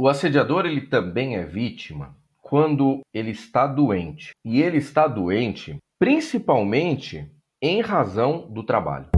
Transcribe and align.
o 0.00 0.08
assediador 0.08 0.64
ele 0.64 0.82
também 0.82 1.36
é 1.36 1.44
vítima 1.44 2.16
quando 2.40 3.00
ele 3.12 3.32
está 3.32 3.66
doente. 3.66 4.30
E 4.44 4.62
ele 4.62 4.78
está 4.78 5.08
doente 5.08 5.76
principalmente 5.98 7.28
em 7.60 7.80
razão 7.80 8.46
do 8.48 8.62
trabalho. 8.62 9.08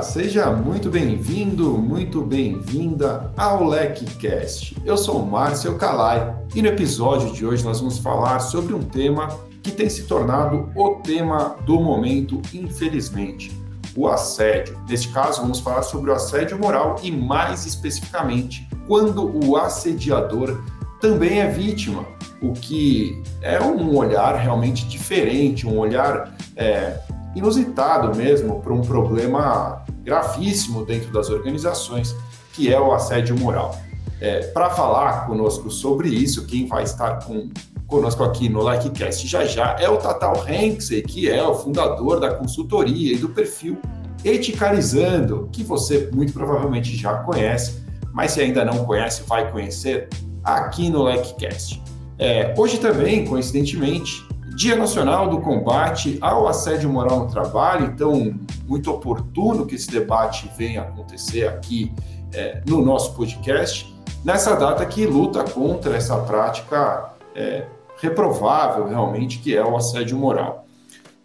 Olá, 0.00 0.08
seja 0.08 0.50
muito 0.50 0.88
bem-vindo, 0.88 1.76
muito 1.76 2.22
bem-vinda 2.22 3.30
ao 3.36 3.62
LecCast. 3.62 4.74
Eu 4.82 4.96
sou 4.96 5.22
Márcio 5.26 5.76
Calai 5.76 6.34
e 6.54 6.62
no 6.62 6.68
episódio 6.68 7.30
de 7.34 7.44
hoje 7.44 7.62
nós 7.62 7.80
vamos 7.80 7.98
falar 7.98 8.40
sobre 8.40 8.72
um 8.72 8.80
tema 8.80 9.28
que 9.62 9.70
tem 9.70 9.90
se 9.90 10.04
tornado 10.04 10.70
o 10.74 10.94
tema 11.02 11.54
do 11.66 11.78
momento, 11.78 12.40
infelizmente, 12.54 13.52
o 13.94 14.08
assédio. 14.08 14.74
Neste 14.88 15.08
caso, 15.08 15.42
vamos 15.42 15.60
falar 15.60 15.82
sobre 15.82 16.10
o 16.10 16.14
assédio 16.14 16.58
moral 16.58 16.96
e, 17.02 17.12
mais 17.12 17.66
especificamente, 17.66 18.66
quando 18.86 19.46
o 19.46 19.54
assediador 19.58 20.62
também 20.98 21.40
é 21.40 21.46
vítima, 21.50 22.06
o 22.40 22.54
que 22.54 23.22
é 23.42 23.60
um 23.60 23.94
olhar 23.94 24.34
realmente 24.36 24.88
diferente, 24.88 25.66
um 25.66 25.78
olhar 25.78 26.34
é, 26.56 26.98
inusitado 27.34 28.16
mesmo 28.16 28.60
para 28.60 28.72
um 28.72 28.80
problema 28.80 29.84
gravíssimo 30.10 30.84
dentro 30.84 31.12
das 31.12 31.30
organizações, 31.30 32.16
que 32.52 32.72
é 32.72 32.80
o 32.80 32.92
assédio 32.92 33.38
moral. 33.38 33.78
É, 34.20 34.40
para 34.48 34.68
falar 34.70 35.26
conosco 35.28 35.70
sobre 35.70 36.08
isso, 36.08 36.46
quem 36.46 36.66
vai 36.66 36.82
estar 36.82 37.24
com, 37.24 37.48
conosco 37.86 38.24
aqui 38.24 38.48
no 38.48 38.68
LikeCast 38.68 39.26
já 39.28 39.44
já 39.46 39.76
é 39.78 39.88
o 39.88 39.96
Tatal 39.98 40.34
Hanksey, 40.42 41.02
que 41.02 41.30
é 41.30 41.42
o 41.46 41.54
fundador 41.54 42.18
da 42.18 42.34
consultoria 42.34 43.14
e 43.14 43.18
do 43.18 43.28
perfil 43.28 43.78
Eticalizando, 44.22 45.48
que 45.50 45.62
você 45.62 46.10
muito 46.12 46.32
provavelmente 46.34 46.94
já 46.94 47.14
conhece, 47.22 47.82
mas 48.12 48.32
se 48.32 48.40
ainda 48.42 48.64
não 48.64 48.84
conhece, 48.84 49.22
vai 49.26 49.50
conhecer 49.50 50.08
aqui 50.44 50.90
no 50.90 51.08
LikeCast. 51.08 51.80
É, 52.18 52.52
hoje 52.58 52.78
também, 52.78 53.24
coincidentemente, 53.24 54.26
Dia 54.60 54.76
Nacional 54.76 55.30
do 55.30 55.40
Combate 55.40 56.18
ao 56.20 56.46
Assédio 56.46 56.90
Moral 56.90 57.20
no 57.20 57.30
Trabalho, 57.30 57.86
então, 57.86 58.38
muito 58.68 58.90
oportuno 58.90 59.64
que 59.64 59.74
esse 59.74 59.90
debate 59.90 60.50
venha 60.54 60.82
acontecer 60.82 61.48
aqui 61.48 61.90
é, 62.30 62.60
no 62.66 62.84
nosso 62.84 63.14
podcast, 63.14 63.90
nessa 64.22 64.54
data 64.54 64.84
que 64.84 65.06
luta 65.06 65.42
contra 65.44 65.96
essa 65.96 66.14
prática 66.18 67.10
é, 67.34 67.64
reprovável, 68.02 68.86
realmente, 68.86 69.38
que 69.38 69.56
é 69.56 69.64
o 69.64 69.74
assédio 69.78 70.18
moral. 70.18 70.66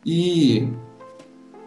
E 0.06 0.70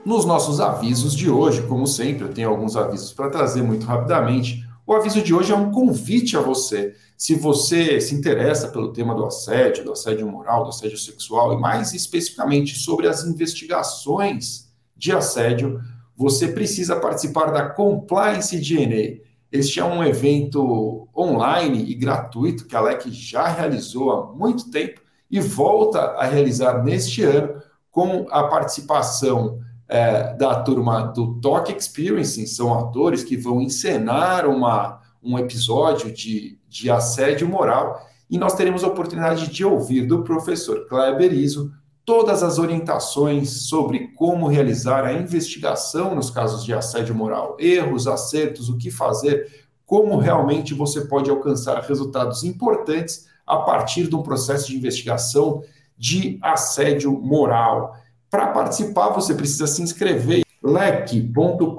nos 0.07 0.25
nossos 0.25 0.61
avisos 0.61 1.15
de 1.15 1.29
hoje, 1.29 1.61
como 1.67 1.87
sempre, 1.87 2.25
eu 2.25 2.33
tenho 2.33 2.49
alguns 2.49 2.77
avisos 2.77 3.13
para 3.13 3.29
trazer 3.29 3.61
muito 3.61 3.85
rapidamente. 3.85 4.67
O 4.87 4.95
aviso 4.95 5.21
de 5.21 5.35
hoje 5.35 5.53
é 5.53 5.55
um 5.55 5.71
convite 5.71 6.35
a 6.35 6.41
você. 6.41 6.95
Se 7.19 7.35
você 7.35 8.01
se 8.01 8.15
interessa 8.15 8.69
pelo 8.69 8.93
tema 8.93 9.13
do 9.13 9.27
assédio, 9.27 9.85
do 9.85 9.91
assédio 9.91 10.25
moral, 10.25 10.63
do 10.63 10.69
assédio 10.69 10.97
sexual 10.97 11.53
e 11.53 11.61
mais 11.61 11.93
especificamente 11.93 12.79
sobre 12.79 13.09
as 13.09 13.25
investigações 13.25 14.69
de 14.97 15.11
assédio, 15.11 15.81
você 16.17 16.47
precisa 16.47 16.95
participar 16.95 17.51
da 17.51 17.69
Compliance 17.69 18.57
DNA. 18.57 19.25
Este 19.51 19.81
é 19.81 19.85
um 19.85 20.05
evento 20.05 21.09
online 21.17 21.91
e 21.91 21.95
gratuito 21.97 22.67
que 22.67 22.77
a 22.77 22.81
LEC 22.81 23.11
já 23.11 23.49
realizou 23.49 24.13
há 24.13 24.33
muito 24.33 24.71
tempo 24.71 25.01
e 25.29 25.41
volta 25.41 25.99
a 25.99 26.25
realizar 26.25 26.85
neste 26.85 27.25
ano 27.25 27.61
com 27.91 28.29
a 28.31 28.45
participação 28.45 29.59
é, 29.89 30.35
da 30.35 30.63
turma 30.63 31.01
do 31.01 31.41
Talk 31.41 31.75
Experience, 31.77 32.47
são 32.47 32.79
atores 32.79 33.25
que 33.25 33.37
vão 33.37 33.61
encenar 33.61 34.47
uma, 34.47 35.01
um 35.23 35.39
episódio 35.39 36.13
de, 36.13 36.59
de 36.69 36.91
assédio 36.91 37.49
moral, 37.49 38.07
e 38.31 38.39
nós 38.39 38.55
teremos 38.55 38.85
a 38.85 38.89
oportunidade 38.89 39.49
de 39.49 39.65
ouvir 39.65 40.07
do 40.07 40.23
professor 40.23 40.87
Kleber 40.87 41.33
Iso 41.33 41.73
todas 42.05 42.43
as 42.43 42.59
orientações 42.59 43.69
sobre 43.69 44.09
como 44.15 44.49
realizar 44.49 45.05
a 45.05 45.13
investigação 45.13 46.15
nos 46.15 46.31
casos 46.31 46.65
de 46.65 46.73
assédio 46.73 47.15
moral, 47.15 47.55
erros, 47.59 48.07
acertos, 48.07 48.71
o 48.71 48.79
que 48.79 48.91
fazer, 48.91 49.67
como 49.85 50.17
realmente 50.17 50.73
você 50.73 51.03
pode 51.03 51.29
alcançar 51.29 51.83
resultados 51.83 52.45
importantes 52.45 53.27
a 53.47 53.59
partir 53.59 54.09
de 54.09 54.17
um 54.17 54.23
processo 54.23 54.69
de 54.69 54.77
investigação 54.77 55.63
de 55.99 56.39
assédio 56.43 57.13
moral. 57.13 57.95
Para 58.31 58.49
participar, 58.49 59.11
você 59.11 59.35
precisa 59.35 59.67
se 59.67 59.83
inscrever 59.83 60.48
lec.com.br 60.63 61.73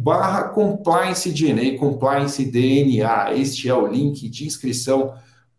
barra 0.00 0.44
compliance 0.50 1.30
DNA, 1.30 1.78
compliance 1.78 2.44
DNA. 2.44 3.34
Este 3.34 3.68
é 3.68 3.74
o 3.74 3.86
link 3.86 4.28
de 4.28 4.46
inscrição 4.46 5.14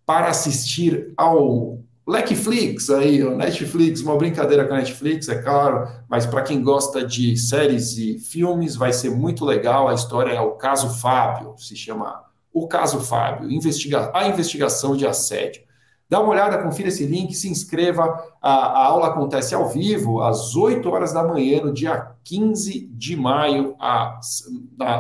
para 0.06 0.30
assistir 0.30 1.14
ao 1.18 1.80
Netflix 2.10 2.90
aí, 2.90 3.24
o 3.24 3.38
Netflix, 3.38 4.02
uma 4.02 4.18
brincadeira 4.18 4.66
com 4.68 4.74
a 4.74 4.78
Netflix, 4.78 5.30
é 5.30 5.40
claro, 5.44 5.88
mas 6.10 6.26
para 6.26 6.42
quem 6.42 6.64
gosta 6.64 7.06
de 7.06 7.38
séries 7.38 7.96
e 8.00 8.18
filmes, 8.18 8.76
vai 8.76 8.92
ser 8.92 9.12
muito 9.12 9.46
legal. 9.46 9.88
A 9.88 9.94
história 9.94 10.32
é 10.32 10.42
o 10.42 10.54
caso 10.54 10.90
Fábio, 11.00 11.54
se 11.60 11.76
chama 11.76 12.24
O 12.52 12.68
Caso 12.68 13.00
Fábio, 13.02 13.52
investiga 13.52 14.10
a 14.12 14.28
investigação 14.28 14.98
de 14.98 15.06
assédio. 15.06 15.62
Dá 16.10 16.20
uma 16.20 16.32
olhada, 16.32 16.58
confira 16.64 16.90
esse 16.90 17.06
link, 17.06 17.36
se 17.36 17.48
inscreva. 17.48 18.04
A, 18.42 18.52
a, 18.52 18.86
aula 18.88 19.08
acontece 19.08 19.54
ao 19.54 19.70
vivo, 19.70 20.22
às 20.22 20.56
8 20.56 20.90
horas 20.90 21.14
da 21.14 21.24
manhã, 21.24 21.62
no 21.62 21.72
dia 21.72 22.16
15 22.24 22.88
de 22.88 23.16
maio, 23.16 23.76
a, 23.80 24.20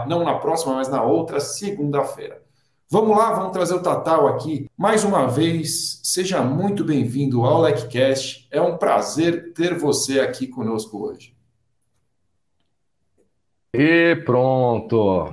não 0.07 0.23
na 0.23 0.35
próxima, 0.35 0.75
mas 0.75 0.87
na 0.87 1.01
outra 1.01 1.39
segunda-feira. 1.39 2.43
Vamos 2.91 3.17
lá, 3.17 3.31
vamos 3.33 3.53
trazer 3.53 3.73
o 3.73 3.81
Tatal 3.81 4.27
aqui. 4.27 4.69
Mais 4.77 5.03
uma 5.03 5.27
vez, 5.27 5.99
seja 6.03 6.43
muito 6.43 6.83
bem-vindo 6.83 7.43
ao 7.43 7.61
LecCast. 7.61 8.47
É 8.51 8.61
um 8.61 8.77
prazer 8.77 9.53
ter 9.53 9.77
você 9.77 10.19
aqui 10.19 10.45
conosco 10.47 11.07
hoje. 11.07 11.35
E 13.73 14.15
pronto! 14.25 15.31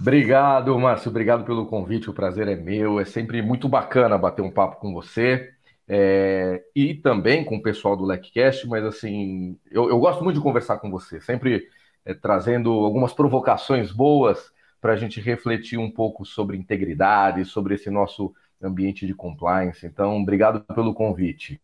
Obrigado, 0.00 0.78
Márcio. 0.78 1.10
Obrigado 1.10 1.44
pelo 1.44 1.66
convite. 1.66 2.08
O 2.08 2.14
prazer 2.14 2.48
é 2.48 2.56
meu. 2.56 3.00
É 3.00 3.04
sempre 3.04 3.42
muito 3.42 3.68
bacana 3.68 4.16
bater 4.16 4.42
um 4.42 4.50
papo 4.50 4.76
com 4.76 4.92
você. 4.92 5.52
É, 5.88 6.62
e 6.76 6.94
também 6.94 7.44
com 7.44 7.56
o 7.56 7.62
pessoal 7.62 7.96
do 7.96 8.04
LecCast, 8.04 8.68
mas 8.68 8.84
assim, 8.84 9.58
eu, 9.70 9.88
eu, 9.88 9.98
gosto 9.98 10.22
muito 10.22 10.36
de 10.36 10.42
conversar 10.42 10.76
com 10.76 10.90
você, 10.90 11.18
sempre 11.18 11.66
é, 12.04 12.12
trazendo 12.12 12.70
algumas 12.70 13.14
provocações 13.14 13.90
boas 13.90 14.52
para 14.82 14.92
a 14.92 14.96
gente 14.96 15.18
refletir 15.18 15.78
um 15.78 15.90
pouco 15.90 16.26
sobre 16.26 16.58
integridade, 16.58 17.46
sobre 17.46 17.74
esse 17.74 17.88
nosso 17.88 18.34
ambiente 18.62 19.06
de 19.06 19.14
compliance. 19.14 19.86
Então, 19.86 20.20
obrigado 20.20 20.60
pelo 20.74 20.92
convite. 20.92 21.58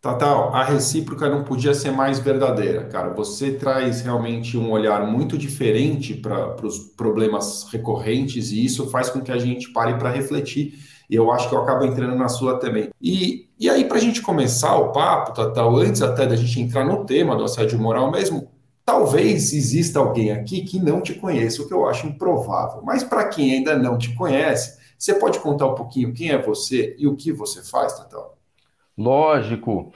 Tatal, 0.00 0.54
a 0.54 0.64
recíproca 0.64 1.28
não 1.28 1.44
podia 1.44 1.74
ser 1.74 1.90
mais 1.90 2.18
verdadeira, 2.18 2.86
cara. 2.86 3.12
Você 3.12 3.52
traz 3.52 4.00
realmente 4.00 4.56
um 4.56 4.70
olhar 4.70 5.06
muito 5.06 5.36
diferente 5.36 6.14
para 6.14 6.66
os 6.66 6.78
problemas 6.78 7.66
recorrentes 7.70 8.50
e 8.50 8.64
isso 8.64 8.88
faz 8.88 9.10
com 9.10 9.20
que 9.20 9.30
a 9.30 9.36
gente 9.36 9.70
pare 9.74 9.98
para 9.98 10.10
refletir. 10.10 10.72
E 11.08 11.14
eu 11.14 11.30
acho 11.30 11.50
que 11.50 11.54
eu 11.54 11.60
acabo 11.60 11.84
entrando 11.84 12.16
na 12.16 12.28
sua 12.28 12.58
também. 12.58 12.88
E, 13.00 13.46
e 13.58 13.68
aí, 13.68 13.84
para 13.84 13.98
a 13.98 14.00
gente 14.00 14.22
começar 14.22 14.74
o 14.76 14.90
papo, 14.90 15.34
Tatal, 15.34 15.76
antes 15.76 16.00
até 16.00 16.26
da 16.26 16.36
gente 16.36 16.58
entrar 16.58 16.84
no 16.86 17.04
tema 17.04 17.36
do 17.36 17.44
assédio 17.44 17.78
moral 17.78 18.10
mesmo, 18.10 18.50
talvez 18.86 19.52
exista 19.52 19.98
alguém 19.98 20.32
aqui 20.32 20.62
que 20.62 20.80
não 20.80 21.02
te 21.02 21.12
conheça, 21.12 21.60
o 21.60 21.68
que 21.68 21.74
eu 21.74 21.86
acho 21.86 22.06
improvável. 22.06 22.80
Mas 22.82 23.04
para 23.04 23.28
quem 23.28 23.52
ainda 23.52 23.76
não 23.76 23.98
te 23.98 24.14
conhece, 24.14 24.78
você 24.96 25.12
pode 25.12 25.40
contar 25.40 25.66
um 25.66 25.74
pouquinho 25.74 26.14
quem 26.14 26.30
é 26.30 26.40
você 26.40 26.96
e 26.98 27.06
o 27.06 27.16
que 27.16 27.32
você 27.32 27.62
faz, 27.62 27.98
Tatal? 27.98 28.39
Lógico. 29.00 29.94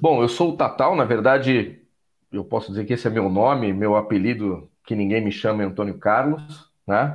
Bom, 0.00 0.22
eu 0.22 0.28
sou 0.28 0.52
o 0.54 0.56
Tatal, 0.56 0.96
na 0.96 1.04
verdade, 1.04 1.82
eu 2.32 2.42
posso 2.42 2.68
dizer 2.70 2.86
que 2.86 2.94
esse 2.94 3.06
é 3.06 3.10
meu 3.10 3.28
nome, 3.28 3.74
meu 3.74 3.94
apelido, 3.94 4.70
que 4.86 4.96
ninguém 4.96 5.22
me 5.22 5.30
chama 5.30 5.62
é 5.62 5.66
Antônio 5.66 5.98
Carlos, 5.98 6.72
né? 6.86 7.14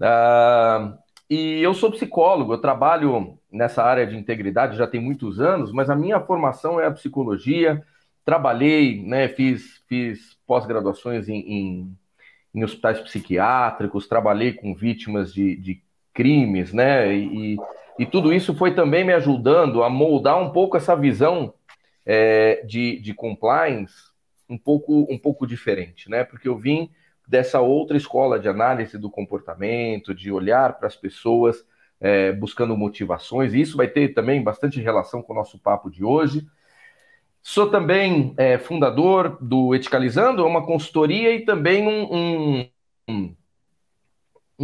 Uh, 0.00 0.98
e 1.30 1.62
eu 1.62 1.72
sou 1.72 1.92
psicólogo, 1.92 2.52
eu 2.52 2.58
trabalho 2.58 3.38
nessa 3.50 3.84
área 3.84 4.04
de 4.04 4.16
integridade 4.16 4.76
já 4.76 4.88
tem 4.88 5.00
muitos 5.00 5.40
anos, 5.40 5.70
mas 5.70 5.88
a 5.88 5.94
minha 5.94 6.18
formação 6.18 6.80
é 6.80 6.86
a 6.86 6.90
psicologia. 6.90 7.80
Trabalhei, 8.24 9.04
né, 9.06 9.28
fiz, 9.28 9.84
fiz 9.88 10.36
pós-graduações 10.48 11.28
em, 11.28 11.38
em, 11.42 11.98
em, 12.52 12.64
hospitais 12.64 12.98
psiquiátricos, 12.98 14.08
trabalhei 14.08 14.52
com 14.52 14.74
vítimas 14.74 15.32
de, 15.32 15.54
de 15.56 15.80
crimes, 16.12 16.72
né? 16.72 17.14
E, 17.14 17.56
e 17.98 18.06
tudo 18.06 18.32
isso 18.32 18.54
foi 18.54 18.74
também 18.74 19.04
me 19.04 19.12
ajudando 19.12 19.82
a 19.82 19.90
moldar 19.90 20.38
um 20.40 20.50
pouco 20.50 20.76
essa 20.76 20.96
visão 20.96 21.54
é, 22.04 22.64
de, 22.66 22.98
de 23.00 23.14
compliance 23.14 24.12
um 24.48 24.58
pouco, 24.58 25.06
um 25.10 25.18
pouco 25.18 25.46
diferente, 25.46 26.10
né? 26.10 26.24
Porque 26.24 26.48
eu 26.48 26.56
vim 26.56 26.90
dessa 27.26 27.60
outra 27.60 27.96
escola 27.96 28.38
de 28.38 28.48
análise 28.48 28.98
do 28.98 29.10
comportamento, 29.10 30.14
de 30.14 30.30
olhar 30.30 30.78
para 30.78 30.88
as 30.88 30.96
pessoas 30.96 31.64
é, 32.00 32.32
buscando 32.32 32.76
motivações, 32.76 33.54
e 33.54 33.60
isso 33.60 33.76
vai 33.76 33.86
ter 33.86 34.08
também 34.08 34.42
bastante 34.42 34.80
relação 34.80 35.22
com 35.22 35.32
o 35.32 35.36
nosso 35.36 35.58
papo 35.58 35.90
de 35.90 36.04
hoje. 36.04 36.46
Sou 37.40 37.70
também 37.70 38.34
é, 38.36 38.58
fundador 38.58 39.38
do 39.40 39.74
Eticalizando, 39.74 40.42
é 40.42 40.46
uma 40.46 40.66
consultoria 40.66 41.34
e 41.34 41.44
também 41.44 41.86
um, 41.86 42.68
um, 43.08 43.36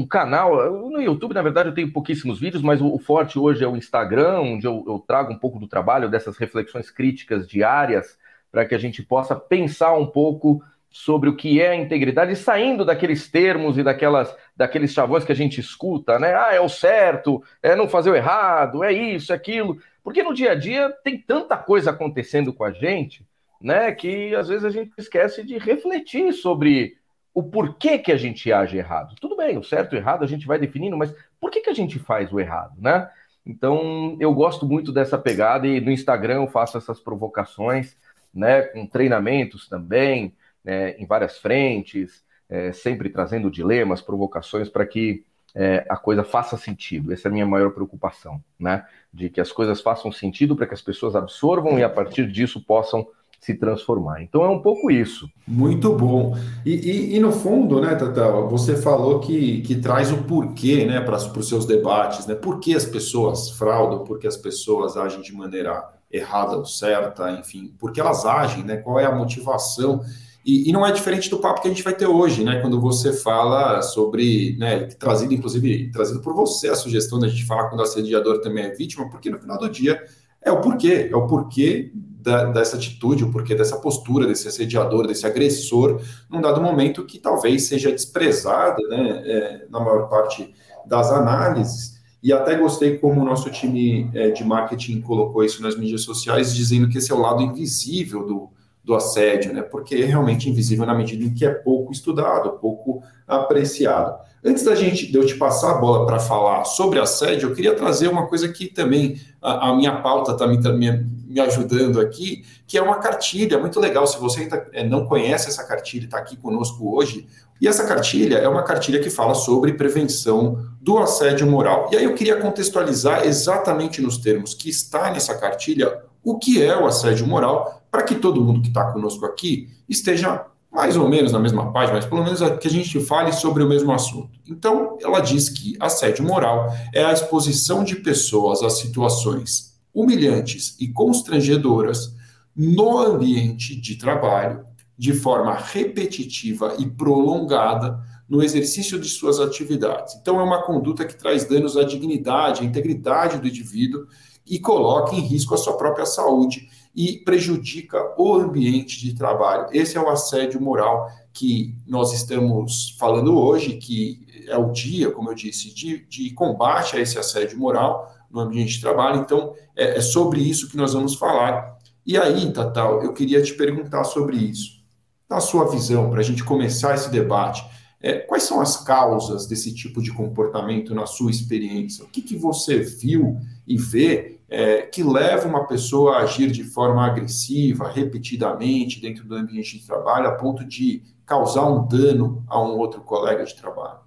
um, 0.01 0.07
canal. 0.07 0.73
No 0.91 1.01
YouTube, 1.01 1.35
na 1.35 1.43
verdade, 1.43 1.69
eu 1.69 1.75
tenho 1.75 1.93
pouquíssimos 1.93 2.41
vídeos, 2.41 2.63
mas 2.63 2.81
o, 2.81 2.99
forte 2.99 3.39
hoje 3.39 3.65
é 3.65 3.69
o 3.69 3.77
Instagram, 3.77 4.41
onde 4.41 4.67
eu, 4.67 4.85
eu 4.87 4.99
trago 5.07 5.33
um 5.33 5.39
pouco 5.39 5.59
do 5.59 5.69
trabalho, 5.69 6.09
dessas 6.09 6.37
reflexões 6.37 6.91
críticas 6.91 7.49
diárias, 7.49 8.19
para 8.51 8.65
que 8.65 8.75
a 8.75 8.79
gente 8.79 9.03
possa 9.03 9.37
pensar 9.37 9.93
um 9.95 10.07
pouco 10.07 10.63
sobre 10.91 11.29
o 11.29 11.37
que 11.37 11.61
é 11.61 11.71
a 11.71 11.77
integridade, 11.77 12.35
saindo 12.35 12.85
daqueles 12.85 13.31
termos 13.31 13.77
e 13.77 13.83
daquelas, 13.83 14.35
daqueles 14.57 14.93
chavões 14.93 15.25
que 15.25 15.33
a 15.33 15.35
gente 15.35 15.61
escuta, 15.61 16.19
né? 16.19 16.35
Ah, 16.35 16.55
é 16.55 16.61
o 16.61 16.69
certo, 16.69 17.43
é 17.63 17.77
não 17.77 17.89
fazer 17.89 18.11
o 18.11 18.17
errado, 18.17 18.83
é 18.83 18.93
isso, 18.93 19.33
é 19.33 19.37
aquilo. 19.37 19.79
Porque 20.03 20.23
no 20.23 20.35
dia 20.35 20.53
a 20.53 20.55
dia 20.55 20.91
tem 21.05 21.19
tanta 21.19 21.57
coisa 21.57 21.91
acontecendo 21.91 22.53
com 22.53 22.65
a 22.65 22.73
gente, 22.73 23.27
né? 23.61 23.93
Que 23.93 24.35
às 24.35 24.49
vezes 24.49 24.65
a 24.65 24.71
gente 24.71 24.93
esquece 24.97 25.43
de 25.43 25.59
refletir 25.59 26.33
sobre 26.33 26.98
o 27.39 27.43
porquê 27.45 27.99
que 27.99 28.11
a 28.11 28.17
gente 28.17 28.53
age 28.53 28.77
errado. 28.77 29.15
Tudo 29.21 29.37
bem, 29.37 29.57
o 29.57 29.63
certo 29.63 29.95
e 29.95 29.97
o 29.97 30.01
errado 30.01 30.25
a 30.25 30.27
gente 30.27 30.45
vai 30.45 30.59
definindo, 30.59 30.97
mas 30.97 31.15
por 31.41 31.53
que, 31.53 31.61
que 31.61 31.71
a 31.71 31.73
gente 31.73 31.97
faz 31.97 32.33
o 32.33 32.41
errado, 32.41 32.75
né? 32.81 33.09
Então, 33.47 34.17
eu 34.19 34.35
gosto 34.35 34.67
muito 34.67 34.91
dessa 34.91 35.17
pegada 35.17 35.65
e 35.65 35.81
no 35.81 35.93
Instagram 35.93 36.43
eu 36.43 36.49
faço 36.49 36.77
essas 36.77 36.99
provocações, 36.99 37.97
né, 38.35 38.63
com 38.63 38.85
treinamentos 38.85 39.69
também, 39.69 40.35
é, 40.67 40.97
em 40.99 41.07
várias 41.07 41.39
frentes, 41.39 42.25
é, 42.49 42.73
sempre 42.73 43.09
trazendo 43.09 43.49
dilemas, 43.53 44.03
provocações 44.03 44.69
para 44.69 44.85
que 44.85 45.25
é, 45.55 45.87
a 45.89 45.97
coisa 45.97 46.25
faça 46.25 46.57
sentido. 46.57 47.13
Essa 47.13 47.29
é 47.29 47.31
a 47.31 47.33
minha 47.33 47.47
maior 47.47 47.71
preocupação, 47.71 48.43
né? 48.59 48.85
De 49.15 49.31
que 49.31 49.41
as 49.41 49.53
coisas 49.53 49.81
façam 49.81 50.11
sentido 50.11 50.57
para 50.57 50.67
que 50.67 50.75
as 50.75 50.83
pessoas 50.83 51.15
absorvam 51.15 51.79
e 51.79 51.85
a 51.85 51.89
partir 51.89 52.29
disso 52.31 52.61
possam 52.65 53.07
se 53.41 53.55
transformar. 53.55 54.23
Então 54.23 54.43
é 54.45 54.49
um 54.49 54.61
pouco 54.61 54.91
isso. 54.91 55.29
Muito 55.47 55.93
bom. 55.95 56.37
E, 56.67 56.75
e, 56.75 57.17
e 57.17 57.21
no 57.21 57.33
fundo, 57.33 57.81
né, 57.81 57.95
Tata, 57.95 58.31
você 58.43 58.77
falou 58.77 59.21
que, 59.21 59.63
que 59.63 59.77
traz 59.77 60.13
o 60.13 60.19
porquê 60.25 60.85
né, 60.85 61.01
para 61.01 61.17
os 61.17 61.49
seus 61.49 61.65
debates, 61.65 62.27
né? 62.27 62.35
Por 62.35 62.59
que 62.59 62.75
as 62.75 62.85
pessoas 62.85 63.51
fraudam, 63.51 64.05
por 64.05 64.19
que 64.19 64.27
as 64.27 64.37
pessoas 64.37 64.97
agem 64.97 65.23
de 65.23 65.33
maneira 65.33 65.83
errada 66.11 66.57
ou 66.57 66.65
certa, 66.65 67.31
enfim, 67.33 67.75
por 67.79 67.93
que 67.93 68.01
elas 68.01 68.25
agem, 68.25 68.65
né? 68.65 68.77
Qual 68.79 68.99
é 68.99 69.07
a 69.07 69.15
motivação? 69.15 70.01
E, 70.45 70.69
e, 70.69 70.73
não 70.73 70.87
é 70.87 70.91
diferente 70.91 71.29
do 71.29 71.39
papo 71.39 71.61
que 71.61 71.69
a 71.69 71.71
gente 71.71 71.83
vai 71.83 71.93
ter 71.93 72.07
hoje, 72.07 72.43
né? 72.43 72.61
Quando 72.61 72.81
você 72.81 73.13
fala 73.13 73.83
sobre, 73.83 74.57
né, 74.59 74.85
trazido, 74.99 75.35
inclusive, 75.35 75.91
trazido 75.91 76.21
por 76.21 76.35
você 76.35 76.69
a 76.69 76.75
sugestão 76.75 77.19
da 77.19 77.29
gente 77.29 77.45
falar 77.45 77.69
quando 77.69 77.81
o 77.81 77.83
assediador 77.83 78.41
também 78.41 78.65
é 78.65 78.71
vítima, 78.71 79.09
porque 79.11 79.29
no 79.29 79.39
final 79.39 79.59
do 79.59 79.69
dia 79.69 80.03
é 80.41 80.51
o 80.51 80.61
porquê, 80.61 81.11
é 81.13 81.17
o 81.17 81.27
porquê 81.27 81.93
da, 82.21 82.47
dessa 82.47 82.77
atitude, 82.77 83.25
o 83.25 83.31
porquê 83.31 83.55
dessa 83.55 83.77
postura, 83.77 84.27
desse 84.27 84.49
assediador, 84.49 85.07
desse 85.07 85.25
agressor, 85.25 86.01
num 86.29 86.41
dado 86.41 86.61
momento 86.61 87.07
que 87.07 87.19
talvez 87.19 87.65
seja 87.65 87.93
desprezada, 87.93 88.83
né, 88.89 89.23
é, 89.25 89.67
na 89.71 89.79
maior 89.79 90.09
parte 90.09 90.53
das 90.85 91.11
análises. 91.13 91.99
E 92.21 92.33
até 92.33 92.57
gostei 92.57 92.99
como 92.99 93.21
o 93.21 93.25
nosso 93.25 93.49
time 93.51 94.11
é, 94.13 94.31
de 94.31 94.43
marketing 94.43 95.01
colocou 95.01 95.45
isso 95.45 95.63
nas 95.63 95.77
mídias 95.77 96.03
sociais, 96.03 96.55
dizendo 96.55 96.89
que 96.89 96.99
esse 96.99 97.13
é 97.13 97.15
o 97.15 97.21
lado 97.21 97.41
invisível 97.41 98.27
do, 98.27 98.51
do 98.83 98.95
assédio, 98.95 99.53
né? 99.53 99.63
Porque 99.63 99.95
é 99.95 100.05
realmente 100.05 100.51
invisível 100.51 100.85
na 100.85 100.95
medida 100.95 101.25
em 101.25 101.33
que 101.33 101.47
é 101.47 101.51
pouco 101.51 101.93
estudado, 101.93 102.59
pouco 102.59 103.03
apreciado. 103.27 104.19
Antes 104.45 104.63
da 104.63 104.75
gente 104.75 105.11
de 105.11 105.19
eu 105.19 105.27
te 105.27 105.35
passar 105.35 105.73
a 105.73 105.75
bola 105.79 106.07
para 106.07 106.21
falar 106.21 106.65
sobre 106.65 107.01
assédio, 107.01 107.49
eu 107.49 107.55
queria 107.55 107.75
trazer 107.75 108.09
uma 108.09 108.27
coisa 108.29 108.49
que 108.49 108.67
também 108.67 109.21
a, 109.43 109.71
a 109.71 109.77
minha 109.77 110.01
pauta 110.01 110.33
está 110.33 110.47
me, 110.47 110.57
me, 110.57 111.07
me, 111.27 111.41
ajudando 111.41 112.01
aqui, 112.01 112.45
que 112.67 112.79
é 112.79 112.83
uma 112.83 112.99
cartilha 112.99 113.59
muito 113.59 113.81
legal. 113.81 114.07
Se 114.07 114.19
você 114.19 114.43
ainda 114.43 114.69
é, 114.73 114.85
não 114.87 115.07
conhece 115.07 115.49
essa 115.49 115.65
cartilha, 115.65 116.05
está 116.05 116.19
aqui 116.19 116.37
conosco 116.37 116.97
hoje. 116.97 117.27
E 117.61 117.67
essa 117.67 117.85
cartilha 117.85 118.37
é 118.37 118.49
uma 118.49 118.63
cartilha 118.63 119.01
que 119.01 119.11
fala 119.11 119.35
sobre 119.35 119.73
prevenção 119.73 120.65
do 120.81 120.99
assédio 120.99 121.45
moral. 121.45 121.89
E 121.93 121.97
aí 121.97 122.05
eu 122.05 122.15
queria 122.15 122.37
contextualizar 122.37 123.27
exatamente 123.27 124.01
nos 124.01 124.19
termos 124.19 124.55
que 124.55 124.71
está 124.71 125.11
nessa 125.11 125.35
cartilha 125.35 126.01
o 126.23 126.39
que 126.39 126.63
é 126.63 126.77
o 126.77 126.87
assédio 126.87 127.27
moral, 127.27 127.83
para 127.91 128.03
que 128.03 128.15
todo 128.15 128.41
mundo 128.41 128.61
que 128.61 128.69
está 128.69 128.93
conosco 128.93 129.25
aqui 129.25 129.69
esteja 129.89 130.47
mais 130.79 130.97
ou 130.97 131.09
menos 131.09 131.33
na 131.33 131.41
mesma 131.41 131.73
página, 131.73 131.97
mas 131.97 132.07
pelo 132.07 132.23
menos 132.23 132.39
que 132.61 132.69
a 132.69 132.71
gente 132.71 133.01
fale 133.01 133.33
sobre 133.33 133.65
o 133.65 133.69
mesmo 133.69 133.91
assunto. 133.91 134.31
Então, 134.47 134.97
ela 135.03 135.19
diz 135.19 135.49
que 135.49 135.77
assédio 135.81 136.25
moral 136.25 136.73
é 136.95 137.05
a 137.05 137.13
exposição 137.13 137.83
de 137.83 137.97
pessoas 137.97 138.63
a 138.63 138.71
situações 138.71 139.77
humilhantes 139.93 140.77
e 140.79 140.87
constrangedoras 140.87 142.15
no 142.55 142.97
ambiente 142.97 143.75
de 143.75 143.97
trabalho, 143.97 144.65
de 144.97 145.13
forma 145.13 145.53
repetitiva 145.53 146.77
e 146.79 146.87
prolongada 146.87 147.99
no 148.29 148.41
exercício 148.41 149.01
de 149.01 149.09
suas 149.09 149.41
atividades. 149.41 150.15
Então, 150.15 150.39
é 150.39 150.45
uma 150.45 150.63
conduta 150.63 151.05
que 151.05 151.19
traz 151.19 151.45
danos 151.45 151.77
à 151.77 151.83
dignidade, 151.83 152.63
à 152.63 152.65
integridade 152.65 153.41
do 153.41 153.49
indivíduo 153.49 154.07
e 154.47 154.61
coloca 154.61 155.17
em 155.17 155.21
risco 155.21 155.55
a 155.55 155.59
sua 155.59 155.77
própria 155.77 156.07
saúde 156.07 156.69
e 156.99 157.17
prejudica 157.17 158.13
o 158.19 158.35
ambiente 158.35 158.99
de 158.99 159.15
trabalho. 159.15 159.69
Esse 159.71 159.97
é 159.97 160.01
o 160.01 160.09
assédio 160.09 160.61
moral 160.61 161.09
que 161.33 161.73
nós 161.87 162.13
estamos 162.13 162.97
falando 162.99 163.39
hoje, 163.39 163.75
que 163.75 164.27
é 164.49 164.59
o 164.59 164.73
dia, 164.73 165.13
como 165.13 165.31
eu 165.31 165.35
disse, 165.37 165.73
de, 165.73 166.05
de 166.07 166.31
combate 166.31 166.97
a 166.97 167.01
esse 167.01 167.17
assédio 167.17 167.57
moral 167.57 168.13
no 168.29 168.41
ambiente 168.41 168.75
de 168.75 168.81
trabalho. 168.81 169.21
Então, 169.21 169.55
é, 169.77 169.99
é 169.99 170.01
sobre 170.01 170.41
isso 170.41 170.69
que 170.69 170.77
nós 170.77 170.93
vamos 170.93 171.15
falar. 171.15 171.79
E 172.05 172.19
aí, 172.19 172.53
Tatal, 172.53 173.01
eu 173.01 173.13
queria 173.13 173.41
te 173.41 173.55
perguntar 173.55 174.03
sobre 174.03 174.37
isso. 174.37 174.83
Na 175.31 175.39
sua 175.39 175.71
visão, 175.71 176.11
para 176.11 176.19
a 176.19 176.25
gente 176.25 176.43
começar 176.43 176.97
esse 176.97 177.11
debate, 177.13 177.65
é, 178.01 178.15
quais 178.15 178.43
são 178.43 178.61
as 178.61 178.77
causas 178.77 179.47
desse 179.47 179.73
tipo 179.73 180.03
de 180.03 180.13
comportamento 180.13 180.93
na 180.97 181.07
sua 181.07 181.31
experiência? 181.31 182.05
O 182.05 182.09
que, 182.09 182.23
que 182.23 182.37
você 182.37 182.81
viu 182.81 183.39
e 183.69 183.77
vê 183.77 184.41
é, 184.49 184.83
que 184.83 185.03
leva 185.03 185.47
uma 185.47 185.67
pessoa 185.67 186.17
a 186.17 186.23
agir 186.23 186.51
de 186.51 186.65
forma 186.65 187.05
agressiva, 187.07 187.89
repetidamente, 187.89 189.01
dentro 189.01 189.25
do 189.25 189.35
ambiente 189.35 189.79
de 189.79 189.87
trabalho, 189.87 190.29
a 190.29 190.35
ponto 190.35 190.65
de 190.65 191.03
causar 191.27 191.67
um 191.67 191.87
dano 191.87 192.43
a 192.49 192.61
um 192.61 192.79
outro 192.79 193.03
colega 193.03 193.45
de 193.45 193.55
trabalho? 193.55 194.01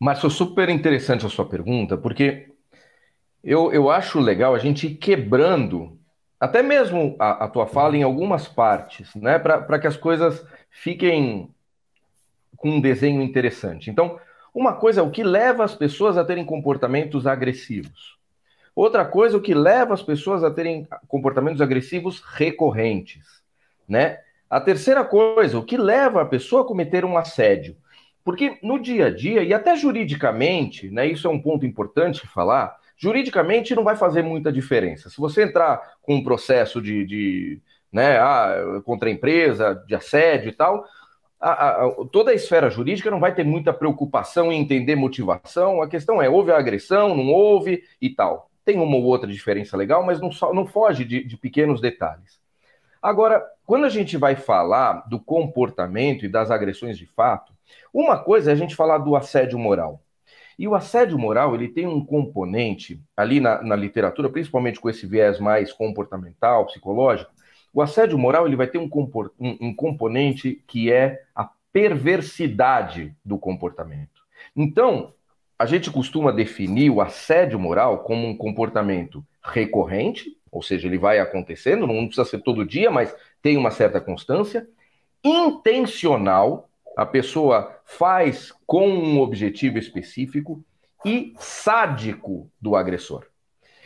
Márcio, 0.00 0.28
super 0.28 0.68
interessante 0.68 1.24
a 1.24 1.28
sua 1.28 1.44
pergunta, 1.44 1.96
porque 1.96 2.48
eu, 3.42 3.72
eu 3.72 3.88
acho 3.88 4.18
legal 4.18 4.54
a 4.54 4.58
gente 4.58 4.88
ir 4.88 4.96
quebrando 4.96 5.96
até 6.40 6.62
mesmo 6.62 7.16
a, 7.18 7.44
a 7.44 7.48
tua 7.48 7.66
fala 7.66 7.96
em 7.96 8.02
algumas 8.02 8.46
partes, 8.46 9.12
né, 9.16 9.38
para 9.38 9.78
que 9.78 9.86
as 9.86 9.96
coisas 9.96 10.44
fiquem 10.70 11.52
com 12.56 12.70
um 12.70 12.80
desenho 12.80 13.22
interessante. 13.22 13.90
Então, 13.90 14.18
uma 14.54 14.74
coisa 14.74 15.00
é 15.00 15.04
o 15.04 15.10
que 15.10 15.22
leva 15.22 15.64
as 15.64 15.74
pessoas 15.74 16.16
a 16.16 16.24
terem 16.24 16.44
comportamentos 16.44 17.26
agressivos. 17.26 18.17
Outra 18.78 19.04
coisa, 19.04 19.36
o 19.36 19.40
que 19.40 19.54
leva 19.54 19.92
as 19.92 20.04
pessoas 20.04 20.44
a 20.44 20.52
terem 20.52 20.86
comportamentos 21.08 21.60
agressivos 21.60 22.20
recorrentes, 22.20 23.42
né? 23.88 24.20
A 24.48 24.60
terceira 24.60 25.04
coisa, 25.04 25.58
o 25.58 25.64
que 25.64 25.76
leva 25.76 26.22
a 26.22 26.24
pessoa 26.24 26.62
a 26.62 26.64
cometer 26.64 27.04
um 27.04 27.18
assédio. 27.18 27.76
Porque 28.22 28.56
no 28.62 28.78
dia 28.78 29.06
a 29.06 29.10
dia, 29.10 29.42
e 29.42 29.52
até 29.52 29.74
juridicamente, 29.74 30.88
né, 30.90 31.08
isso 31.08 31.26
é 31.26 31.30
um 31.30 31.42
ponto 31.42 31.66
importante 31.66 32.24
falar, 32.28 32.76
juridicamente 32.96 33.74
não 33.74 33.82
vai 33.82 33.96
fazer 33.96 34.22
muita 34.22 34.52
diferença. 34.52 35.10
Se 35.10 35.18
você 35.18 35.42
entrar 35.42 35.94
com 36.00 36.14
um 36.14 36.22
processo 36.22 36.80
de, 36.80 37.04
de 37.04 37.60
né, 37.92 38.16
ah, 38.20 38.80
contra 38.84 39.08
a 39.08 39.12
empresa, 39.12 39.74
de 39.88 39.96
assédio 39.96 40.50
e 40.50 40.52
tal, 40.52 40.84
a, 41.40 41.84
a, 41.84 41.90
toda 42.12 42.30
a 42.30 42.34
esfera 42.34 42.70
jurídica 42.70 43.10
não 43.10 43.18
vai 43.18 43.34
ter 43.34 43.44
muita 43.44 43.72
preocupação 43.72 44.52
em 44.52 44.60
entender 44.60 44.94
motivação. 44.94 45.82
A 45.82 45.88
questão 45.88 46.22
é: 46.22 46.30
houve 46.30 46.52
a 46.52 46.58
agressão, 46.58 47.16
não 47.16 47.26
houve 47.32 47.82
e 48.00 48.10
tal. 48.10 48.47
Tem 48.68 48.78
uma 48.78 48.96
ou 48.96 49.04
outra 49.04 49.26
diferença 49.26 49.78
legal, 49.78 50.04
mas 50.04 50.20
não, 50.20 50.28
não 50.52 50.66
foge 50.66 51.02
de, 51.02 51.24
de 51.24 51.38
pequenos 51.38 51.80
detalhes. 51.80 52.38
Agora, 53.00 53.42
quando 53.64 53.86
a 53.86 53.88
gente 53.88 54.18
vai 54.18 54.36
falar 54.36 55.08
do 55.08 55.18
comportamento 55.18 56.26
e 56.26 56.28
das 56.28 56.50
agressões 56.50 56.98
de 56.98 57.06
fato, 57.06 57.50
uma 57.94 58.18
coisa 58.18 58.50
é 58.50 58.52
a 58.52 58.56
gente 58.56 58.76
falar 58.76 58.98
do 58.98 59.16
assédio 59.16 59.58
moral. 59.58 60.02
E 60.58 60.68
o 60.68 60.74
assédio 60.74 61.18
moral 61.18 61.54
ele 61.54 61.68
tem 61.68 61.86
um 61.86 62.04
componente 62.04 63.02
ali 63.16 63.40
na, 63.40 63.62
na 63.62 63.74
literatura, 63.74 64.28
principalmente 64.28 64.78
com 64.78 64.90
esse 64.90 65.06
viés 65.06 65.40
mais 65.40 65.72
comportamental, 65.72 66.66
psicológico, 66.66 67.32
o 67.72 67.80
assédio 67.80 68.18
moral 68.18 68.46
ele 68.46 68.54
vai 68.54 68.66
ter 68.66 68.76
um, 68.76 68.90
um, 69.40 69.56
um 69.62 69.74
componente 69.74 70.62
que 70.66 70.92
é 70.92 71.22
a 71.34 71.48
perversidade 71.72 73.16
do 73.24 73.38
comportamento. 73.38 74.20
Então, 74.54 75.14
a 75.58 75.66
gente 75.66 75.90
costuma 75.90 76.30
definir 76.30 76.90
o 76.90 77.00
assédio 77.00 77.58
moral 77.58 77.98
como 78.04 78.26
um 78.26 78.36
comportamento 78.36 79.24
recorrente, 79.42 80.36
ou 80.50 80.62
seja, 80.62 80.86
ele 80.86 80.98
vai 80.98 81.18
acontecendo, 81.18 81.86
não 81.86 82.06
precisa 82.06 82.24
ser 82.24 82.42
todo 82.42 82.64
dia, 82.64 82.90
mas 82.90 83.14
tem 83.42 83.56
uma 83.56 83.70
certa 83.70 84.00
constância, 84.00 84.66
intencional, 85.24 86.68
a 86.96 87.04
pessoa 87.04 87.76
faz 87.84 88.52
com 88.66 88.88
um 88.88 89.20
objetivo 89.20 89.78
específico 89.78 90.64
e 91.04 91.34
sádico 91.38 92.50
do 92.60 92.76
agressor. 92.76 93.24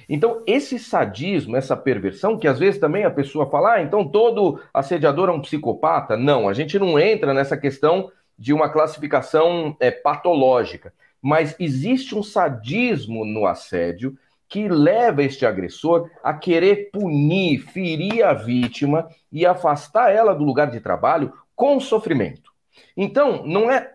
Então, 0.08 0.42
esse 0.46 0.78
sadismo, 0.78 1.56
essa 1.56 1.76
perversão, 1.76 2.38
que 2.38 2.48
às 2.48 2.58
vezes 2.58 2.80
também 2.80 3.04
a 3.04 3.10
pessoa 3.10 3.48
fala, 3.48 3.74
ah, 3.74 3.82
então 3.82 4.06
todo 4.06 4.60
assediador 4.74 5.28
é 5.28 5.32
um 5.32 5.40
psicopata. 5.40 6.16
Não, 6.16 6.48
a 6.48 6.52
gente 6.52 6.78
não 6.78 6.98
entra 6.98 7.32
nessa 7.32 7.56
questão 7.56 8.10
de 8.38 8.52
uma 8.52 8.68
classificação 8.68 9.76
é, 9.78 9.90
patológica. 9.90 10.92
Mas 11.22 11.54
existe 11.60 12.16
um 12.16 12.22
sadismo 12.22 13.24
no 13.24 13.46
assédio 13.46 14.18
que 14.48 14.68
leva 14.68 15.22
este 15.22 15.46
agressor 15.46 16.10
a 16.22 16.34
querer 16.34 16.90
punir, 16.90 17.60
ferir 17.60 18.22
a 18.22 18.34
vítima 18.34 19.08
e 19.30 19.46
afastar 19.46 20.10
ela 20.10 20.34
do 20.34 20.44
lugar 20.44 20.70
de 20.70 20.80
trabalho 20.80 21.32
com 21.56 21.80
sofrimento. 21.80 22.52
Então, 22.94 23.46
não 23.46 23.70
é. 23.70 23.94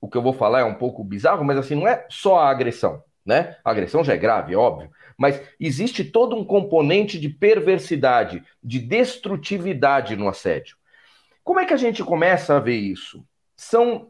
O 0.00 0.08
que 0.08 0.16
eu 0.16 0.22
vou 0.22 0.32
falar 0.32 0.60
é 0.60 0.64
um 0.64 0.74
pouco 0.74 1.04
bizarro, 1.04 1.44
mas 1.44 1.58
assim, 1.58 1.74
não 1.74 1.86
é 1.86 2.06
só 2.08 2.38
a 2.38 2.48
agressão, 2.48 3.04
né? 3.26 3.56
A 3.62 3.70
agressão 3.70 4.02
já 4.02 4.14
é 4.14 4.16
grave, 4.16 4.54
é 4.54 4.56
óbvio. 4.56 4.90
Mas 5.14 5.42
existe 5.60 6.04
todo 6.04 6.34
um 6.34 6.44
componente 6.44 7.20
de 7.20 7.28
perversidade, 7.28 8.42
de 8.64 8.78
destrutividade 8.78 10.16
no 10.16 10.26
assédio. 10.26 10.76
Como 11.44 11.60
é 11.60 11.66
que 11.66 11.74
a 11.74 11.76
gente 11.76 12.02
começa 12.02 12.56
a 12.56 12.60
ver 12.60 12.76
isso? 12.76 13.22
São 13.54 14.09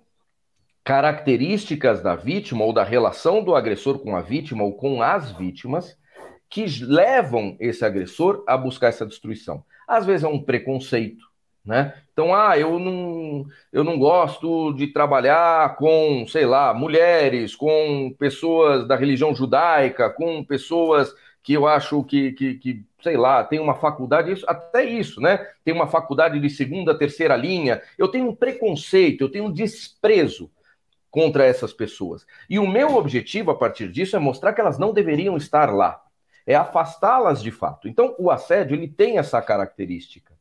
características 0.84 2.02
da 2.02 2.14
vítima 2.14 2.64
ou 2.64 2.72
da 2.72 2.82
relação 2.82 3.42
do 3.42 3.54
agressor 3.54 3.99
com 3.99 4.16
a 4.16 4.20
vítima 4.20 4.64
ou 4.64 4.75
com 4.75 5.02
as 5.02 5.30
vítimas 5.32 5.96
que 6.49 6.64
levam 6.82 7.56
esse 7.60 7.84
agressor 7.84 8.42
a 8.46 8.56
buscar 8.56 8.88
essa 8.88 9.06
destruição. 9.06 9.62
Às 9.87 10.04
vezes 10.04 10.25
é 10.25 10.28
um 10.28 10.42
preconceito, 10.42 11.25
né? 11.64 11.94
Então, 12.12 12.34
ah, 12.34 12.58
eu 12.58 12.78
não, 12.78 13.46
eu 13.72 13.84
não 13.84 13.99
gosto 13.99 14.72
de 14.72 14.88
trabalhar 14.88 15.76
com, 15.76 16.26
sei 16.26 16.44
lá, 16.44 16.75
mulheres, 16.75 17.54
com 17.54 18.14
pessoas 18.18 18.87
da 18.87 18.96
religião 18.96 19.34
judaica, 19.34 20.10
com 20.10 20.44
pessoas 20.44 21.14
que 21.42 21.52
eu 21.52 21.66
acho 21.66 22.02
que, 22.04 22.32
que, 22.32 22.54
que, 22.54 22.84
sei 23.02 23.16
lá, 23.16 23.44
tem 23.44 23.58
uma 23.60 23.75
faculdade, 23.75 24.32
isso, 24.32 24.44
até 24.49 24.84
isso, 24.84 25.20
né? 25.20 25.38
Tem 25.64 25.72
uma 25.72 25.87
faculdade 25.87 26.38
de 26.38 26.50
segunda, 26.50 26.99
terceira 26.99 27.37
linha. 27.37 27.80
Eu 27.96 28.08
tenho 28.08 28.28
um 28.28 28.34
preconceito, 28.34 29.22
eu 29.22 29.30
tenho 29.30 29.44
um 29.44 29.52
desprezo 29.52 30.50
contra 31.11 31.45
essas 31.45 31.73
pessoas. 31.73 32.26
E 32.49 32.59
o 32.59 32.67
meu 32.67 32.95
objetivo 32.95 33.50
a 33.50 33.57
partir 33.57 33.90
disso 33.90 34.17
é 34.17 34.19
mostrar 34.19 34.52
que 34.52 34.61
elas 34.61 34.79
não 34.79 34.93
deveriam 34.93 35.37
estar 35.37 35.73
lá, 35.75 36.02
é 36.47 36.55
afastá-las 36.55 37.43
de 37.43 37.50
fato. 37.50 37.88
Então, 37.88 38.14
o 38.19 38.31
assédio 38.31 38.76
ele 38.76 38.88
tem 38.88 39.19
essa 39.19 39.40
característica, 39.43 40.35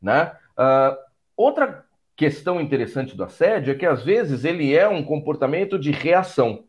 né? 0.00 0.32
Uh, 0.58 0.96
outra 1.36 1.84
questão 2.16 2.60
interessante 2.60 3.16
do 3.16 3.24
assédio 3.24 3.72
é 3.72 3.74
que 3.74 3.86
às 3.86 4.02
vezes 4.04 4.44
ele 4.44 4.74
é 4.74 4.88
um 4.88 5.04
comportamento 5.04 5.78
de 5.78 5.90
reação. 5.90 6.64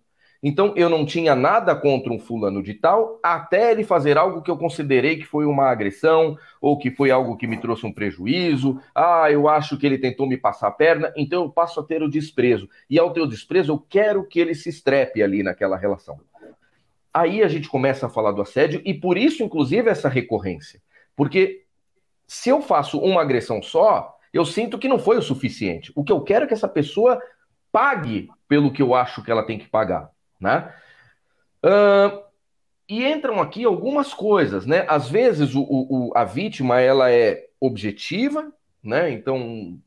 Então 0.48 0.74
eu 0.75 0.88
não 0.88 1.08
tinha 1.08 1.34
nada 1.34 1.75
contra 1.75 2.14
um 2.14 2.20
fulano 2.20 2.62
de 2.62 2.75
tal, 2.75 3.20
até 3.24 3.72
ele 3.72 3.84
fazer 3.84 4.16
algo 4.16 4.44
que 4.44 4.52
eu 4.52 4.56
considerei 4.56 5.18
que 5.18 5.25
foi 5.25 5.44
uma 5.44 5.72
agressão 5.72 6.38
ou 6.62 6.78
que 6.78 6.92
foi 6.92 7.10
algo 7.10 7.36
que 7.36 7.48
me 7.48 7.58
trouxe 7.58 7.84
um 7.88 7.92
prejuízo. 7.92 8.80
Ah, 8.94 9.32
eu 9.32 9.50
acho 9.50 9.75
que 9.75 9.88
ele 9.88 9.98
tentou 9.98 10.28
me 10.28 10.38
passar 10.38 10.68
a 10.68 10.72
perna, 10.72 11.12
então 11.18 11.46
eu 11.46 11.50
passo 11.50 11.80
a 11.80 11.84
ter 11.84 12.04
o 12.04 12.08
desprezo. 12.08 12.70
E 12.88 13.00
ao 13.00 13.12
ter 13.12 13.22
o 13.22 13.25
desprezo, 13.25 13.72
eu 13.72 13.80
quero 13.90 14.24
que 14.24 14.40
ele 14.40 14.54
se 14.54 14.70
estrepe 14.70 15.24
ali 15.24 15.42
naquela 15.42 15.75
relação. 15.75 16.20
Aí 17.12 17.42
a 17.42 17.48
gente 17.48 17.68
começa 17.68 18.06
a 18.06 18.10
falar 18.10 18.32
do 18.32 18.44
assédio 18.44 18.84
e 18.86 18.94
por 18.94 19.18
isso, 19.18 19.42
inclusive, 19.42 19.90
essa 19.90 20.08
recorrência. 20.08 20.80
Porque 21.16 21.64
se 22.28 22.50
eu 22.50 22.62
faço 22.62 23.00
uma 23.00 23.24
agressão 23.24 23.64
só, 23.64 24.16
eu 24.32 24.46
sinto 24.46 24.78
que 24.78 24.88
não 24.88 25.00
foi 25.00 25.18
o 25.18 25.24
suficiente. 25.24 25.92
O 25.96 26.04
que 26.04 26.12
eu 26.12 26.22
quero 26.22 26.46
é 26.46 26.48
que 26.48 26.54
essa 26.54 26.68
pessoa 26.68 27.20
pague 27.72 28.30
pelo 28.48 28.72
que 28.72 28.84
eu 28.84 28.94
acho 28.94 29.24
que 29.24 29.32
ela 29.32 29.44
tem 29.44 29.58
que 29.58 29.68
pagar, 29.68 30.12
né? 30.39 30.74
Uh, 31.63 32.24
e 32.88 33.04
entram 33.06 33.42
aqui 33.42 33.63
algumas 33.63 34.13
coisas, 34.13 34.65
né? 34.65 34.86
Às 34.88 35.10
vezes 35.10 35.56
o, 35.56 35.62
o, 35.63 36.12
a 36.15 36.24
vítima 36.24 36.80
ela 36.80 37.12
é 37.12 37.48
objetiva, 37.60 38.51
né? 38.84 39.10
Então, 39.12 39.80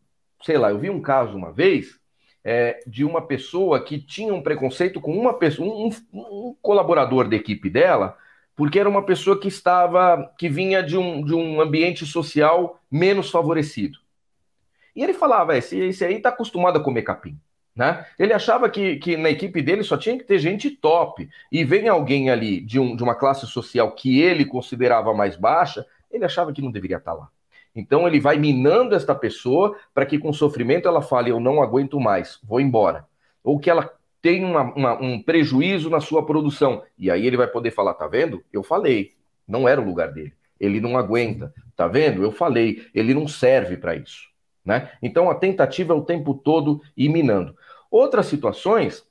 sei 0.42 0.58
lá, 0.58 0.70
eu 0.70 0.78
vi 0.78 0.90
um 0.90 1.00
caso 1.00 1.36
uma 1.36 1.52
vez 1.52 1.98
é, 2.44 2.80
de 2.86 3.04
uma 3.04 3.22
pessoa 3.22 3.82
que 3.82 4.00
tinha 4.00 4.34
um 4.34 4.42
preconceito 4.42 5.00
com 5.00 5.16
uma 5.16 5.34
pessoa, 5.34 5.68
um, 5.68 5.90
um 6.12 6.56
colaborador 6.60 7.28
da 7.28 7.36
equipe 7.36 7.70
dela, 7.70 8.16
porque 8.56 8.78
era 8.78 8.88
uma 8.88 9.04
pessoa 9.04 9.38
que 9.38 9.46
estava, 9.46 10.32
que 10.36 10.48
vinha 10.48 10.82
de 10.82 10.96
um, 10.96 11.24
de 11.24 11.34
um 11.34 11.60
ambiente 11.60 12.04
social 12.04 12.80
menos 12.90 13.30
favorecido. 13.30 13.98
E 14.96 15.02
ele 15.04 15.14
falava, 15.14 15.56
esse, 15.56 15.78
esse 15.78 16.04
aí 16.04 16.16
está 16.16 16.30
acostumado 16.30 16.78
a 16.78 16.82
comer 16.82 17.02
capim. 17.02 17.38
Né? 17.78 18.04
Ele 18.18 18.32
achava 18.32 18.68
que, 18.68 18.96
que 18.96 19.16
na 19.16 19.30
equipe 19.30 19.62
dele 19.62 19.84
só 19.84 19.96
tinha 19.96 20.18
que 20.18 20.24
ter 20.24 20.40
gente 20.40 20.68
top. 20.68 21.30
E 21.50 21.62
vem 21.62 21.86
alguém 21.86 22.28
ali 22.28 22.60
de, 22.60 22.80
um, 22.80 22.96
de 22.96 23.04
uma 23.04 23.14
classe 23.14 23.46
social 23.46 23.92
que 23.92 24.20
ele 24.20 24.44
considerava 24.44 25.14
mais 25.14 25.36
baixa, 25.36 25.86
ele 26.10 26.24
achava 26.24 26.52
que 26.52 26.60
não 26.60 26.72
deveria 26.72 26.96
estar 26.96 27.12
tá 27.12 27.16
lá. 27.16 27.28
Então 27.76 28.08
ele 28.08 28.18
vai 28.18 28.36
minando 28.36 28.96
esta 28.96 29.14
pessoa 29.14 29.78
para 29.94 30.04
que 30.04 30.18
com 30.18 30.32
sofrimento 30.32 30.88
ela 30.88 31.00
fale: 31.00 31.30
Eu 31.30 31.38
não 31.38 31.62
aguento 31.62 32.00
mais, 32.00 32.40
vou 32.42 32.60
embora. 32.60 33.06
Ou 33.44 33.60
que 33.60 33.70
ela 33.70 33.88
tem 34.20 34.44
uma, 34.44 34.62
uma, 34.74 35.00
um 35.00 35.22
prejuízo 35.22 35.88
na 35.88 36.00
sua 36.00 36.26
produção. 36.26 36.82
E 36.98 37.08
aí 37.08 37.24
ele 37.24 37.36
vai 37.36 37.46
poder 37.46 37.70
falar: 37.70 37.94
tá 37.94 38.08
vendo? 38.08 38.42
Eu 38.52 38.64
falei, 38.64 39.12
não 39.46 39.68
era 39.68 39.80
o 39.80 39.84
lugar 39.84 40.10
dele. 40.12 40.32
Ele 40.58 40.80
não 40.80 40.98
aguenta. 40.98 41.54
Tá 41.76 41.86
vendo? 41.86 42.24
Eu 42.24 42.32
falei, 42.32 42.88
ele 42.92 43.14
não 43.14 43.28
serve 43.28 43.76
para 43.76 43.94
isso. 43.94 44.26
Né? 44.68 44.90
Então 45.00 45.30
a 45.30 45.34
tentativa 45.34 45.94
é 45.94 45.96
o 45.96 46.04
tempo 46.04 46.34
todo 46.34 46.82
ir 46.94 47.08
minando. 47.08 47.56
Outras 47.90 48.26
situações 48.26 49.04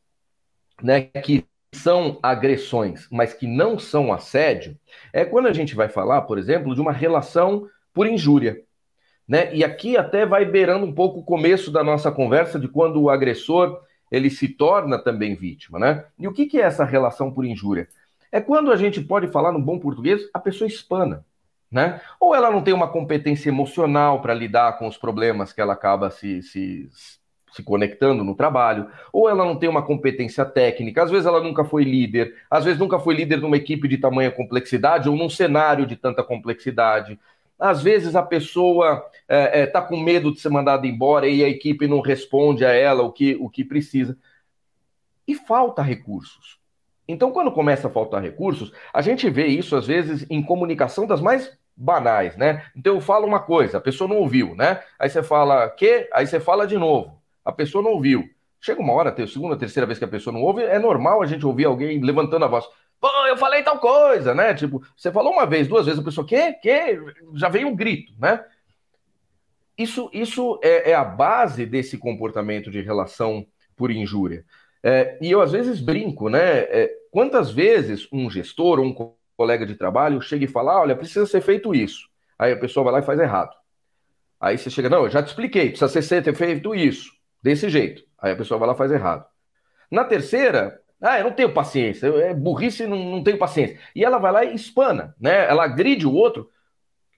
né, 0.81 1.01
que 1.01 1.45
são 1.73 2.19
agressões, 2.23 3.07
mas 3.11 3.33
que 3.33 3.47
não 3.47 3.77
são 3.77 4.13
assédio, 4.13 4.77
é 5.11 5.25
quando 5.25 5.47
a 5.47 5.53
gente 5.53 5.75
vai 5.75 5.89
falar, 5.89 6.21
por 6.23 6.37
exemplo, 6.37 6.73
de 6.73 6.81
uma 6.81 6.91
relação 6.91 7.67
por 7.93 8.07
injúria. 8.07 8.61
Né? 9.27 9.53
E 9.53 9.63
aqui 9.63 9.97
até 9.97 10.25
vai 10.25 10.45
beirando 10.45 10.85
um 10.85 10.93
pouco 10.93 11.19
o 11.19 11.23
começo 11.23 11.69
da 11.69 11.83
nossa 11.83 12.11
conversa 12.11 12.59
de 12.59 12.67
quando 12.67 13.01
o 13.01 13.09
agressor 13.09 13.81
ele 14.09 14.29
se 14.29 14.47
torna 14.47 14.97
também 14.97 15.35
vítima, 15.35 15.77
né? 15.77 16.05
E 16.17 16.27
o 16.27 16.33
que, 16.33 16.45
que 16.45 16.61
é 16.61 16.63
essa 16.63 16.85
relação 16.85 17.29
por 17.29 17.45
injúria? 17.45 17.89
É 18.31 18.39
quando 18.39 18.71
a 18.71 18.77
gente 18.77 19.01
pode 19.01 19.27
falar 19.27 19.51
no 19.51 19.61
bom 19.61 19.77
português, 19.77 20.21
a 20.33 20.39
pessoa 20.39 20.65
espana, 20.65 21.25
né? 21.69 21.99
Ou 22.19 22.33
ela 22.33 22.49
não 22.49 22.61
tem 22.61 22.73
uma 22.73 22.87
competência 22.87 23.49
emocional 23.49 24.21
para 24.21 24.33
lidar 24.33 24.77
com 24.77 24.87
os 24.87 24.97
problemas 24.97 25.51
que 25.51 25.59
ela 25.59 25.73
acaba 25.73 26.09
se, 26.09 26.41
se, 26.41 26.89
se 27.51 27.63
conectando 27.63 28.23
no 28.23 28.35
trabalho, 28.35 28.89
ou 29.11 29.29
ela 29.29 29.45
não 29.45 29.55
tem 29.55 29.69
uma 29.69 29.81
competência 29.81 30.45
técnica, 30.45 31.03
às 31.03 31.11
vezes 31.11 31.25
ela 31.25 31.41
nunca 31.41 31.63
foi 31.63 31.83
líder, 31.83 32.35
às 32.49 32.65
vezes 32.65 32.79
nunca 32.79 32.99
foi 32.99 33.15
líder 33.15 33.37
numa 33.41 33.57
equipe 33.57 33.87
de 33.87 33.97
tamanha 33.97 34.31
complexidade 34.31 35.09
ou 35.09 35.15
num 35.15 35.29
cenário 35.29 35.85
de 35.85 35.95
tanta 35.95 36.23
complexidade. 36.23 37.19
Às 37.59 37.81
vezes 37.81 38.15
a 38.15 38.21
pessoa 38.21 39.05
está 39.21 39.35
é, 39.35 39.61
é, 39.61 39.65
tá 39.65 39.81
com 39.81 39.97
medo 39.97 40.31
de 40.31 40.39
ser 40.39 40.49
mandada 40.49 40.85
embora 40.85 41.27
e 41.27 41.43
a 41.43 41.49
equipe 41.49 41.87
não 41.87 42.01
responde 42.01 42.63
a 42.63 42.71
ela 42.71 43.03
o 43.03 43.11
que, 43.11 43.35
o 43.39 43.49
que 43.49 43.63
precisa. 43.63 44.17
E 45.27 45.35
falta 45.35 45.81
recursos. 45.81 46.59
Então, 47.07 47.31
quando 47.31 47.51
começa 47.51 47.87
a 47.87 47.91
faltar 47.91 48.21
recursos, 48.21 48.71
a 48.93 49.01
gente 49.01 49.29
vê 49.29 49.47
isso 49.47 49.75
às 49.75 49.87
vezes 49.87 50.25
em 50.29 50.43
comunicação 50.43 51.07
das 51.07 51.21
mais 51.21 51.57
banais, 51.77 52.35
né? 52.35 52.65
Então 52.75 52.95
eu 52.95 53.01
falo 53.01 53.27
uma 53.27 53.39
coisa, 53.39 53.77
a 53.77 53.81
pessoa 53.81 54.07
não 54.07 54.17
ouviu, 54.17 54.55
né? 54.55 54.81
Aí 54.97 55.09
você 55.09 55.21
fala 55.21 55.69
que, 55.69 56.09
aí 56.11 56.25
você 56.25 56.39
fala 56.39 56.65
de 56.65 56.75
novo, 56.75 57.16
a 57.47 57.51
pessoa 57.53 57.81
não 57.81 57.91
ouviu. 57.91 58.29
Chega 58.59 58.81
uma 58.81 58.91
hora, 58.91 59.15
segunda, 59.25 59.55
terceira 59.55 59.85
vez 59.85 59.97
que 59.97 60.05
a 60.05 60.07
pessoa 60.07 60.33
não 60.33 60.41
ouve, 60.41 60.63
é 60.63 60.77
normal 60.77 61.21
a 61.21 61.25
gente 61.25 61.45
ouvir 61.45 61.65
alguém 61.65 62.01
levantando 62.01 62.43
a 62.43 62.47
voz. 62.47 62.65
Pô, 62.99 63.07
eu 63.27 63.37
falei 63.37 63.63
tal 63.63 63.79
coisa, 63.79 64.35
né? 64.35 64.53
Tipo, 64.53 64.83
você 64.95 65.11
falou 65.11 65.31
uma 65.31 65.45
vez, 65.45 65.67
duas 65.67 65.85
vezes, 65.85 66.01
a 66.01 66.03
pessoa, 66.03 66.27
que? 66.27 66.53
Que? 66.53 66.99
Já 67.35 67.47
veio 67.47 67.67
um 67.67 67.75
grito, 67.75 68.11
né? 68.19 68.43
Isso, 69.77 70.09
isso 70.11 70.59
é, 70.61 70.91
é 70.91 70.93
a 70.95 71.05
base 71.05 71.65
desse 71.65 71.97
comportamento 71.97 72.69
de 72.69 72.81
relação 72.81 73.45
por 73.75 73.91
injúria. 73.91 74.43
É, 74.83 75.17
e 75.21 75.31
eu 75.31 75.41
às 75.41 75.51
vezes 75.51 75.79
brinco, 75.79 76.27
né? 76.27 76.59
É, 76.63 76.91
quantas 77.11 77.51
vezes 77.51 78.07
um 78.11 78.29
gestor 78.29 78.79
ou 78.79 78.85
um 78.85 79.13
colega 79.37 79.65
de 79.65 79.75
trabalho 79.75 80.21
chega 80.21 80.45
e 80.45 80.47
fala: 80.47 80.81
olha, 80.81 80.95
precisa 80.95 81.25
ser 81.25 81.41
feito 81.41 81.73
isso. 81.73 82.09
Aí 82.37 82.51
a 82.51 82.59
pessoa 82.59 82.83
vai 82.83 82.93
lá 82.93 82.99
e 82.99 83.05
faz 83.05 83.19
errado. 83.19 83.55
Aí 84.39 84.57
você 84.57 84.69
chega, 84.69 84.89
não, 84.89 85.03
eu 85.03 85.09
já 85.09 85.21
te 85.23 85.27
expliquei, 85.27 85.69
precisa 85.69 86.01
ser 86.01 86.35
feito 86.35 86.75
isso, 86.75 87.11
desse 87.47 87.69
jeito. 87.69 88.03
Aí 88.19 88.31
a 88.31 88.35
pessoa 88.35 88.57
vai 88.57 88.67
lá 88.67 88.73
e 88.73 88.77
faz 88.77 88.91
errado. 88.91 89.25
Na 89.89 90.03
terceira, 90.03 90.81
ah, 91.01 91.17
eu 91.17 91.25
não 91.25 91.31
tenho 91.31 91.53
paciência, 91.53 92.07
é 92.07 92.33
burrice, 92.33 92.85
não, 92.85 92.97
não 92.97 93.23
tenho 93.23 93.37
paciência. 93.37 93.79
E 93.95 94.03
ela 94.03 94.17
vai 94.17 94.31
lá 94.31 94.43
e 94.43 94.53
espana, 94.53 95.15
né? 95.19 95.47
Ela 95.47 95.63
agride 95.63 96.05
o 96.05 96.13
outro 96.13 96.49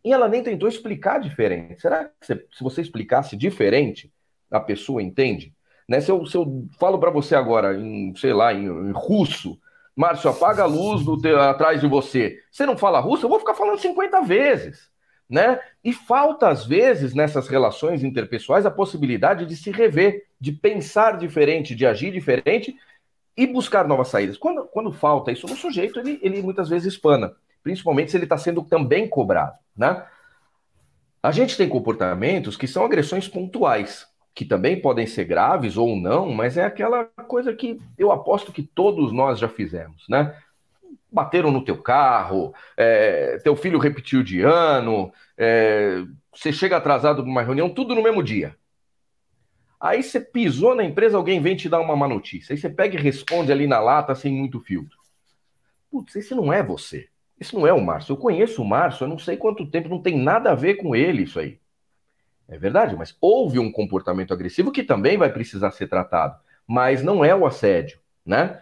e 0.04 0.14
ela 0.14 0.28
nem 0.28 0.44
tentou 0.44 0.70
explicar 0.70 1.20
diferente. 1.20 1.82
Será 1.82 2.06
que 2.06 2.26
se 2.28 2.64
você 2.64 2.82
explicasse 2.82 3.36
diferente, 3.36 4.12
a 4.52 4.60
pessoa 4.60 5.02
entende? 5.02 5.54
Né? 5.88 6.00
Se, 6.00 6.12
eu, 6.12 6.26
se 6.26 6.38
eu 6.38 6.68
falo 6.80 7.00
para 7.00 7.10
você 7.10 7.36
agora, 7.36 7.78
em, 7.78 8.14
sei 8.16 8.34
lá, 8.34 8.54
em, 8.54 8.66
em 8.66 8.92
russo, 8.92 9.60
Márcio, 9.96 10.30
apaga 10.30 10.64
a 10.64 10.68
luz 10.68 11.04
do 11.04 11.20
atrás 11.40 11.82
de 11.82 11.88
você. 11.88 12.40
Você 12.52 12.66
não 12.66 12.78
fala 12.78 13.00
russo, 13.00 13.26
eu 13.26 13.30
vou 13.30 13.40
ficar 13.40 13.54
falando 13.54 13.80
50 13.80 14.22
vezes. 14.22 14.90
Né? 15.30 15.60
E 15.84 15.94
falta, 15.94 16.50
às 16.50 16.66
vezes, 16.66 17.14
nessas 17.14 17.48
relações 17.48 18.04
interpessoais, 18.04 18.66
a 18.66 18.72
possibilidade 18.72 19.46
de 19.46 19.56
se 19.56 19.70
rever, 19.70 20.26
de 20.42 20.52
pensar 20.52 21.18
diferente, 21.18 21.76
de 21.76 21.86
agir 21.86 22.12
diferente 22.12 22.76
e 23.38 23.46
buscar 23.46 23.88
novas 23.88 24.08
saídas. 24.08 24.38
Quando, 24.38 24.64
quando 24.66 24.92
falta 24.92 25.32
isso 25.32 25.48
no 25.48 25.56
sujeito, 25.56 26.00
ele, 26.00 26.20
ele 26.22 26.42
muitas 26.42 26.68
vezes 26.68 26.94
espana, 26.94 27.36
principalmente 27.62 28.10
se 28.10 28.18
ele 28.18 28.26
está 28.26 28.38
sendo 28.38 28.64
também 28.64 29.08
cobrado, 29.08 29.58
né? 29.78 30.04
A 31.22 31.32
gente 31.32 31.58
tem 31.58 31.68
comportamentos 31.68 32.56
que 32.56 32.68
são 32.68 32.84
agressões 32.84 33.28
pontuais, 33.28 34.08
que 34.34 34.46
também 34.46 34.82
podem 34.82 35.06
ser 35.06 35.26
graves 35.26 35.76
ou 35.76 35.96
não, 35.96 36.32
mas 36.32 36.58
é 36.58 36.64
aquela 36.64 37.06
coisa 37.28 37.54
que 37.54 37.80
eu 37.98 38.12
aposto 38.12 38.54
que 38.54 38.64
todos 38.64 39.12
nós 39.12 39.38
já 39.38 39.50
fizemos, 39.50 40.06
né? 40.10 40.36
Bateram 41.12 41.52
no 41.52 41.64
teu 41.64 41.82
carro, 41.82 42.54
é, 42.78 43.38
teu 43.44 43.56
filho 43.56 43.80
repetiu 43.80 44.22
de 44.22 44.42
ano, 44.42 45.12
é, 45.38 46.04
você 46.34 46.52
chega 46.52 46.78
atrasado 46.78 47.24
para 47.24 47.32
uma 47.32 47.42
reunião, 47.42 47.70
tudo 47.70 47.96
no 47.96 48.04
mesmo 48.04 48.22
dia. 48.22 48.56
Aí 49.80 50.04
você 50.04 50.20
pisou 50.20 50.76
na 50.76 50.84
empresa, 50.84 51.18
alguém 51.18 51.42
vem 51.42 51.56
te 51.56 51.70
dar 51.70 51.80
uma 51.80 51.96
má 51.96 52.08
notícia. 52.08 52.54
Aí 52.54 52.58
você 52.58 52.70
pega 52.70 52.98
e 52.98 53.02
responde 53.02 53.52
ali 53.52 53.66
na 53.66 53.80
lata 53.80 54.14
sem 54.14 54.32
muito 54.32 54.60
filtro. 54.60 54.98
Putz, 55.90 56.16
esse 56.16 56.36
não 56.36 56.52
é 56.52 56.62
você. 56.62 57.08
Esse 57.40 57.56
não 57.56 57.66
é 57.66 57.72
o 57.72 57.82
Márcio. 57.82 58.14
Eu 58.14 58.18
conheço 58.18 58.62
o 58.62 58.66
Márcio, 58.66 59.06
eu 59.06 59.08
não 59.08 59.18
sei 59.18 59.38
quanto 59.38 59.66
tempo, 59.66 59.88
não 59.88 60.02
tem 60.02 60.18
nada 60.18 60.52
a 60.52 60.56
ver 60.56 60.76
com 60.76 60.94
ele 60.96 61.24
isso 61.24 61.40
aí. 61.40 61.58
É 62.48 62.58
verdade, 62.58 62.96
mas 62.96 63.16
houve 63.22 63.60
um 63.60 63.72
comportamento 63.72 64.34
agressivo 64.34 64.72
que 64.72 64.84
também 64.84 65.18
vai 65.18 65.32
precisar 65.32 65.72
ser 65.72 65.88
tratado, 65.88 66.38
mas 66.68 67.02
não 67.02 67.24
é 67.24 67.34
o 67.34 67.46
assédio, 67.46 68.00
né? 68.26 68.62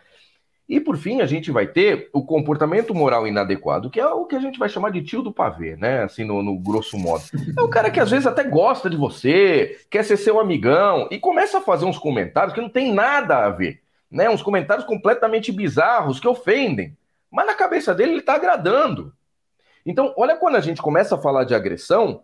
E 0.68 0.82
por 0.82 0.98
fim, 0.98 1.22
a 1.22 1.26
gente 1.26 1.50
vai 1.50 1.66
ter 1.66 2.10
o 2.12 2.26
comportamento 2.26 2.94
moral 2.94 3.26
inadequado, 3.26 3.90
que 3.90 4.00
é 4.00 4.06
o 4.06 4.26
que 4.26 4.36
a 4.36 4.40
gente 4.40 4.60
vai 4.60 4.68
chamar 4.68 4.92
de 4.92 5.02
tio 5.02 5.22
do 5.22 5.32
pavê, 5.32 5.78
né? 5.78 6.04
Assim, 6.04 6.26
no, 6.26 6.44
no, 6.44 6.60
grosso 6.60 6.98
modo. 6.98 7.24
É 7.58 7.62
o 7.62 7.70
cara 7.70 7.90
que 7.90 8.02
às 8.02 8.12
vezes 8.12 8.28
até 8.28 8.44
gosta 8.44 8.90
de 8.90 8.98
você, 8.98 9.80
quer 9.90 10.04
ser 10.04 10.18
seu 10.18 10.40
amigão, 10.40 11.08
e 11.10 11.18
começa 11.18 11.60
a 11.60 11.62
fazer 11.62 11.86
uns 11.86 11.98
comentários 11.98 12.54
que 12.54 12.60
não 12.60 12.68
tem 12.68 12.94
nada 12.94 13.46
a 13.46 13.50
ver, 13.50 13.82
né? 14.12 14.30
Uns 14.30 14.42
comentários 14.42 14.86
completamente 14.86 15.54
bizarros 15.54 16.20
que 16.20 16.28
ofendem. 16.28 16.98
Mas 17.32 17.46
na 17.46 17.54
cabeça 17.54 17.96
dele 17.96 18.12
ele 18.12 18.20
está 18.20 18.36
agradando. 18.36 19.14
Então, 19.86 20.14
olha 20.18 20.36
quando 20.36 20.58
a 20.58 20.62
gente 20.62 20.82
começa 20.82 21.16
a 21.16 21.18
falar 21.18 21.46
de 21.46 21.56
agressão, 21.56 22.24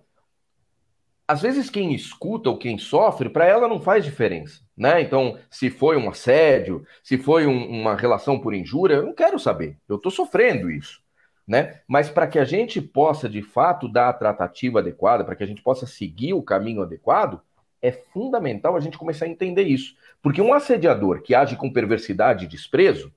às 1.27 1.41
vezes 1.41 1.69
quem 1.69 1.93
escuta 1.93 2.49
ou 2.49 2.57
quem 2.57 2.77
sofre, 2.77 3.29
para 3.29 3.45
ela 3.45 3.67
não 3.67 3.79
faz 3.79 4.03
diferença, 4.03 4.61
né? 4.75 5.01
Então, 5.01 5.37
se 5.49 5.69
foi 5.69 5.97
um 5.97 6.09
assédio, 6.09 6.85
se 7.01 7.17
foi 7.17 7.47
um, 7.47 7.69
uma 7.69 7.95
relação 7.95 8.39
por 8.39 8.53
injúria, 8.53 8.95
eu 8.95 9.05
não 9.05 9.13
quero 9.13 9.39
saber. 9.39 9.77
Eu 9.87 9.95
estou 9.95 10.11
sofrendo 10.11 10.69
isso, 10.69 11.01
né? 11.47 11.81
Mas 11.87 12.09
para 12.09 12.27
que 12.27 12.37
a 12.37 12.45
gente 12.45 12.81
possa 12.81 13.29
de 13.29 13.41
fato 13.41 13.87
dar 13.87 14.09
a 14.09 14.13
tratativa 14.13 14.79
adequada, 14.79 15.23
para 15.23 15.35
que 15.35 15.43
a 15.43 15.47
gente 15.47 15.63
possa 15.63 15.85
seguir 15.85 16.33
o 16.33 16.43
caminho 16.43 16.81
adequado, 16.81 17.41
é 17.81 17.91
fundamental 17.91 18.75
a 18.75 18.79
gente 18.79 18.97
começar 18.97 19.25
a 19.25 19.29
entender 19.29 19.63
isso, 19.63 19.95
porque 20.21 20.41
um 20.41 20.53
assediador 20.53 21.21
que 21.21 21.35
age 21.35 21.57
com 21.57 21.71
perversidade 21.71 22.45
e 22.45 22.47
desprezo, 22.47 23.13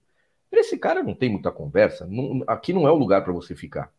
esse 0.53 0.79
cara 0.79 1.03
não 1.03 1.15
tem 1.15 1.29
muita 1.29 1.51
conversa. 1.53 2.07
Não, 2.07 2.43
aqui 2.47 2.73
não 2.73 2.87
é 2.87 2.91
o 2.91 2.97
lugar 2.97 3.23
para 3.23 3.33
você 3.33 3.55
ficar. 3.55 3.93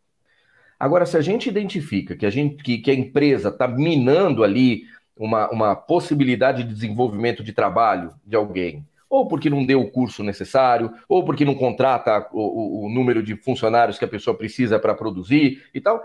Agora, 0.78 1.04
se 1.06 1.16
a 1.16 1.20
gente 1.20 1.48
identifica 1.48 2.16
que 2.16 2.24
a, 2.24 2.30
gente, 2.30 2.62
que, 2.62 2.78
que 2.78 2.90
a 2.90 2.94
empresa 2.94 3.48
está 3.48 3.66
minando 3.66 4.44
ali 4.44 4.84
uma, 5.16 5.50
uma 5.50 5.74
possibilidade 5.74 6.62
de 6.62 6.72
desenvolvimento 6.72 7.42
de 7.42 7.52
trabalho 7.52 8.14
de 8.24 8.36
alguém, 8.36 8.86
ou 9.10 9.26
porque 9.26 9.50
não 9.50 9.64
deu 9.64 9.80
o 9.80 9.90
curso 9.90 10.22
necessário, 10.22 10.92
ou 11.08 11.24
porque 11.24 11.44
não 11.44 11.54
contrata 11.54 12.28
o, 12.30 12.40
o, 12.40 12.86
o 12.86 12.88
número 12.88 13.22
de 13.22 13.34
funcionários 13.34 13.98
que 13.98 14.04
a 14.04 14.08
pessoa 14.08 14.36
precisa 14.36 14.78
para 14.78 14.94
produzir 14.94 15.64
e 15.74 15.80
tal, 15.80 16.02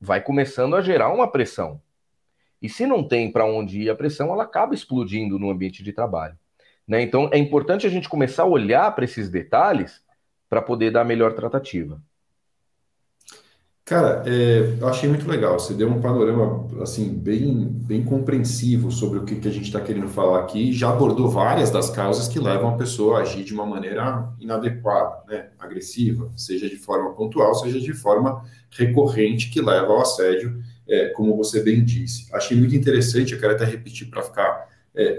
vai 0.00 0.20
começando 0.20 0.74
a 0.74 0.80
gerar 0.80 1.12
uma 1.12 1.30
pressão. 1.30 1.80
E 2.60 2.68
se 2.68 2.86
não 2.86 3.06
tem 3.06 3.30
para 3.30 3.44
onde 3.44 3.82
ir 3.82 3.90
a 3.90 3.94
pressão, 3.94 4.32
ela 4.32 4.44
acaba 4.44 4.74
explodindo 4.74 5.38
no 5.38 5.50
ambiente 5.50 5.82
de 5.82 5.92
trabalho. 5.92 6.36
Né? 6.86 7.02
Então, 7.02 7.30
é 7.32 7.38
importante 7.38 7.86
a 7.86 7.90
gente 7.90 8.08
começar 8.08 8.42
a 8.42 8.46
olhar 8.46 8.92
para 8.94 9.04
esses 9.04 9.30
detalhes 9.30 10.02
para 10.48 10.60
poder 10.60 10.90
dar 10.90 11.04
melhor 11.04 11.34
tratativa. 11.34 12.02
Cara, 13.90 14.22
é, 14.24 14.76
eu 14.80 14.86
achei 14.86 15.08
muito 15.08 15.28
legal. 15.28 15.58
Você 15.58 15.74
deu 15.74 15.88
um 15.88 16.00
panorama 16.00 16.64
assim 16.80 17.12
bem, 17.12 17.66
bem 17.66 18.04
compreensivo 18.04 18.88
sobre 18.92 19.18
o 19.18 19.24
que, 19.24 19.34
que 19.34 19.48
a 19.48 19.50
gente 19.50 19.64
está 19.64 19.80
querendo 19.80 20.06
falar 20.06 20.38
aqui. 20.38 20.72
Já 20.72 20.90
abordou 20.90 21.28
várias 21.28 21.72
das 21.72 21.90
causas 21.90 22.28
que 22.28 22.38
levam 22.38 22.68
a 22.68 22.76
pessoa 22.76 23.18
a 23.18 23.22
agir 23.22 23.42
de 23.42 23.52
uma 23.52 23.66
maneira 23.66 24.32
inadequada, 24.38 25.24
né? 25.26 25.48
agressiva, 25.58 26.30
seja 26.36 26.68
de 26.68 26.76
forma 26.76 27.12
pontual, 27.14 27.52
seja 27.56 27.80
de 27.80 27.92
forma 27.92 28.44
recorrente, 28.70 29.50
que 29.50 29.60
leva 29.60 29.88
ao 29.88 30.02
assédio, 30.02 30.62
é, 30.88 31.08
como 31.08 31.36
você 31.36 31.60
bem 31.60 31.84
disse. 31.84 32.32
Achei 32.32 32.56
muito 32.56 32.76
interessante. 32.76 33.32
Eu 33.32 33.40
quero 33.40 33.54
até 33.54 33.64
repetir 33.64 34.08
para 34.08 34.22
ficar 34.22 34.68
é, 34.94 35.18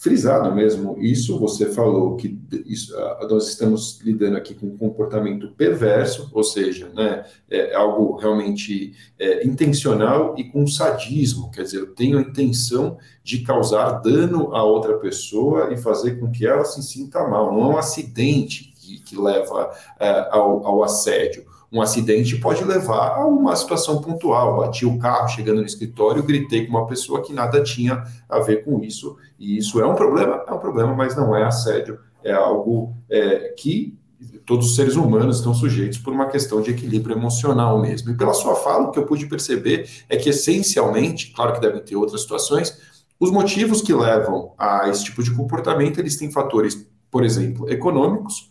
frisado 0.00 0.52
mesmo 0.54 0.96
isso. 0.98 1.38
Você 1.38 1.66
falou 1.66 2.16
que 2.16 2.36
isso, 2.64 2.96
nós 3.28 3.48
estamos 3.48 4.00
lidando 4.02 4.38
aqui 4.38 4.54
com 4.54 4.66
um 4.66 4.76
comportamento 4.76 5.52
perverso, 5.52 6.30
ou 6.32 6.42
seja, 6.42 6.88
né, 6.94 7.24
é 7.50 7.74
algo 7.74 8.16
realmente 8.16 8.94
é, 9.18 9.46
intencional 9.46 10.34
e 10.38 10.44
com 10.44 10.66
sadismo. 10.66 11.50
Quer 11.50 11.64
dizer, 11.64 11.80
eu 11.80 11.94
tenho 11.94 12.18
a 12.18 12.22
intenção 12.22 12.96
de 13.22 13.40
causar 13.40 14.00
dano 14.00 14.54
a 14.54 14.64
outra 14.64 14.96
pessoa 14.96 15.72
e 15.72 15.76
fazer 15.76 16.18
com 16.18 16.30
que 16.30 16.46
ela 16.46 16.64
se 16.64 16.82
sinta 16.82 17.28
mal. 17.28 17.52
Não 17.52 17.70
é 17.70 17.74
um 17.74 17.78
acidente 17.78 18.72
que, 18.80 19.00
que 19.00 19.20
leva 19.20 19.70
é, 20.00 20.28
ao, 20.30 20.66
ao 20.66 20.82
assédio 20.82 21.49
um 21.72 21.80
acidente 21.80 22.36
pode 22.36 22.64
levar 22.64 23.16
a 23.16 23.26
uma 23.26 23.54
situação 23.54 24.00
pontual. 24.00 24.56
Bati 24.58 24.84
o 24.84 24.98
carro 24.98 25.28
chegando 25.28 25.60
no 25.60 25.66
escritório, 25.66 26.22
gritei 26.22 26.66
com 26.66 26.76
uma 26.76 26.86
pessoa 26.86 27.22
que 27.22 27.32
nada 27.32 27.62
tinha 27.62 28.02
a 28.28 28.40
ver 28.40 28.64
com 28.64 28.82
isso. 28.82 29.16
E 29.38 29.56
isso 29.56 29.80
é 29.80 29.86
um 29.86 29.94
problema? 29.94 30.44
É 30.48 30.52
um 30.52 30.58
problema, 30.58 30.94
mas 30.94 31.16
não 31.16 31.34
é 31.36 31.44
assédio. 31.44 31.98
É 32.24 32.32
algo 32.32 32.94
é, 33.08 33.54
que 33.56 33.96
todos 34.44 34.66
os 34.66 34.76
seres 34.76 34.96
humanos 34.96 35.38
estão 35.38 35.54
sujeitos 35.54 35.98
por 35.98 36.12
uma 36.12 36.26
questão 36.26 36.60
de 36.60 36.72
equilíbrio 36.72 37.16
emocional 37.16 37.80
mesmo. 37.80 38.10
E 38.10 38.16
pela 38.16 38.34
sua 38.34 38.56
fala, 38.56 38.88
o 38.88 38.90
que 38.90 38.98
eu 38.98 39.06
pude 39.06 39.26
perceber 39.26 39.88
é 40.08 40.16
que, 40.16 40.28
essencialmente, 40.28 41.32
claro 41.32 41.52
que 41.52 41.60
devem 41.60 41.80
ter 41.80 41.96
outras 41.96 42.22
situações, 42.22 42.76
os 43.18 43.30
motivos 43.30 43.80
que 43.80 43.92
levam 43.94 44.52
a 44.58 44.88
esse 44.88 45.04
tipo 45.04 45.22
de 45.22 45.30
comportamento, 45.30 45.98
eles 45.98 46.16
têm 46.16 46.30
fatores, 46.30 46.86
por 47.10 47.24
exemplo, 47.24 47.70
econômicos, 47.70 48.49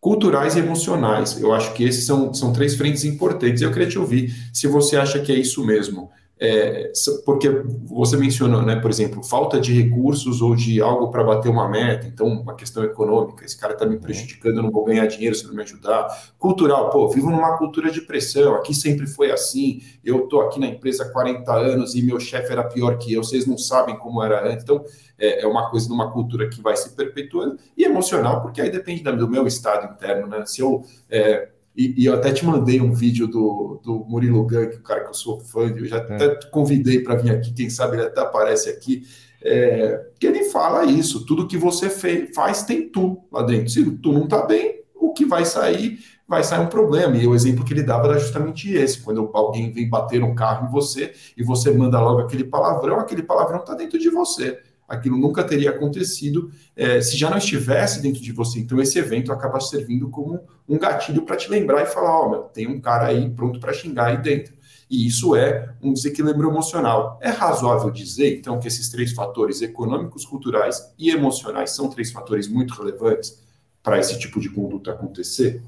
culturais 0.00 0.56
e 0.56 0.60
emocionais. 0.60 1.40
Eu 1.40 1.52
acho 1.52 1.74
que 1.74 1.84
esses 1.84 2.06
são, 2.06 2.32
são 2.32 2.52
três 2.52 2.74
frentes 2.74 3.04
importantes. 3.04 3.62
Eu 3.62 3.70
queria 3.70 3.88
te 3.88 3.98
ouvir 3.98 4.34
se 4.52 4.66
você 4.66 4.96
acha 4.96 5.20
que 5.20 5.30
é 5.30 5.36
isso 5.36 5.64
mesmo. 5.64 6.10
É, 6.42 6.90
porque 7.26 7.50
você 7.84 8.16
mencionou, 8.16 8.62
né, 8.62 8.76
por 8.76 8.90
exemplo, 8.90 9.22
falta 9.22 9.60
de 9.60 9.82
recursos 9.82 10.40
ou 10.40 10.56
de 10.56 10.80
algo 10.80 11.10
para 11.10 11.22
bater 11.22 11.50
uma 11.50 11.68
meta, 11.68 12.06
então 12.06 12.26
uma 12.26 12.54
questão 12.54 12.82
econômica, 12.82 13.44
esse 13.44 13.58
cara 13.58 13.74
está 13.74 13.84
me 13.84 13.98
prejudicando, 13.98 14.56
eu 14.56 14.62
não 14.62 14.70
vou 14.70 14.82
ganhar 14.82 15.04
dinheiro 15.06 15.34
se 15.34 15.46
não 15.46 15.52
me 15.52 15.62
ajudar. 15.62 16.08
Cultural, 16.38 16.88
pô, 16.88 17.06
vivo 17.10 17.30
numa 17.30 17.58
cultura 17.58 17.90
de 17.90 18.00
pressão, 18.00 18.54
aqui 18.54 18.72
sempre 18.72 19.06
foi 19.06 19.30
assim, 19.30 19.82
eu 20.02 20.24
estou 20.24 20.40
aqui 20.40 20.58
na 20.58 20.68
empresa 20.68 21.04
há 21.04 21.10
40 21.10 21.52
anos 21.52 21.94
e 21.94 22.00
meu 22.00 22.18
chefe 22.18 22.50
era 22.50 22.64
pior 22.64 22.96
que 22.96 23.12
eu, 23.12 23.22
vocês 23.22 23.46
não 23.46 23.58
sabem 23.58 23.98
como 23.98 24.22
era 24.22 24.50
antes. 24.50 24.64
Então, 24.64 24.82
é, 25.18 25.42
é 25.42 25.46
uma 25.46 25.68
coisa 25.70 25.86
de 25.86 25.92
uma 25.92 26.10
cultura 26.10 26.48
que 26.48 26.62
vai 26.62 26.74
se 26.74 26.96
perpetuando, 26.96 27.58
e 27.76 27.84
emocional, 27.84 28.40
porque 28.40 28.62
aí 28.62 28.70
depende 28.70 29.02
do 29.02 29.28
meu 29.28 29.46
estado 29.46 29.92
interno, 29.92 30.26
né? 30.26 30.46
Se 30.46 30.62
eu. 30.62 30.82
É, 31.10 31.50
e, 31.80 32.02
e, 32.02 32.06
eu 32.06 32.14
até 32.14 32.30
te 32.30 32.44
mandei 32.44 32.78
um 32.78 32.92
vídeo 32.92 33.26
do, 33.26 33.80
do 33.82 34.04
Murilo 34.06 34.42
Gun, 34.42 34.68
que 34.68 34.76
é 34.76 34.78
o 34.78 34.82
cara 34.82 35.00
que 35.00 35.08
eu 35.08 35.14
sou 35.14 35.40
fã, 35.40 35.62
eu 35.62 35.86
já 35.86 35.96
é. 35.96 36.00
até 36.00 36.28
convidei 36.50 37.00
para 37.00 37.14
vir 37.14 37.30
aqui, 37.30 37.54
quem 37.54 37.70
sabe 37.70 37.96
ele 37.96 38.06
até 38.06 38.20
aparece 38.20 38.68
aqui, 38.68 39.02
é, 39.42 40.08
que 40.18 40.26
ele 40.26 40.44
fala 40.44 40.84
isso, 40.84 41.24
tudo 41.24 41.48
que 41.48 41.56
você 41.56 41.88
fez, 41.88 42.34
faz 42.34 42.64
tem 42.64 42.90
tu 42.90 43.22
lá 43.32 43.42
dentro. 43.42 43.70
Se 43.70 43.82
tu 43.92 44.12
não 44.12 44.24
está 44.24 44.44
bem, 44.44 44.82
o 44.94 45.14
que 45.14 45.24
vai 45.24 45.46
sair 45.46 45.98
vai 46.28 46.44
sair 46.44 46.60
um 46.60 46.66
problema. 46.68 47.16
E 47.16 47.26
o 47.26 47.34
exemplo 47.34 47.64
que 47.64 47.72
ele 47.72 47.82
dava 47.82 48.08
era 48.08 48.18
justamente 48.18 48.70
esse: 48.72 49.00
quando 49.00 49.30
alguém 49.32 49.72
vem 49.72 49.88
bater 49.88 50.22
um 50.22 50.34
carro 50.34 50.68
em 50.68 50.70
você 50.70 51.14
e 51.34 51.42
você 51.42 51.70
manda 51.70 51.98
logo 51.98 52.20
aquele 52.20 52.44
palavrão, 52.44 53.00
aquele 53.00 53.22
palavrão 53.22 53.60
está 53.60 53.74
dentro 53.74 53.98
de 53.98 54.10
você 54.10 54.60
aquilo 54.90 55.16
nunca 55.16 55.44
teria 55.44 55.70
acontecido 55.70 56.50
é, 56.76 57.00
se 57.00 57.16
já 57.16 57.30
não 57.30 57.38
estivesse 57.38 58.02
dentro 58.02 58.20
de 58.20 58.32
você. 58.32 58.58
Então, 58.58 58.80
esse 58.80 58.98
evento 58.98 59.32
acaba 59.32 59.60
servindo 59.60 60.10
como 60.10 60.40
um 60.68 60.76
gatilho 60.76 61.22
para 61.22 61.36
te 61.36 61.48
lembrar 61.48 61.82
e 61.82 61.86
falar: 61.86 62.10
Ó, 62.10 62.30
oh, 62.30 62.36
tem 62.48 62.66
um 62.66 62.80
cara 62.80 63.06
aí 63.06 63.30
pronto 63.30 63.60
para 63.60 63.72
xingar 63.72 64.06
aí 64.06 64.18
dentro. 64.20 64.52
E 64.90 65.06
isso 65.06 65.36
é 65.36 65.72
um 65.80 65.92
desequilíbrio 65.92 66.50
emocional. 66.50 67.16
É 67.22 67.30
razoável 67.30 67.92
dizer, 67.92 68.36
então, 68.36 68.58
que 68.58 68.66
esses 68.66 68.90
três 68.90 69.12
fatores 69.12 69.62
econômicos, 69.62 70.26
culturais 70.26 70.92
e 70.98 71.10
emocionais 71.10 71.70
são 71.70 71.88
três 71.88 72.10
fatores 72.10 72.48
muito 72.48 72.74
relevantes 72.74 73.40
para 73.84 74.00
esse 74.00 74.18
tipo 74.18 74.40
de 74.40 74.50
conduta 74.50 74.90
acontecer? 74.90 75.62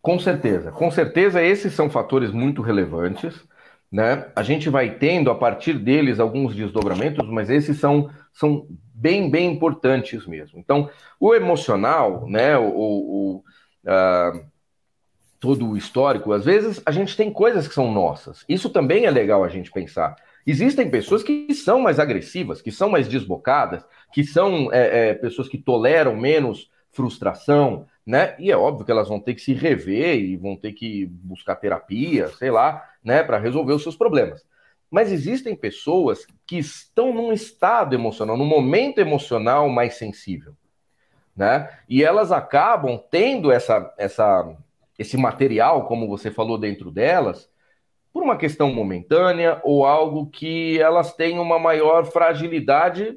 Com 0.00 0.18
certeza, 0.18 0.70
com 0.70 0.90
certeza 0.90 1.42
esses 1.42 1.74
são 1.74 1.90
fatores 1.90 2.30
muito 2.30 2.62
relevantes. 2.62 3.34
Né? 3.90 4.28
A 4.36 4.42
gente 4.44 4.70
vai 4.70 4.94
tendo 4.98 5.30
a 5.30 5.34
partir 5.34 5.76
deles 5.76 6.20
alguns 6.20 6.54
desdobramentos, 6.54 7.28
mas 7.28 7.50
esses 7.50 7.76
são, 7.78 8.08
são 8.32 8.66
bem, 8.94 9.30
bem 9.30 9.52
importantes 9.52 10.26
mesmo. 10.26 10.58
Então, 10.58 10.90
o 11.18 11.34
emocional, 11.34 12.26
né, 12.28 12.56
o, 12.56 12.64
o 12.64 13.44
uh, 13.84 14.44
todo 15.38 15.66
o 15.66 15.76
histórico, 15.76 16.32
às 16.32 16.44
vezes 16.44 16.82
a 16.84 16.92
gente 16.92 17.16
tem 17.16 17.32
coisas 17.32 17.66
que 17.66 17.74
são 17.74 17.90
nossas. 17.90 18.44
Isso 18.48 18.68
também 18.68 19.06
é 19.06 19.10
legal 19.10 19.42
a 19.42 19.48
gente 19.48 19.72
pensar. 19.72 20.14
Existem 20.46 20.90
pessoas 20.90 21.22
que 21.22 21.52
são 21.54 21.80
mais 21.80 21.98
agressivas, 21.98 22.60
que 22.60 22.70
são 22.70 22.90
mais 22.90 23.08
desbocadas, 23.08 23.84
que 24.12 24.24
são 24.24 24.72
é, 24.72 25.10
é, 25.10 25.14
pessoas 25.14 25.48
que 25.48 25.58
toleram 25.58 26.16
menos 26.16 26.70
frustração, 26.92 27.86
né? 28.04 28.34
E 28.38 28.50
é 28.50 28.56
óbvio 28.56 28.84
que 28.84 28.90
elas 28.90 29.08
vão 29.08 29.20
ter 29.20 29.34
que 29.34 29.40
se 29.40 29.52
rever 29.52 30.18
e 30.18 30.36
vão 30.36 30.56
ter 30.56 30.72
que 30.72 31.06
buscar 31.06 31.56
terapia, 31.56 32.28
sei 32.28 32.50
lá, 32.50 32.84
né, 33.02 33.22
para 33.22 33.38
resolver 33.38 33.72
os 33.72 33.82
seus 33.82 33.96
problemas. 33.96 34.44
Mas 34.90 35.12
existem 35.12 35.54
pessoas 35.54 36.26
que 36.46 36.58
estão 36.58 37.14
num 37.14 37.32
estado 37.32 37.94
emocional, 37.94 38.36
num 38.36 38.44
momento 38.44 38.98
emocional 38.98 39.68
mais 39.68 39.94
sensível, 39.94 40.54
né? 41.36 41.70
E 41.88 42.02
elas 42.02 42.32
acabam 42.32 43.00
tendo 43.10 43.52
essa, 43.52 43.94
essa, 43.96 44.52
esse 44.98 45.16
material, 45.16 45.86
como 45.86 46.08
você 46.08 46.30
falou, 46.30 46.58
dentro 46.58 46.90
delas, 46.90 47.48
por 48.12 48.22
uma 48.24 48.36
questão 48.36 48.72
momentânea 48.72 49.60
ou 49.62 49.86
algo 49.86 50.26
que 50.26 50.80
elas 50.80 51.14
têm 51.14 51.38
uma 51.38 51.58
maior 51.58 52.04
fragilidade. 52.06 53.16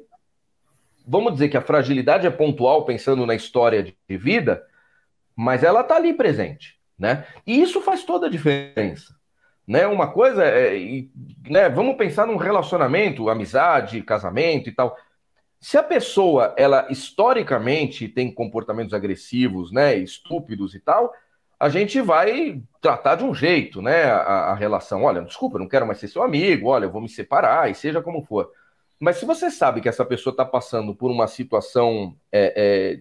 Vamos 1.04 1.32
dizer 1.32 1.48
que 1.48 1.56
a 1.56 1.62
fragilidade 1.62 2.26
é 2.26 2.30
pontual, 2.30 2.84
pensando 2.84 3.26
na 3.26 3.34
história 3.34 3.82
de 3.82 4.16
vida, 4.16 4.64
mas 5.34 5.64
ela 5.64 5.80
está 5.80 5.96
ali 5.96 6.14
presente, 6.14 6.78
né? 6.96 7.26
E 7.44 7.60
isso 7.60 7.80
faz 7.80 8.04
toda 8.04 8.28
a 8.28 8.30
diferença. 8.30 9.14
Né? 9.66 9.86
Uma 9.86 10.08
coisa 10.12 10.44
é, 10.44 11.04
né, 11.48 11.68
vamos 11.68 11.96
pensar 11.96 12.26
num 12.26 12.36
relacionamento, 12.36 13.28
amizade, 13.30 14.02
casamento 14.02 14.68
e 14.68 14.72
tal. 14.72 14.96
Se 15.60 15.78
a 15.78 15.82
pessoa, 15.82 16.54
ela 16.58 16.86
historicamente 16.90 18.06
tem 18.06 18.32
comportamentos 18.32 18.92
agressivos, 18.92 19.72
né, 19.72 19.96
estúpidos 19.96 20.74
e 20.74 20.80
tal, 20.80 21.12
a 21.58 21.70
gente 21.70 22.00
vai 22.02 22.60
tratar 22.80 23.14
de 23.14 23.24
um 23.24 23.34
jeito, 23.34 23.80
né, 23.80 24.04
a, 24.04 24.52
a 24.52 24.54
relação. 24.54 25.04
Olha, 25.04 25.22
desculpa, 25.22 25.58
não 25.58 25.66
quero 25.66 25.86
mais 25.86 25.98
ser 25.98 26.08
seu 26.08 26.22
amigo, 26.22 26.68
olha, 26.68 26.84
eu 26.84 26.90
vou 26.90 27.00
me 27.00 27.08
separar, 27.08 27.70
e 27.70 27.74
seja 27.74 28.02
como 28.02 28.22
for. 28.22 28.50
Mas 29.00 29.16
se 29.16 29.24
você 29.24 29.50
sabe 29.50 29.80
que 29.80 29.88
essa 29.88 30.04
pessoa 30.04 30.32
está 30.32 30.44
passando 30.44 30.94
por 30.94 31.10
uma 31.10 31.26
situação, 31.26 32.14
é, 32.30 32.52
é, 32.56 33.00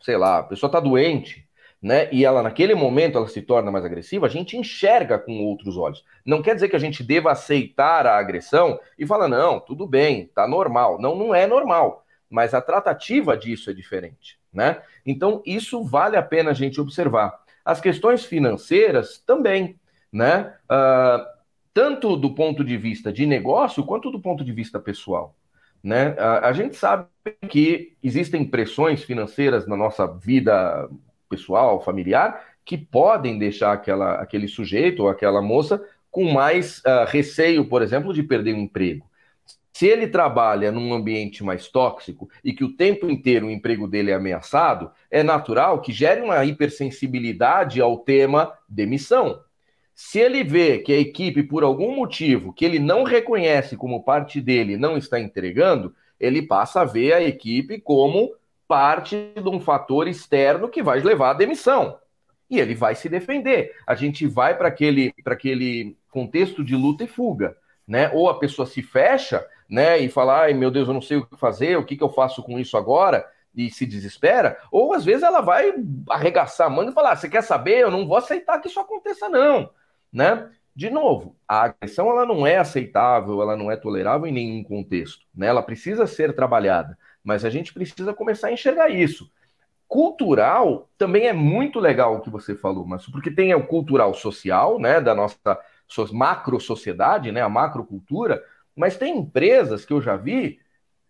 sei 0.00 0.16
lá, 0.16 0.40
a 0.40 0.42
pessoa 0.42 0.68
está 0.68 0.80
doente, 0.80 1.48
né, 1.82 2.08
e 2.12 2.24
ela 2.24 2.42
naquele 2.42 2.76
momento 2.76 3.18
ela 3.18 3.26
se 3.26 3.42
torna 3.42 3.70
mais 3.70 3.84
agressiva, 3.84 4.26
a 4.26 4.30
gente 4.30 4.56
enxerga 4.56 5.18
com 5.18 5.44
outros 5.44 5.76
olhos. 5.76 6.04
Não 6.24 6.40
quer 6.40 6.54
dizer 6.54 6.68
que 6.68 6.76
a 6.76 6.78
gente 6.78 7.02
deva 7.02 7.32
aceitar 7.32 8.06
a 8.06 8.16
agressão 8.16 8.78
e 8.96 9.04
falar, 9.04 9.26
não, 9.26 9.58
tudo 9.58 9.84
bem, 9.84 10.30
tá 10.32 10.46
normal. 10.46 11.00
Não, 11.00 11.16
não 11.16 11.34
é 11.34 11.44
normal, 11.44 12.04
mas 12.30 12.54
a 12.54 12.60
tratativa 12.60 13.36
disso 13.36 13.68
é 13.68 13.74
diferente, 13.74 14.38
né? 14.52 14.80
Então, 15.04 15.42
isso 15.44 15.82
vale 15.82 16.16
a 16.16 16.22
pena 16.22 16.52
a 16.52 16.54
gente 16.54 16.80
observar. 16.80 17.42
As 17.64 17.80
questões 17.80 18.24
financeiras 18.24 19.18
também, 19.18 19.76
né? 20.12 20.54
Uh, 20.70 21.26
tanto 21.74 22.16
do 22.16 22.34
ponto 22.34 22.62
de 22.64 22.76
vista 22.76 23.12
de 23.12 23.26
negócio 23.26 23.84
quanto 23.84 24.10
do 24.10 24.20
ponto 24.20 24.44
de 24.44 24.52
vista 24.52 24.78
pessoal. 24.78 25.34
Né? 25.82 26.14
A, 26.18 26.48
a 26.48 26.52
gente 26.52 26.76
sabe 26.76 27.06
que 27.48 27.96
existem 28.02 28.44
pressões 28.44 29.02
financeiras 29.02 29.66
na 29.66 29.76
nossa 29.76 30.06
vida 30.06 30.88
pessoal, 31.32 31.80
familiar, 31.80 32.44
que 32.64 32.76
podem 32.76 33.38
deixar 33.38 33.72
aquela, 33.72 34.16
aquele 34.16 34.46
sujeito 34.46 35.04
ou 35.04 35.08
aquela 35.08 35.40
moça 35.40 35.82
com 36.10 36.30
mais 36.30 36.78
uh, 36.80 37.06
receio, 37.08 37.64
por 37.64 37.80
exemplo, 37.80 38.12
de 38.12 38.22
perder 38.22 38.54
um 38.54 38.60
emprego. 38.60 39.10
Se 39.72 39.86
ele 39.86 40.06
trabalha 40.06 40.70
num 40.70 40.92
ambiente 40.92 41.42
mais 41.42 41.68
tóxico 41.68 42.28
e 42.44 42.52
que 42.52 42.62
o 42.62 42.76
tempo 42.76 43.08
inteiro 43.08 43.46
o 43.46 43.50
emprego 43.50 43.88
dele 43.88 44.10
é 44.10 44.14
ameaçado, 44.14 44.90
é 45.10 45.22
natural 45.22 45.80
que 45.80 45.90
gere 45.90 46.20
uma 46.20 46.44
hipersensibilidade 46.44 47.80
ao 47.80 47.98
tema 47.98 48.52
demissão. 48.68 49.40
Se 49.94 50.18
ele 50.18 50.44
vê 50.44 50.78
que 50.78 50.92
a 50.92 50.98
equipe, 50.98 51.42
por 51.42 51.64
algum 51.64 51.96
motivo 51.96 52.52
que 52.52 52.64
ele 52.64 52.78
não 52.78 53.02
reconhece 53.02 53.76
como 53.76 54.04
parte 54.04 54.40
dele, 54.40 54.76
não 54.76 54.96
está 54.98 55.18
entregando, 55.18 55.94
ele 56.20 56.42
passa 56.42 56.82
a 56.82 56.84
ver 56.84 57.14
a 57.14 57.22
equipe 57.22 57.80
como 57.80 58.34
parte 58.72 59.34
de 59.36 59.48
um 59.50 59.60
fator 59.60 60.08
externo 60.08 60.66
que 60.66 60.82
vai 60.82 60.98
levar 60.98 61.32
à 61.32 61.34
demissão. 61.34 61.98
E 62.48 62.58
ele 62.58 62.74
vai 62.74 62.94
se 62.94 63.06
defender. 63.06 63.76
A 63.86 63.94
gente 63.94 64.26
vai 64.26 64.56
para 64.56 64.68
aquele, 64.68 65.12
aquele 65.26 65.94
contexto 66.10 66.64
de 66.64 66.74
luta 66.74 67.04
e 67.04 67.06
fuga. 67.06 67.54
Né? 67.86 68.10
Ou 68.14 68.30
a 68.30 68.38
pessoa 68.38 68.64
se 68.64 68.80
fecha 68.80 69.46
né, 69.68 69.98
e 69.98 70.08
fala, 70.08 70.40
ai 70.40 70.54
meu 70.54 70.70
Deus, 70.70 70.88
eu 70.88 70.94
não 70.94 71.02
sei 71.02 71.18
o 71.18 71.26
que 71.26 71.36
fazer, 71.36 71.76
o 71.76 71.84
que, 71.84 71.98
que 71.98 72.02
eu 72.02 72.08
faço 72.08 72.42
com 72.42 72.58
isso 72.58 72.74
agora? 72.78 73.28
E 73.54 73.70
se 73.70 73.84
desespera, 73.84 74.56
ou 74.70 74.94
às 74.94 75.04
vezes 75.04 75.22
ela 75.22 75.42
vai 75.42 75.74
arregaçar 76.08 76.68
a 76.68 76.70
mão 76.70 76.88
e 76.88 76.92
falar: 76.92 77.12
ah, 77.12 77.16
você 77.16 77.28
quer 77.28 77.42
saber? 77.42 77.80
Eu 77.80 77.90
não 77.90 78.06
vou 78.06 78.16
aceitar 78.16 78.58
que 78.58 78.68
isso 78.68 78.80
aconteça, 78.80 79.28
não. 79.28 79.68
Né? 80.10 80.48
De 80.74 80.88
novo, 80.88 81.36
a 81.46 81.64
agressão 81.64 82.08
ela 82.08 82.24
não 82.24 82.46
é 82.46 82.56
aceitável, 82.56 83.42
ela 83.42 83.54
não 83.54 83.70
é 83.70 83.76
tolerável 83.76 84.26
em 84.26 84.32
nenhum 84.32 84.64
contexto. 84.64 85.26
Né? 85.34 85.48
Ela 85.48 85.62
precisa 85.62 86.06
ser 86.06 86.34
trabalhada. 86.34 86.96
Mas 87.22 87.44
a 87.44 87.50
gente 87.50 87.72
precisa 87.72 88.12
começar 88.12 88.48
a 88.48 88.52
enxergar 88.52 88.88
isso. 88.88 89.30
Cultural 89.86 90.88
também 90.96 91.26
é 91.26 91.32
muito 91.32 91.78
legal 91.78 92.16
o 92.16 92.20
que 92.20 92.30
você 92.30 92.54
falou, 92.54 92.86
mas 92.86 93.06
porque 93.06 93.30
tem 93.30 93.54
o 93.54 93.66
cultural 93.66 94.14
social, 94.14 94.78
né, 94.78 95.00
da 95.00 95.14
nossa 95.14 95.58
macro 96.12 96.58
sociedade, 96.58 97.30
né, 97.30 97.42
a 97.42 97.48
macrocultura, 97.48 98.42
mas 98.74 98.96
tem 98.96 99.18
empresas 99.18 99.84
que 99.84 99.92
eu 99.92 100.00
já 100.00 100.16
vi 100.16 100.58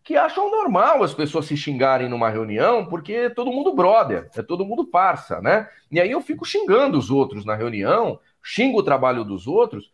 que 0.03 0.17
acham 0.17 0.51
normal 0.51 1.03
as 1.03 1.15
pessoas 1.15 1.47
se 1.47 1.57
xingarem 1.57 2.09
numa 2.09 2.29
reunião, 2.29 2.87
porque 2.87 3.13
é 3.13 3.31
todo 3.31 3.53
mundo 3.53 3.73
brother, 3.73 4.29
é 4.35 4.43
todo 4.43 4.65
mundo 4.65 4.85
parça, 4.85 5.41
né? 5.41 5.69
E 5.91 6.01
aí 6.01 6.11
eu 6.11 6.21
fico 6.21 6.45
xingando 6.45 6.99
os 6.99 7.11
outros 7.11 7.45
na 7.45 7.55
reunião, 7.55 8.19
xingo 8.43 8.81
o 8.81 8.83
trabalho 8.83 9.25
dos 9.25 9.47
outros, 9.47 9.93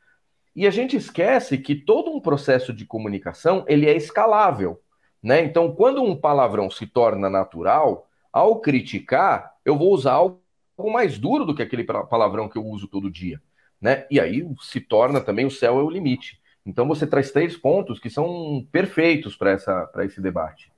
e 0.57 0.67
a 0.67 0.71
gente 0.71 0.97
esquece 0.97 1.59
que 1.59 1.75
todo 1.75 2.11
um 2.11 2.21
processo 2.21 2.73
de 2.73 2.87
comunicação, 2.87 3.65
ele 3.69 3.87
é 3.87 3.95
escalável. 3.95 4.81
Né? 5.23 5.45
Então, 5.45 5.73
quando 5.73 6.03
um 6.03 6.17
palavrão 6.17 6.71
se 6.71 6.87
torna 6.87 7.29
natural, 7.29 8.09
ao 8.33 8.61
criticar, 8.61 9.55
eu 9.65 9.77
vou 9.77 9.93
usar 9.93 10.13
algo 10.13 10.41
mais 10.93 11.19
duro 11.19 11.45
do 11.45 11.55
que 11.55 11.63
aquele 11.63 11.85
palavrão 11.85 12.49
que 12.49 12.57
eu 12.57 12.65
uso 12.65 12.87
todo 12.87 13.11
dia. 13.11 13.41
Né? 13.81 14.07
E 14.11 14.21
aí 14.21 14.47
se 14.61 14.81
torna 14.81 15.21
também 15.21 15.47
o 15.47 15.51
céu 15.51 15.79
é 15.79 15.83
o 15.83 15.91
limite. 15.91 16.41
Então 16.65 16.87
você 16.87 17.07
traz 17.07 17.31
três 17.31 17.57
pontos 17.57 17.99
que 17.99 18.11
são 18.11 18.67
perfeitos 18.71 19.37
para 19.37 20.05
esse 20.05 20.21
debate. 20.21 20.71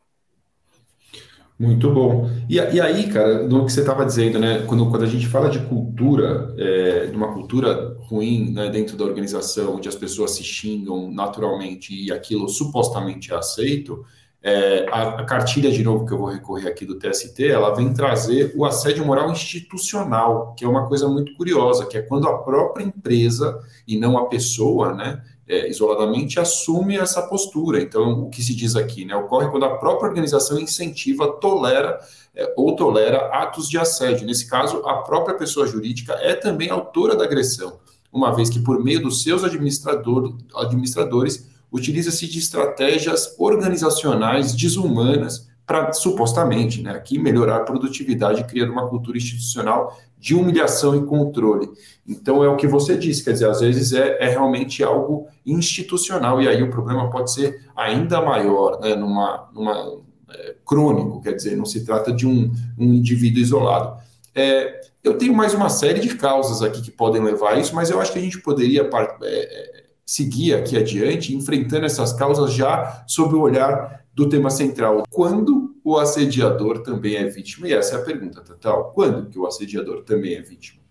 Muito 1.61 1.93
bom. 1.93 2.31
E, 2.49 2.55
e, 2.55 2.81
aí, 2.81 3.13
cara, 3.13 3.47
no 3.47 3.67
que 3.67 3.73
você 3.73 3.81
estava 3.81 4.07
dizendo, 4.07 4.39
né? 4.39 4.65
Quando, 4.67 4.89
quando 4.89 5.03
a 5.03 5.07
gente 5.07 5.27
fala 5.27 5.51
de 5.51 5.59
cultura, 5.67 6.55
é, 6.57 7.05
de 7.05 7.15
uma 7.15 7.35
cultura 7.35 7.99
ruim 7.99 8.51
né, 8.51 8.71
dentro 8.71 8.97
da 8.97 9.05
organização, 9.05 9.77
onde 9.77 9.87
as 9.87 9.95
pessoas 9.95 10.31
se 10.31 10.43
xingam 10.43 11.13
naturalmente 11.13 11.95
e 11.95 12.11
aquilo 12.11 12.49
supostamente 12.49 13.31
é 13.31 13.37
aceito, 13.37 14.07
é, 14.43 14.87
a, 14.91 15.21
a, 15.21 15.25
cartilha, 15.25 15.71
de 15.71 15.83
novo, 15.85 16.07
que 16.07 16.13
eu 16.13 16.19
vou 16.19 16.29
recorrer 16.29 16.67
aqui 16.67 16.87
do 16.87 16.99
TST, 16.99 17.47
ela 17.47 17.75
vem 17.75 17.93
trazer 17.93 18.53
o 18.57 18.65
assédio 18.65 19.05
moral 19.05 19.31
institucional, 19.31 20.55
que 20.55 20.65
é 20.65 20.69
uma 20.69 20.89
coisa 20.89 21.07
muito 21.09 21.35
curiosa, 21.35 21.85
que 21.85 21.99
é 21.99 22.03
quando 22.03 22.27
a 22.27 22.39
própria 22.39 22.85
empresa, 22.85 23.59
e 23.87 23.99
não 23.99 24.17
a 24.17 24.27
pessoa, 24.27 24.95
né, 24.95 25.23
é, 25.47 25.69
isoladamente, 25.69 26.41
assume 26.41 26.97
essa 26.97 27.21
postura. 27.23 27.83
Então, 27.83 28.23
o 28.23 28.31
que 28.31 28.43
se 28.43 28.55
diz 28.55 28.77
aqui, 28.77 29.05
né, 29.05 29.15
ocorre 29.15 29.51
quando 29.51 29.67
a 29.67 29.77
própria 29.77 30.09
organização 30.09 30.59
incentiva, 30.59 31.33
tolera 31.39 31.99
é, 32.35 32.55
ou 32.57 32.75
tolera 32.75 33.27
atos 33.27 33.69
de 33.69 33.77
assédio. 33.77 34.27
Nesse 34.27 34.49
caso, 34.49 34.79
a 34.87 35.03
própria 35.03 35.37
pessoa 35.37 35.67
jurídica 35.67 36.15
é 36.15 36.35
também 36.35 36.71
autora 36.71 37.15
da 37.15 37.25
agressão, 37.25 37.79
uma 38.11 38.35
vez 38.35 38.49
que, 38.49 38.61
por 38.61 38.83
meio 38.83 39.03
dos 39.03 39.23
seus 39.23 39.45
administrador, 39.45 40.35
administradores, 40.55 41.50
utiliza-se 41.73 42.27
de 42.27 42.39
estratégias 42.39 43.35
organizacionais 43.39 44.53
desumanas 44.53 45.49
para, 45.71 45.93
supostamente, 45.93 46.83
né, 46.83 46.91
aqui 46.91 47.17
melhorar 47.17 47.59
a 47.59 47.61
produtividade, 47.61 48.43
criando 48.45 48.73
uma 48.73 48.89
cultura 48.89 49.17
institucional 49.17 49.97
de 50.19 50.35
humilhação 50.35 50.97
e 50.97 51.07
controle. 51.07 51.71
Então, 52.07 52.43
é 52.43 52.49
o 52.49 52.57
que 52.57 52.67
você 52.67 52.97
disse, 52.97 53.23
quer 53.23 53.35
dizer, 53.35 53.49
às 53.49 53.61
vezes 53.61 53.93
é, 53.93 54.17
é 54.21 54.29
realmente 54.29 54.83
algo 54.83 55.29
institucional, 55.47 56.43
e 56.43 56.49
aí 56.49 56.61
o 56.61 56.71
problema 56.71 57.09
pode 57.09 57.33
ser 57.33 57.65
ainda 57.77 58.21
maior, 58.21 58.81
né, 58.81 58.97
numa, 58.97 59.49
numa 59.55 60.01
é, 60.31 60.57
crônico, 60.67 61.23
quer 61.23 61.35
dizer, 61.35 61.57
não 61.57 61.65
se 61.65 61.85
trata 61.85 62.13
de 62.13 62.27
um, 62.27 62.53
um 62.77 62.93
indivíduo 62.93 63.41
isolado. 63.41 63.97
É, 64.35 64.81
eu 65.05 65.17
tenho 65.19 65.33
mais 65.33 65.55
uma 65.55 65.69
série 65.69 66.01
de 66.01 66.17
causas 66.17 66.63
aqui 66.63 66.83
que 66.83 66.91
podem 66.91 67.23
levar 67.23 67.53
a 67.53 67.59
isso, 67.61 67.77
mas 67.77 67.91
eu 67.91 68.01
acho 68.01 68.13
que 68.13 68.19
a 68.19 68.23
gente 68.23 68.41
poderia 68.41 68.91
é, 69.23 69.80
seguir 70.11 70.55
aqui 70.55 70.77
adiante, 70.77 71.37
enfrentando 71.37 71.87
essas 71.87 72.13
causas 72.13 72.53
já 72.53 73.05
sob 73.07 73.37
o 73.37 73.43
olhar 73.43 74.05
do 74.13 74.29
tema 74.29 74.51
central. 74.51 75.05
Quando 75.09 75.77
o 75.85 75.97
assediador 75.97 76.83
também 76.83 77.15
é 77.15 77.29
vítima? 77.29 77.69
E 77.69 77.73
essa 77.73 77.95
é 77.95 78.01
a 78.01 78.05
pergunta, 78.05 78.43
Tatal. 78.43 78.93
Quando 78.93 79.31
que 79.31 79.39
o 79.39 79.47
assediador 79.47 80.03
também 80.03 80.35
é 80.35 80.43
vítima? 80.43 80.83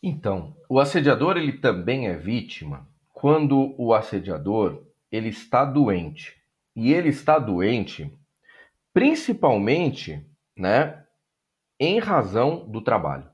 Então, 0.00 0.54
o 0.68 0.78
assediador 0.78 1.36
ele 1.36 1.54
também 1.54 2.06
é 2.06 2.16
vítima 2.16 2.88
quando 3.12 3.74
o 3.76 3.92
assediador 3.92 4.80
ele 5.10 5.30
está 5.30 5.64
doente. 5.64 6.36
E 6.76 6.92
ele 6.92 7.08
está 7.08 7.40
doente 7.40 8.12
principalmente, 8.94 10.24
né, 10.56 11.04
em 11.80 11.98
razão 11.98 12.64
do 12.68 12.80
trabalho. 12.80 13.28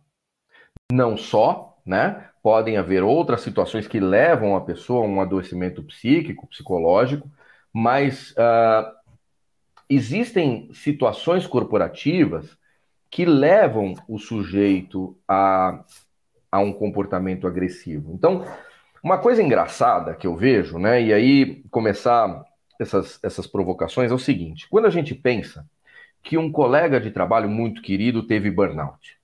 Não 0.91 1.19
só, 1.19 1.72
né, 1.85 2.29
podem 2.43 2.77
haver 2.77 3.03
outras 3.03 3.41
situações 3.41 3.87
que 3.87 4.01
levam 4.01 4.57
a 4.57 4.61
pessoa 4.61 5.05
a 5.05 5.09
um 5.09 5.21
adoecimento 5.21 5.83
psíquico, 5.83 6.47
psicológico, 6.47 7.31
mas 7.73 8.33
uh, 8.33 8.93
existem 9.89 10.71
situações 10.73 11.47
corporativas 11.47 12.57
que 13.11 13.25
levam 13.25 13.95
o 14.09 14.19
sujeito 14.19 15.17
a, 15.29 15.85
a 16.51 16.61
um 16.61 16.73
comportamento 16.73 17.47
agressivo. 17.47 18.13
Então, 18.15 18.45
uma 19.03 19.19
coisa 19.19 19.43
engraçada 19.43 20.15
que 20.15 20.27
eu 20.27 20.37
vejo, 20.37 20.79
né, 20.79 21.03
e 21.03 21.13
aí 21.13 21.63
começar 21.71 22.45
essas, 22.81 23.19
essas 23.23 23.47
provocações 23.47 24.11
é 24.11 24.15
o 24.15 24.19
seguinte: 24.19 24.69
quando 24.69 24.87
a 24.87 24.91
gente 24.91 25.15
pensa 25.15 25.69
que 26.23 26.39
um 26.39 26.51
colega 26.51 27.01
de 27.01 27.11
trabalho 27.11 27.49
muito 27.49 27.83
querido 27.83 28.27
teve 28.27 28.51
burnout, 28.51 29.19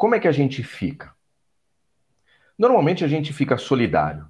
como 0.00 0.14
é 0.14 0.18
que 0.18 0.26
a 0.26 0.32
gente 0.32 0.62
fica? 0.62 1.12
Normalmente 2.58 3.04
a 3.04 3.06
gente 3.06 3.34
fica 3.34 3.58
solidário. 3.58 4.26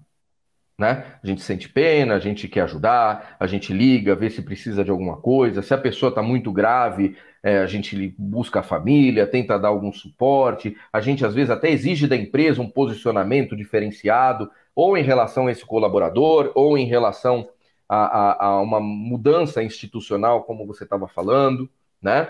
Né? 0.76 1.04
A 1.22 1.24
gente 1.24 1.42
sente 1.42 1.68
pena, 1.68 2.14
a 2.14 2.18
gente 2.18 2.48
quer 2.48 2.62
ajudar, 2.62 3.36
a 3.38 3.46
gente 3.46 3.72
liga, 3.72 4.16
vê 4.16 4.28
se 4.28 4.42
precisa 4.42 4.82
de 4.82 4.90
alguma 4.90 5.18
coisa. 5.18 5.62
Se 5.62 5.72
a 5.72 5.78
pessoa 5.78 6.08
está 6.08 6.22
muito 6.22 6.50
grave, 6.50 7.16
é, 7.40 7.58
a 7.58 7.66
gente 7.66 8.12
busca 8.18 8.58
a 8.58 8.62
família, 8.64 9.28
tenta 9.28 9.56
dar 9.60 9.68
algum 9.68 9.92
suporte. 9.92 10.76
A 10.92 11.00
gente 11.00 11.24
às 11.24 11.36
vezes 11.36 11.50
até 11.50 11.70
exige 11.70 12.08
da 12.08 12.16
empresa 12.16 12.60
um 12.60 12.68
posicionamento 12.68 13.54
diferenciado, 13.54 14.50
ou 14.74 14.98
em 14.98 15.04
relação 15.04 15.46
a 15.46 15.52
esse 15.52 15.64
colaborador, 15.64 16.50
ou 16.56 16.76
em 16.76 16.86
relação 16.86 17.48
a, 17.88 18.06
a, 18.06 18.44
a 18.46 18.60
uma 18.60 18.80
mudança 18.80 19.62
institucional, 19.62 20.42
como 20.42 20.66
você 20.66 20.82
estava 20.82 21.06
falando, 21.06 21.70
né? 22.02 22.28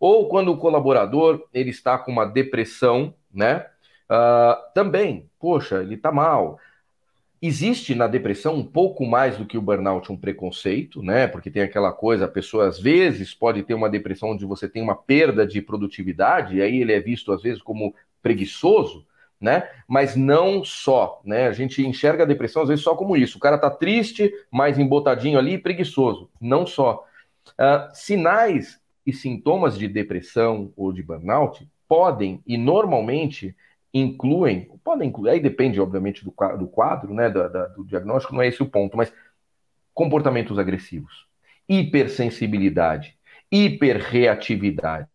Ou 0.00 0.28
quando 0.28 0.52
o 0.52 0.56
colaborador 0.56 1.46
ele 1.52 1.70
está 1.70 1.98
com 1.98 2.12
uma 2.12 2.24
depressão, 2.24 3.14
né? 3.32 3.66
Uh, 4.08 4.56
também, 4.74 5.28
poxa, 5.38 5.82
ele 5.82 5.94
está 5.94 6.12
mal. 6.12 6.58
Existe 7.40 7.94
na 7.94 8.08
depressão 8.08 8.54
um 8.54 8.64
pouco 8.64 9.06
mais 9.06 9.36
do 9.36 9.46
que 9.46 9.56
o 9.56 9.62
burnout 9.62 10.10
um 10.10 10.16
preconceito, 10.16 11.02
né? 11.02 11.26
Porque 11.28 11.50
tem 11.50 11.62
aquela 11.62 11.92
coisa, 11.92 12.24
a 12.24 12.28
pessoa 12.28 12.66
às 12.66 12.80
vezes 12.80 13.34
pode 13.34 13.62
ter 13.62 13.74
uma 13.74 13.88
depressão 13.88 14.30
onde 14.30 14.44
você 14.44 14.68
tem 14.68 14.82
uma 14.82 14.96
perda 14.96 15.46
de 15.46 15.60
produtividade, 15.60 16.56
e 16.56 16.62
aí 16.62 16.80
ele 16.80 16.92
é 16.92 17.00
visto 17.00 17.32
às 17.32 17.42
vezes 17.42 17.62
como 17.62 17.94
preguiçoso, 18.22 19.06
né? 19.40 19.68
Mas 19.86 20.16
não 20.16 20.64
só, 20.64 21.20
né? 21.24 21.46
A 21.46 21.52
gente 21.52 21.86
enxerga 21.86 22.24
a 22.24 22.26
depressão 22.26 22.62
às 22.62 22.68
vezes 22.68 22.82
só 22.82 22.96
como 22.96 23.16
isso. 23.16 23.38
O 23.38 23.40
cara 23.40 23.58
tá 23.58 23.70
triste, 23.70 24.32
mais 24.50 24.78
embotadinho 24.78 25.38
ali, 25.38 25.58
preguiçoso. 25.58 26.28
Não 26.40 26.66
só. 26.66 27.04
Uh, 27.50 27.94
sinais 27.94 28.80
e 29.08 29.12
sintomas 29.14 29.78
de 29.78 29.88
depressão 29.88 30.70
ou 30.76 30.92
de 30.92 31.02
burnout 31.02 31.66
podem 31.88 32.42
e 32.46 32.58
normalmente 32.58 33.56
incluem, 33.92 34.70
podem 34.84 35.08
incluir, 35.08 35.30
aí 35.30 35.40
depende, 35.40 35.80
obviamente, 35.80 36.22
do, 36.22 36.34
do 36.58 36.66
quadro, 36.66 37.14
né, 37.14 37.30
do, 37.30 37.48
do 37.74 37.84
diagnóstico, 37.86 38.34
não 38.34 38.42
é 38.42 38.48
esse 38.48 38.62
o 38.62 38.68
ponto, 38.68 38.98
mas 38.98 39.10
comportamentos 39.94 40.58
agressivos, 40.58 41.26
hipersensibilidade, 41.66 43.16
hiperreatividade, 43.50 45.08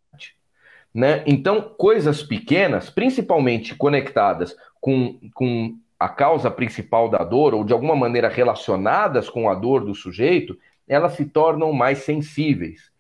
né? 0.91 1.23
Então, 1.27 1.62
coisas 1.62 2.23
pequenas, 2.23 2.89
principalmente 2.89 3.75
conectadas 3.75 4.56
com, 4.82 5.19
com 5.36 5.77
a 5.99 6.10
causa 6.10 6.49
principal 6.49 7.10
da 7.10 7.23
dor, 7.23 7.53
ou 7.53 7.63
de 7.63 7.73
alguma 7.73 7.95
maneira 7.95 8.27
relacionadas 8.27 9.29
com 9.29 9.49
a 9.49 9.53
dor 9.53 9.86
do 9.86 9.93
sujeito, 9.93 10.58
elas 10.88 11.13
se 11.13 11.25
tornam 11.25 11.71
mais 11.71 11.99
sensíveis. 11.99 12.92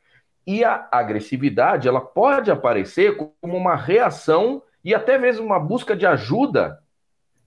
E 0.45 0.63
a 0.63 0.87
agressividade, 0.91 1.87
ela 1.87 2.01
pode 2.01 2.51
aparecer 2.51 3.15
como 3.15 3.57
uma 3.57 3.75
reação 3.75 4.61
e 4.83 4.93
até 4.93 5.17
mesmo 5.17 5.45
uma 5.45 5.59
busca 5.59 5.95
de 5.95 6.05
ajuda 6.05 6.79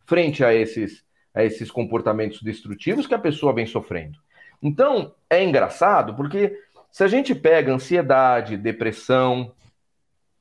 frente 0.06 0.44
a 0.44 0.54
esses, 0.54 1.04
a 1.34 1.44
esses 1.44 1.70
comportamentos 1.70 2.42
destrutivos 2.42 3.06
que 3.06 3.14
a 3.14 3.18
pessoa 3.18 3.52
vem 3.52 3.66
sofrendo. 3.66 4.18
Então, 4.62 5.14
é 5.28 5.44
engraçado 5.44 6.14
porque 6.14 6.58
se 6.90 7.04
a 7.04 7.08
gente 7.08 7.34
pega 7.34 7.74
ansiedade, 7.74 8.56
depressão, 8.56 9.52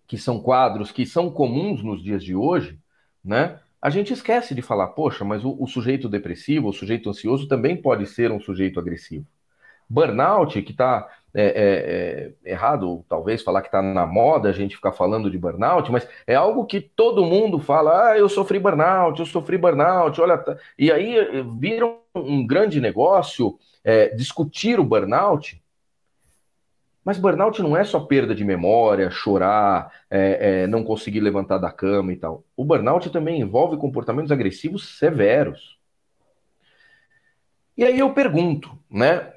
que 0.08 0.18
são 0.18 0.40
quadros 0.40 0.92
que 0.92 1.06
são 1.06 1.30
comuns 1.30 1.84
nos 1.84 2.02
dias 2.02 2.24
de 2.24 2.36
hoje, 2.36 2.80
né? 3.24 3.60
A 3.82 3.90
gente 3.90 4.14
esquece 4.14 4.56
de 4.56 4.62
falar, 4.62 4.88
poxa, 4.88 5.24
mas 5.24 5.44
o, 5.44 5.56
o 5.60 5.68
sujeito 5.68 6.10
depressivo, 6.10 6.70
o 6.70 6.74
sujeito 6.74 7.10
ansioso 7.10 7.48
também 7.48 7.80
pode 7.80 8.08
ser 8.08 8.32
um 8.32 8.40
sujeito 8.40 8.80
agressivo. 8.80 9.26
Burnout, 9.88 10.60
que 10.62 10.72
está 10.72 11.08
é, 11.38 11.44
é, 11.44 12.48
é, 12.48 12.52
errado, 12.52 13.04
talvez, 13.10 13.44
falar 13.44 13.62
que 13.62 13.68
está 13.68 13.82
na 13.82 14.06
moda 14.06 14.48
a 14.48 14.54
gente 14.54 14.78
ficar 14.78 14.94
falando 14.94 15.30
de 15.30 15.38
burnout, 15.38 15.92
mas 15.92 16.08
é 16.26 16.34
algo 16.34 16.66
que 16.66 16.80
todo 16.80 17.26
mundo 17.26 17.60
fala, 17.60 18.12
ah, 18.12 18.18
eu 18.18 18.30
sofri 18.30 18.58
burnout, 18.58 19.20
eu 19.20 19.26
sofri 19.26 19.58
burnout, 19.58 20.20
olha, 20.22 20.38
tá... 20.38 20.58
e 20.80 20.90
aí 20.90 21.18
eh, 21.18 21.44
viram 21.60 22.00
um 22.16 22.48
grande 22.48 22.80
negócio 22.80 23.60
é, 23.84 24.08
discutir 24.16 24.80
o 24.80 24.84
burnout, 24.86 25.62
mas 27.04 27.20
burnout 27.20 27.62
não 27.62 27.76
é 27.76 27.84
só 27.84 28.00
perda 28.00 28.34
de 28.34 28.46
memória, 28.46 29.12
chorar, 29.12 29.92
é, 30.10 30.64
é, 30.64 30.68
não 30.68 30.86
conseguir 30.86 31.20
levantar 31.20 31.58
da 31.58 31.70
cama 31.70 32.14
e 32.14 32.16
tal. 32.16 32.44
O 32.56 32.64
burnout 32.64 33.10
também 33.12 33.42
envolve 33.42 33.78
comportamentos 33.78 34.32
agressivos 34.32 34.98
severos. 34.98 35.78
E 37.78 37.84
aí 37.84 38.00
eu 38.00 38.14
pergunto, 38.14 38.72
né? 38.90 39.35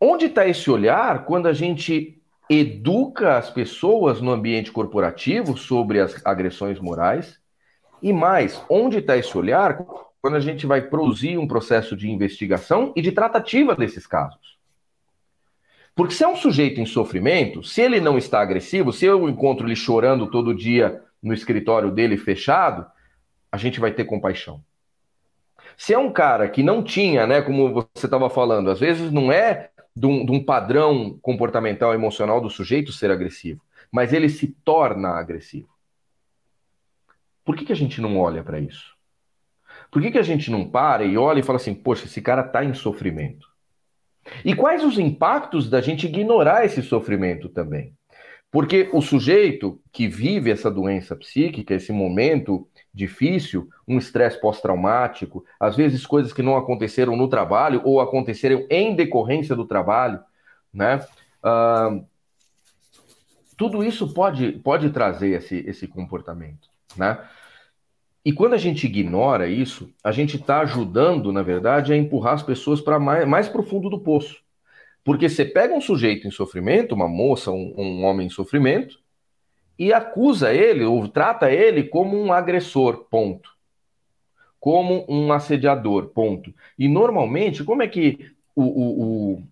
Onde 0.00 0.26
está 0.26 0.46
esse 0.46 0.70
olhar 0.70 1.24
quando 1.24 1.46
a 1.46 1.52
gente 1.52 2.20
educa 2.48 3.36
as 3.36 3.50
pessoas 3.50 4.20
no 4.20 4.30
ambiente 4.30 4.70
corporativo 4.70 5.56
sobre 5.56 6.00
as 6.00 6.24
agressões 6.24 6.78
morais? 6.78 7.38
E 8.02 8.12
mais, 8.12 8.62
onde 8.68 8.98
está 8.98 9.16
esse 9.16 9.36
olhar 9.36 9.78
quando 10.20 10.36
a 10.36 10.40
gente 10.40 10.66
vai 10.66 10.82
produzir 10.82 11.38
um 11.38 11.48
processo 11.48 11.96
de 11.96 12.10
investigação 12.10 12.92
e 12.94 13.00
de 13.00 13.12
tratativa 13.12 13.74
desses 13.74 14.06
casos? 14.06 14.58
Porque 15.94 16.12
se 16.12 16.24
é 16.24 16.28
um 16.28 16.36
sujeito 16.36 16.80
em 16.80 16.86
sofrimento, 16.86 17.62
se 17.62 17.80
ele 17.80 18.00
não 18.00 18.18
está 18.18 18.40
agressivo, 18.40 18.92
se 18.92 19.06
eu 19.06 19.28
encontro 19.28 19.66
ele 19.66 19.76
chorando 19.76 20.26
todo 20.26 20.54
dia 20.54 21.02
no 21.22 21.32
escritório 21.32 21.90
dele 21.90 22.16
fechado, 22.16 22.84
a 23.50 23.56
gente 23.56 23.78
vai 23.78 23.92
ter 23.92 24.04
compaixão. 24.04 24.60
Se 25.76 25.94
é 25.94 25.98
um 25.98 26.12
cara 26.12 26.48
que 26.48 26.62
não 26.62 26.82
tinha, 26.82 27.26
né, 27.26 27.40
como 27.40 27.72
você 27.72 28.06
estava 28.06 28.28
falando, 28.28 28.70
às 28.70 28.80
vezes 28.80 29.10
não 29.12 29.30
é 29.30 29.70
de 29.94 30.06
um, 30.06 30.24
de 30.24 30.32
um 30.32 30.44
padrão 30.44 31.18
comportamental 31.22 31.94
emocional 31.94 32.40
do 32.40 32.50
sujeito 32.50 32.92
ser 32.92 33.10
agressivo, 33.10 33.62
mas 33.90 34.12
ele 34.12 34.28
se 34.28 34.48
torna 34.64 35.10
agressivo. 35.10 35.68
Por 37.44 37.56
que, 37.56 37.64
que 37.64 37.72
a 37.72 37.76
gente 37.76 38.00
não 38.00 38.18
olha 38.18 38.42
para 38.42 38.58
isso? 38.58 38.94
Por 39.90 40.02
que, 40.02 40.10
que 40.10 40.18
a 40.18 40.22
gente 40.22 40.50
não 40.50 40.68
para 40.68 41.04
e 41.04 41.16
olha 41.16 41.40
e 41.40 41.42
fala 41.42 41.56
assim, 41.56 41.74
poxa, 41.74 42.06
esse 42.06 42.20
cara 42.20 42.42
está 42.42 42.64
em 42.64 42.74
sofrimento? 42.74 43.46
E 44.44 44.54
quais 44.54 44.82
os 44.82 44.98
impactos 44.98 45.68
da 45.68 45.80
gente 45.80 46.06
ignorar 46.06 46.64
esse 46.64 46.82
sofrimento 46.82 47.48
também? 47.48 47.94
Porque 48.50 48.88
o 48.92 49.02
sujeito 49.02 49.80
que 49.92 50.08
vive 50.08 50.50
essa 50.50 50.70
doença 50.70 51.14
psíquica, 51.14 51.74
esse 51.74 51.92
momento 51.92 52.66
difícil, 52.94 53.68
um 53.86 53.98
estresse 53.98 54.40
pós-traumático, 54.40 55.44
às 55.58 55.76
vezes 55.76 56.06
coisas 56.06 56.32
que 56.32 56.42
não 56.42 56.56
aconteceram 56.56 57.16
no 57.16 57.28
trabalho 57.28 57.82
ou 57.84 58.00
aconteceram 58.00 58.64
em 58.70 58.94
decorrência 58.94 59.56
do 59.56 59.66
trabalho, 59.66 60.20
né? 60.72 61.04
Uh, 61.42 62.06
tudo 63.56 63.82
isso 63.82 64.12
pode, 64.14 64.52
pode 64.52 64.90
trazer 64.90 65.30
esse, 65.30 65.56
esse 65.66 65.88
comportamento, 65.88 66.68
né? 66.96 67.18
E 68.24 68.32
quando 68.32 68.54
a 68.54 68.58
gente 68.58 68.86
ignora 68.86 69.46
isso, 69.46 69.92
a 70.02 70.10
gente 70.10 70.36
está 70.36 70.60
ajudando, 70.60 71.30
na 71.30 71.42
verdade, 71.42 71.92
a 71.92 71.96
empurrar 71.96 72.34
as 72.34 72.42
pessoas 72.42 72.80
para 72.80 72.98
mais, 72.98 73.28
mais 73.28 73.48
profundo 73.48 73.90
do 73.90 74.00
poço. 74.00 74.40
Porque 75.04 75.28
você 75.28 75.44
pega 75.44 75.74
um 75.74 75.80
sujeito 75.80 76.26
em 76.26 76.30
sofrimento, 76.30 76.94
uma 76.94 77.06
moça, 77.06 77.50
um, 77.50 77.74
um 77.76 78.04
homem 78.04 78.28
em 78.28 78.30
sofrimento, 78.30 78.98
e 79.78 79.92
acusa 79.92 80.52
ele, 80.52 80.84
ou 80.84 81.08
trata 81.08 81.50
ele 81.50 81.84
como 81.84 82.16
um 82.16 82.32
agressor, 82.32 83.06
ponto. 83.10 83.50
Como 84.60 85.04
um 85.08 85.32
assediador, 85.32 86.08
ponto. 86.08 86.54
E 86.78 86.88
normalmente, 86.88 87.64
como 87.64 87.82
é 87.82 87.88
que 87.88 88.30
o, 88.54 88.62
o, 88.62 89.32
o, 89.34 89.42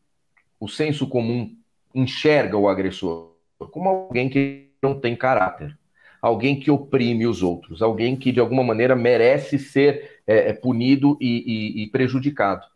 o 0.61 0.69
senso 0.69 1.09
comum 1.09 1.55
enxerga 1.95 2.57
o 2.57 2.69
agressor? 2.69 3.33
Como 3.71 3.89
alguém 3.89 4.29
que 4.29 4.71
não 4.83 4.99
tem 4.99 5.15
caráter, 5.15 5.77
alguém 6.21 6.59
que 6.59 6.71
oprime 6.71 7.27
os 7.27 7.43
outros, 7.43 7.83
alguém 7.83 8.17
que 8.17 8.33
de 8.33 8.41
alguma 8.41 8.63
maneira 8.63 8.97
merece 8.97 9.59
ser 9.59 10.23
é, 10.27 10.51
é 10.51 10.53
punido 10.53 11.19
e, 11.21 11.81
e, 11.81 11.83
e 11.83 11.87
prejudicado. 11.89 12.67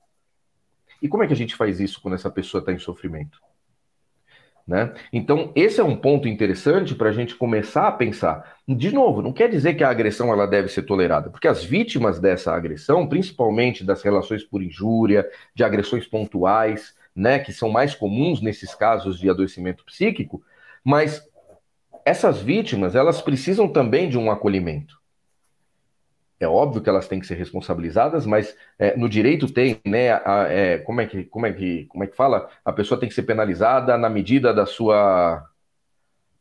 E 1.01 1.09
como 1.09 1.23
é 1.23 1.27
que 1.27 1.33
a 1.33 1.37
gente 1.37 1.55
faz 1.55 1.79
isso 1.81 2.01
quando 2.01 2.15
essa 2.15 2.31
pessoa 2.31 2.61
está 2.61 2.73
em 2.73 2.79
sofrimento? 2.79 3.41
Né? 4.67 4.93
Então, 5.13 5.53
esse 5.55 5.81
é 5.81 5.85
um 5.85 5.95
ponto 5.97 6.27
interessante 6.27 6.93
para 6.95 7.11
a 7.11 7.13
gente 7.13 7.37
começar 7.37 7.87
a 7.87 7.93
pensar. 7.93 8.57
De 8.67 8.93
novo, 8.93 9.23
não 9.23 9.33
quer 9.33 9.49
dizer 9.49 9.75
que 9.75 9.85
a 9.85 9.89
agressão 9.89 10.33
ela 10.33 10.45
deve 10.45 10.69
ser 10.69 10.83
tolerada, 10.83 11.31
porque 11.31 11.47
as 11.47 11.63
vítimas 11.63 12.19
dessa 12.19 12.53
agressão, 12.53 13.07
principalmente 13.07 13.85
das 13.85 14.03
relações 14.03 14.43
por 14.43 14.61
injúria, 14.61 15.25
de 15.55 15.63
agressões 15.63 16.05
pontuais, 16.05 16.97
né, 17.15 17.39
que 17.39 17.53
são 17.53 17.71
mais 17.71 17.95
comuns 17.95 18.43
nesses 18.43 18.75
casos 18.75 19.21
de 19.21 19.31
adoecimento 19.31 19.85
psíquico, 19.85 20.43
mas 20.85 21.23
essas 22.05 22.41
vítimas 22.41 22.97
elas 22.97 23.23
precisam 23.23 23.69
também 23.69 24.09
de 24.09 24.19
um 24.19 24.31
acolhimento. 24.31 25.01
É 26.39 26.47
óbvio 26.47 26.83
que 26.83 26.89
elas 26.89 27.09
têm 27.09 27.19
que 27.19 27.27
ser 27.27 27.37
responsabilizadas, 27.37 28.27
mas 28.27 28.55
é, 28.79 28.97
no 28.97 29.09
direito 29.09 29.51
tem, 29.51 29.81
né? 29.87 30.13
A, 30.13 30.47
é, 30.49 30.79
como, 30.79 31.01
é 31.01 31.07
que, 31.07 31.25
como, 31.25 31.47
é 31.47 31.53
que, 31.53 31.87
como 31.87 32.05
é 32.05 32.07
que 32.07 32.17
fala? 32.17 32.51
A 32.65 32.73
pessoa 32.73 33.01
tem 33.01 33.09
que 33.09 33.15
ser 33.15 33.23
penalizada 33.23 33.97
na 33.97 34.11
medida 34.11 34.53
da 34.53 34.67
sua 34.67 35.45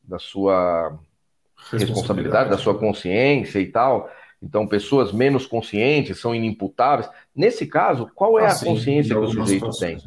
da 0.04 0.20
sua 0.20 1.00
responsabilidade, 1.72 2.50
da 2.50 2.58
sua 2.58 2.78
consciência 2.78 3.60
e 3.60 3.68
tal. 3.68 4.10
Então, 4.42 4.68
pessoas 4.68 5.12
menos 5.12 5.48
conscientes 5.48 6.20
são 6.20 6.36
inimputáveis. 6.36 7.10
Nesse 7.36 7.66
caso, 7.66 8.12
qual 8.14 8.38
é 8.38 8.44
ah, 8.44 8.48
a 8.48 8.52
sim, 8.52 8.66
consciência 8.66 9.16
que 9.16 9.22
o 9.22 9.28
sujeito 9.28 9.70
tem? 9.80 9.98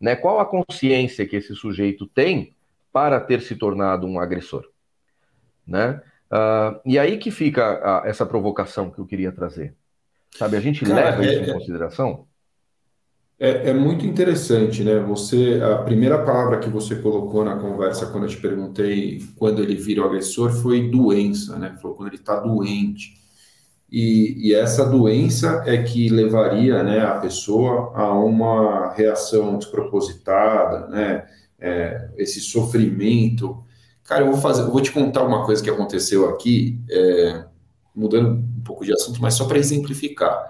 Né? 0.00 0.14
Qual 0.16 0.38
a 0.38 0.44
consciência 0.44 1.26
que 1.26 1.36
esse 1.36 1.54
sujeito 1.54 2.06
tem 2.06 2.54
para 2.92 3.18
ter 3.20 3.40
se 3.40 3.56
tornado 3.56 4.06
um 4.06 4.20
agressor? 4.20 4.68
Né? 5.66 6.02
Uh, 6.30 6.78
e 6.84 6.98
aí 6.98 7.16
que 7.16 7.30
fica 7.30 7.64
a, 7.64 8.06
essa 8.06 8.26
provocação 8.26 8.90
que 8.90 8.98
eu 8.98 9.06
queria 9.06 9.32
trazer. 9.32 9.74
Sabe, 10.36 10.56
a 10.56 10.60
gente 10.60 10.84
Cara, 10.84 11.10
leva 11.10 11.24
é, 11.24 11.26
isso 11.26 11.40
em 11.40 11.50
é, 11.50 11.52
consideração? 11.52 12.26
É, 13.40 13.70
é, 13.70 13.72
muito 13.72 14.04
interessante, 14.04 14.82
né? 14.82 14.98
Você, 15.00 15.60
a 15.62 15.78
primeira 15.78 16.22
palavra 16.24 16.58
que 16.58 16.68
você 16.68 16.96
colocou 16.96 17.44
na 17.44 17.56
conversa 17.56 18.06
quando 18.06 18.24
eu 18.24 18.30
te 18.30 18.36
perguntei 18.36 19.22
quando 19.36 19.62
ele 19.62 19.74
vira 19.74 20.02
o 20.02 20.04
agressor 20.04 20.52
foi 20.52 20.90
doença, 20.90 21.56
né? 21.56 21.76
Falou 21.80 21.96
quando 21.96 22.08
ele 22.08 22.16
está 22.16 22.40
doente. 22.40 23.16
E, 23.90 24.50
e, 24.50 24.54
essa 24.54 24.84
doença 24.84 25.62
é 25.66 25.82
que 25.82 26.10
levaria 26.10 26.82
né, 26.82 27.00
a 27.00 27.14
pessoa 27.14 27.90
a 27.94 28.12
uma 28.12 28.92
reação 28.92 29.56
despropositada, 29.56 30.88
né? 30.88 31.26
É, 31.58 32.10
esse 32.18 32.40
sofrimento. 32.40 33.64
Cara, 34.08 34.22
eu 34.22 34.32
vou 34.32 34.40
fazer, 34.40 34.62
eu 34.62 34.70
vou 34.70 34.80
te 34.80 34.90
contar 34.90 35.22
uma 35.22 35.44
coisa 35.44 35.62
que 35.62 35.68
aconteceu 35.68 36.30
aqui, 36.30 36.80
é, 36.90 37.44
mudando 37.94 38.38
um 38.38 38.62
pouco 38.64 38.82
de 38.82 38.90
assunto, 38.90 39.20
mas 39.20 39.34
só 39.34 39.44
para 39.44 39.58
exemplificar. 39.58 40.46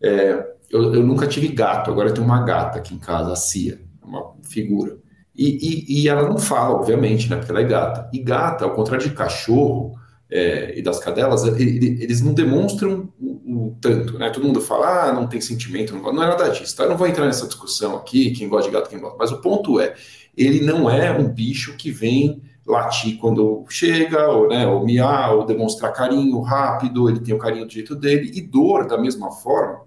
É, 0.00 0.54
eu, 0.70 0.94
eu, 0.94 1.02
nunca 1.02 1.26
tive 1.26 1.48
gato, 1.48 1.90
agora 1.90 2.08
eu 2.08 2.14
tenho 2.14 2.26
uma 2.26 2.42
gata 2.42 2.78
aqui 2.78 2.94
em 2.94 2.98
casa, 2.98 3.30
a 3.30 3.36
Cia, 3.36 3.78
uma 4.02 4.32
figura. 4.42 4.96
E, 5.36 5.46
e, 5.46 6.02
e, 6.02 6.08
ela 6.08 6.26
não 6.26 6.38
fala, 6.38 6.74
obviamente, 6.74 7.28
né? 7.28 7.36
Porque 7.36 7.50
ela 7.50 7.60
é 7.60 7.64
gata. 7.64 8.08
E 8.14 8.18
gata, 8.18 8.64
ao 8.64 8.74
contrário 8.74 9.06
de 9.06 9.14
cachorro 9.14 9.94
é, 10.30 10.78
e 10.78 10.80
das 10.80 10.98
cadelas, 10.98 11.44
eles 11.44 12.22
não 12.22 12.32
demonstram 12.32 13.12
o, 13.20 13.66
o, 13.66 13.76
tanto, 13.78 14.18
né? 14.18 14.30
Todo 14.30 14.46
mundo 14.46 14.60
fala, 14.62 15.10
ah, 15.10 15.12
não 15.12 15.26
tem 15.26 15.40
sentimento, 15.40 15.94
não, 15.94 16.00
não 16.14 16.22
é 16.22 16.28
nada 16.28 16.48
disso. 16.48 16.74
Tá? 16.74 16.84
Eu 16.84 16.88
não 16.88 16.96
vou 16.96 17.06
entrar 17.06 17.26
nessa 17.26 17.46
discussão 17.46 17.94
aqui, 17.94 18.30
quem 18.30 18.48
gosta 18.48 18.70
de 18.70 18.74
gato, 18.74 18.88
quem 18.88 18.98
gosta. 18.98 19.18
Mas 19.18 19.30
o 19.30 19.42
ponto 19.42 19.78
é, 19.78 19.94
ele 20.34 20.64
não 20.64 20.88
é 20.88 21.12
um 21.12 21.28
bicho 21.28 21.76
que 21.76 21.90
vem 21.90 22.42
latir 22.66 23.18
quando 23.18 23.64
chega, 23.68 24.28
ou, 24.28 24.48
né, 24.48 24.66
ou 24.66 24.84
miar, 24.84 25.34
ou 25.34 25.44
demonstrar 25.44 25.92
carinho 25.92 26.40
rápido, 26.40 27.08
ele 27.08 27.20
tem 27.20 27.34
o 27.34 27.38
carinho 27.38 27.66
do 27.66 27.72
jeito 27.72 27.94
dele, 27.94 28.30
e 28.34 28.40
dor 28.40 28.86
da 28.86 28.96
mesma 28.96 29.30
forma 29.30 29.82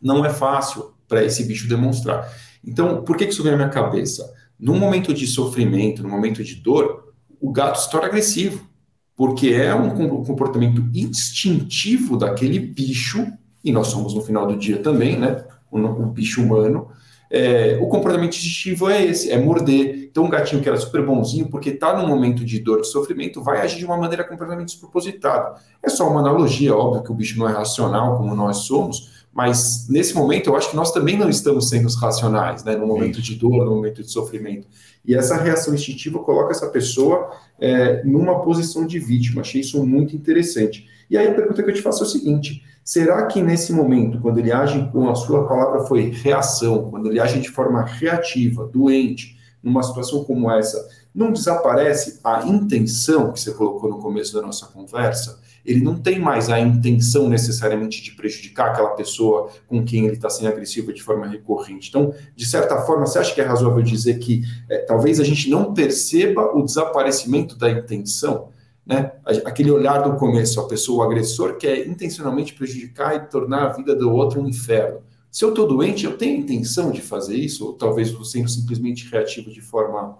não 0.00 0.24
é 0.24 0.30
fácil 0.30 0.92
para 1.08 1.24
esse 1.24 1.44
bicho 1.44 1.68
demonstrar. 1.68 2.30
Então, 2.64 3.02
por 3.02 3.16
que 3.16 3.24
isso 3.24 3.42
vem 3.42 3.54
à 3.54 3.56
minha 3.56 3.68
cabeça? 3.68 4.32
Num 4.58 4.78
momento 4.78 5.14
de 5.14 5.26
sofrimento, 5.26 6.02
num 6.02 6.10
momento 6.10 6.44
de 6.44 6.56
dor, 6.56 7.12
o 7.40 7.50
gato 7.50 7.80
se 7.80 7.90
torna 7.90 8.06
agressivo, 8.06 8.68
porque 9.16 9.48
é 9.48 9.74
um 9.74 10.22
comportamento 10.24 10.84
instintivo 10.94 12.16
daquele 12.16 12.58
bicho, 12.58 13.26
e 13.64 13.72
nós 13.72 13.88
somos 13.88 14.14
no 14.14 14.20
final 14.20 14.46
do 14.46 14.56
dia 14.56 14.78
também, 14.78 15.18
né? 15.18 15.44
O 15.70 16.06
bicho 16.06 16.42
humano. 16.42 16.88
É, 17.30 17.78
o 17.80 17.88
comportamento 17.88 18.34
instintivo 18.34 18.88
é 18.88 19.04
esse, 19.04 19.30
é 19.30 19.38
morder. 19.38 20.08
Então, 20.10 20.24
um 20.24 20.30
gatinho 20.30 20.62
que 20.62 20.68
era 20.68 20.76
super 20.76 21.04
bonzinho, 21.04 21.48
porque 21.48 21.70
está 21.70 21.96
num 21.96 22.06
momento 22.06 22.44
de 22.44 22.58
dor, 22.60 22.80
de 22.80 22.88
sofrimento, 22.88 23.42
vai 23.42 23.60
agir 23.60 23.78
de 23.78 23.84
uma 23.84 23.96
maneira 23.96 24.24
completamente 24.24 24.68
despropositada. 24.68 25.60
É 25.82 25.88
só 25.88 26.08
uma 26.08 26.20
analogia, 26.20 26.74
óbvio 26.74 27.02
que 27.02 27.10
o 27.10 27.14
bicho 27.14 27.38
não 27.38 27.48
é 27.48 27.52
racional 27.52 28.16
como 28.16 28.34
nós 28.34 28.58
somos, 28.58 29.26
mas 29.36 29.86
nesse 29.88 30.14
momento 30.14 30.48
eu 30.48 30.56
acho 30.56 30.70
que 30.70 30.76
nós 30.76 30.92
também 30.92 31.18
não 31.18 31.28
estamos 31.28 31.68
sendo 31.68 31.88
racionais, 31.88 32.64
né? 32.64 32.74
No 32.74 32.86
momento 32.86 33.20
de 33.20 33.34
dor, 33.34 33.66
no 33.66 33.74
momento 33.74 34.02
de 34.02 34.10
sofrimento. 34.10 34.66
E 35.04 35.14
essa 35.14 35.36
reação 35.36 35.74
instintiva 35.74 36.20
coloca 36.20 36.52
essa 36.52 36.68
pessoa 36.68 37.30
é, 37.60 38.02
numa 38.02 38.40
posição 38.40 38.86
de 38.86 38.98
vítima. 38.98 39.42
Achei 39.42 39.60
isso 39.60 39.84
muito 39.84 40.16
interessante. 40.16 40.88
E 41.10 41.18
aí 41.18 41.28
a 41.28 41.34
pergunta 41.34 41.62
que 41.62 41.70
eu 41.70 41.74
te 41.74 41.82
faço 41.82 42.02
é 42.02 42.06
o 42.06 42.08
seguinte: 42.08 42.62
será 42.86 43.26
que 43.26 43.42
nesse 43.42 43.72
momento, 43.72 44.20
quando 44.20 44.38
ele 44.38 44.52
age 44.52 44.88
com 44.92 45.10
a 45.10 45.14
sua 45.16 45.46
palavra 45.46 45.80
foi 45.86 46.10
reação, 46.10 46.88
quando 46.88 47.10
ele 47.10 47.20
age 47.20 47.40
de 47.40 47.50
forma 47.50 47.82
reativa, 47.82 48.66
doente, 48.72 49.36
numa 49.62 49.82
situação 49.82 50.22
como 50.22 50.48
essa, 50.48 50.88
não 51.12 51.32
desaparece 51.32 52.20
a 52.22 52.46
intenção 52.46 53.32
que 53.32 53.40
você 53.40 53.52
colocou 53.52 53.90
no 53.90 53.98
começo 53.98 54.32
da 54.32 54.40
nossa 54.40 54.66
conversa? 54.66 55.40
ele 55.66 55.82
não 55.82 55.96
tem 55.96 56.18
mais 56.18 56.48
a 56.48 56.60
intenção 56.60 57.28
necessariamente 57.28 58.00
de 58.00 58.12
prejudicar 58.12 58.70
aquela 58.70 58.90
pessoa 58.90 59.50
com 59.66 59.84
quem 59.84 60.06
ele 60.06 60.14
está 60.14 60.30
sendo 60.30 60.48
agressivo 60.48 60.92
de 60.92 61.02
forma 61.02 61.26
recorrente. 61.26 61.88
Então, 61.88 62.14
de 62.36 62.46
certa 62.46 62.80
forma, 62.82 63.04
você 63.04 63.18
acha 63.18 63.34
que 63.34 63.40
é 63.40 63.44
razoável 63.44 63.82
dizer 63.82 64.20
que 64.20 64.42
é, 64.70 64.78
talvez 64.78 65.18
a 65.18 65.24
gente 65.24 65.50
não 65.50 65.74
perceba 65.74 66.56
o 66.56 66.64
desaparecimento 66.64 67.58
da 67.58 67.68
intenção? 67.68 68.50
Né? 68.86 69.10
Aquele 69.44 69.70
olhar 69.70 69.98
do 69.98 70.16
começo, 70.16 70.60
a 70.60 70.68
pessoa, 70.68 71.04
o 71.04 71.10
agressor, 71.10 71.56
quer 71.56 71.86
intencionalmente 71.86 72.54
prejudicar 72.54 73.16
e 73.16 73.28
tornar 73.28 73.66
a 73.66 73.72
vida 73.72 73.96
do 73.96 74.12
outro 74.12 74.40
um 74.40 74.48
inferno. 74.48 75.00
Se 75.30 75.44
eu 75.44 75.48
estou 75.50 75.66
doente, 75.66 76.06
eu 76.06 76.16
tenho 76.16 76.40
intenção 76.40 76.92
de 76.92 77.02
fazer 77.02 77.36
isso? 77.36 77.66
Ou 77.66 77.72
talvez 77.72 78.08
estou 78.08 78.24
sendo 78.24 78.48
simplesmente 78.48 79.10
reativo 79.10 79.50
de 79.50 79.60
forma. 79.60 80.18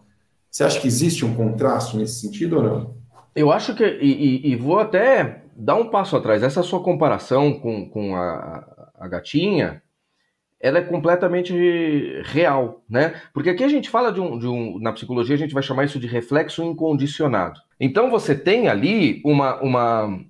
Você 0.50 0.64
acha 0.64 0.80
que 0.80 0.88
existe 0.88 1.24
um 1.24 1.34
contraste 1.34 1.96
nesse 1.96 2.20
sentido 2.20 2.56
ou 2.56 2.62
não? 2.62 2.96
Eu 3.34 3.52
acho 3.52 3.74
que, 3.74 3.84
e, 3.84 4.50
e, 4.50 4.56
vou 4.56 4.78
até 4.78 5.44
dar 5.54 5.76
um 5.76 5.88
passo 5.88 6.16
atrás, 6.16 6.42
essa 6.42 6.62
sua 6.62 6.82
comparação 6.82 7.52
com, 7.52 7.88
com 7.88 8.16
a, 8.16 8.90
a 8.98 9.08
gatinha, 9.08 9.82
ela 10.60 10.78
é 10.78 10.82
completamente 10.82 11.52
real, 12.24 12.82
né? 12.88 13.20
Porque 13.32 13.50
aqui 13.50 13.62
a 13.62 13.68
gente 13.68 13.90
fala 13.90 14.10
de 14.10 14.20
um, 14.20 14.38
de 14.38 14.46
um, 14.46 14.78
na 14.78 14.92
psicologia 14.92 15.34
a 15.34 15.38
gente 15.38 15.54
vai 15.54 15.62
chamar 15.62 15.84
isso 15.84 16.00
de 16.00 16.06
reflexo 16.06 16.62
incondicionado. 16.62 17.60
Então 17.78 18.10
você 18.10 18.34
tem 18.34 18.68
ali 18.68 19.20
uma, 19.24 19.60
uma 19.60 20.20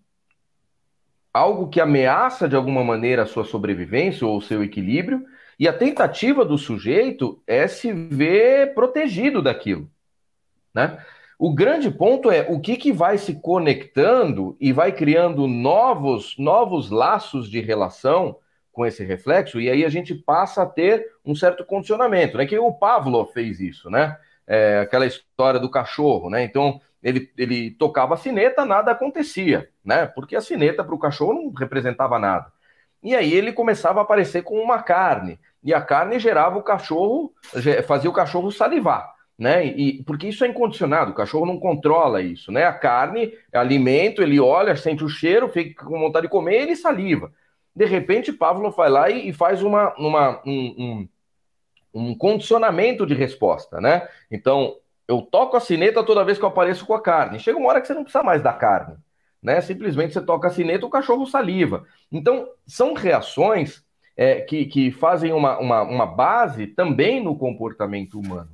algo 1.32 1.68
que 1.68 1.80
ameaça 1.80 2.48
de 2.48 2.56
alguma 2.56 2.82
maneira 2.82 3.22
a 3.22 3.26
sua 3.26 3.44
sobrevivência 3.44 4.26
ou 4.26 4.38
o 4.38 4.42
seu 4.42 4.64
equilíbrio, 4.64 5.24
e 5.58 5.68
a 5.68 5.72
tentativa 5.72 6.44
do 6.44 6.58
sujeito 6.58 7.42
é 7.46 7.66
se 7.66 7.92
ver 7.92 8.74
protegido 8.74 9.40
daquilo, 9.40 9.88
né? 10.74 10.98
O 11.38 11.54
grande 11.54 11.90
ponto 11.90 12.30
é 12.30 12.46
o 12.48 12.60
que, 12.60 12.76
que 12.76 12.90
vai 12.90 13.18
se 13.18 13.34
conectando 13.40 14.56
e 14.58 14.72
vai 14.72 14.90
criando 14.90 15.46
novos, 15.46 16.34
novos 16.38 16.90
laços 16.90 17.50
de 17.50 17.60
relação 17.60 18.38
com 18.76 18.84
esse 18.84 19.02
reflexo, 19.02 19.58
e 19.58 19.70
aí 19.70 19.86
a 19.86 19.88
gente 19.88 20.14
passa 20.14 20.62
a 20.62 20.66
ter 20.66 21.10
um 21.24 21.34
certo 21.34 21.64
condicionamento, 21.64 22.36
né? 22.36 22.44
Que 22.44 22.58
o 22.58 22.70
Pavlov 22.70 23.32
fez 23.32 23.58
isso, 23.58 23.88
né? 23.88 24.18
É, 24.46 24.80
aquela 24.80 25.06
história 25.06 25.58
do 25.58 25.70
cachorro, 25.70 26.28
né? 26.28 26.44
Então 26.44 26.78
ele, 27.02 27.32
ele 27.38 27.70
tocava 27.70 28.12
a 28.12 28.18
sineta, 28.18 28.66
nada 28.66 28.90
acontecia, 28.92 29.70
né? 29.82 30.04
Porque 30.04 30.36
a 30.36 30.42
sineta 30.42 30.84
para 30.84 30.94
o 30.94 30.98
cachorro 30.98 31.32
não 31.32 31.50
representava 31.54 32.18
nada. 32.18 32.52
E 33.02 33.16
aí 33.16 33.32
ele 33.32 33.50
começava 33.50 34.00
a 34.00 34.02
aparecer 34.02 34.42
com 34.42 34.60
uma 34.60 34.82
carne, 34.82 35.40
e 35.64 35.72
a 35.72 35.80
carne 35.80 36.18
gerava 36.18 36.58
o 36.58 36.62
cachorro, 36.62 37.32
fazia 37.86 38.10
o 38.10 38.12
cachorro 38.12 38.52
salivar 38.52 39.16
né? 39.38 39.66
E 39.66 40.02
porque 40.04 40.28
isso 40.28 40.44
é 40.44 40.48
incondicionado, 40.48 41.10
o 41.10 41.14
cachorro 41.14 41.44
não 41.44 41.58
controla 41.58 42.22
isso, 42.22 42.50
né? 42.50 42.64
A 42.64 42.72
carne, 42.72 43.32
alimento, 43.52 44.22
ele 44.22 44.40
olha, 44.40 44.76
sente 44.76 45.04
o 45.04 45.08
cheiro, 45.08 45.48
fica 45.48 45.84
com 45.84 45.98
vontade 45.98 46.26
de 46.26 46.30
comer, 46.30 46.62
ele 46.62 46.76
saliva. 46.76 47.30
De 47.76 47.84
repente, 47.84 48.32
Pavlov 48.32 48.74
vai 48.74 48.88
lá 48.88 49.10
e, 49.10 49.28
e 49.28 49.32
faz 49.34 49.62
uma, 49.62 49.94
uma 49.98 50.42
um, 50.46 50.74
um, 50.78 51.08
um, 51.92 52.14
condicionamento 52.14 53.04
de 53.04 53.12
resposta, 53.12 53.78
né? 53.82 54.08
Então, 54.30 54.76
eu 55.06 55.20
toco 55.20 55.58
a 55.58 55.60
sineta 55.60 56.02
toda 56.02 56.24
vez 56.24 56.38
que 56.38 56.44
eu 56.44 56.48
apareço 56.48 56.86
com 56.86 56.94
a 56.94 57.02
carne. 57.02 57.38
Chega 57.38 57.58
uma 57.58 57.68
hora 57.68 57.80
que 57.82 57.86
você 57.86 57.92
não 57.92 58.02
precisa 58.02 58.24
mais 58.24 58.42
da 58.42 58.54
carne, 58.54 58.96
né? 59.42 59.60
Simplesmente 59.60 60.14
você 60.14 60.22
toca 60.22 60.48
a 60.48 60.50
sineta, 60.50 60.86
o 60.86 60.90
cachorro 60.90 61.26
saliva. 61.26 61.84
Então, 62.10 62.48
são 62.66 62.94
reações 62.94 63.84
é, 64.16 64.40
que, 64.40 64.64
que 64.64 64.90
fazem 64.90 65.34
uma, 65.34 65.58
uma, 65.58 65.82
uma 65.82 66.06
base 66.06 66.66
também 66.66 67.22
no 67.22 67.36
comportamento 67.36 68.18
humano. 68.18 68.50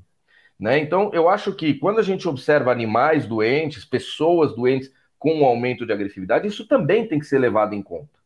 Né? 0.58 0.78
Então, 0.78 1.10
eu 1.12 1.28
acho 1.28 1.54
que 1.54 1.74
quando 1.74 2.00
a 2.00 2.02
gente 2.02 2.28
observa 2.28 2.72
animais 2.72 3.26
doentes, 3.26 3.84
pessoas 3.84 4.54
doentes 4.54 4.92
com 5.16 5.34
um 5.34 5.44
aumento 5.44 5.86
de 5.86 5.92
agressividade, 5.92 6.48
isso 6.48 6.66
também 6.66 7.06
tem 7.06 7.20
que 7.20 7.26
ser 7.26 7.38
levado 7.38 7.74
em 7.74 7.82
conta. 7.82 8.21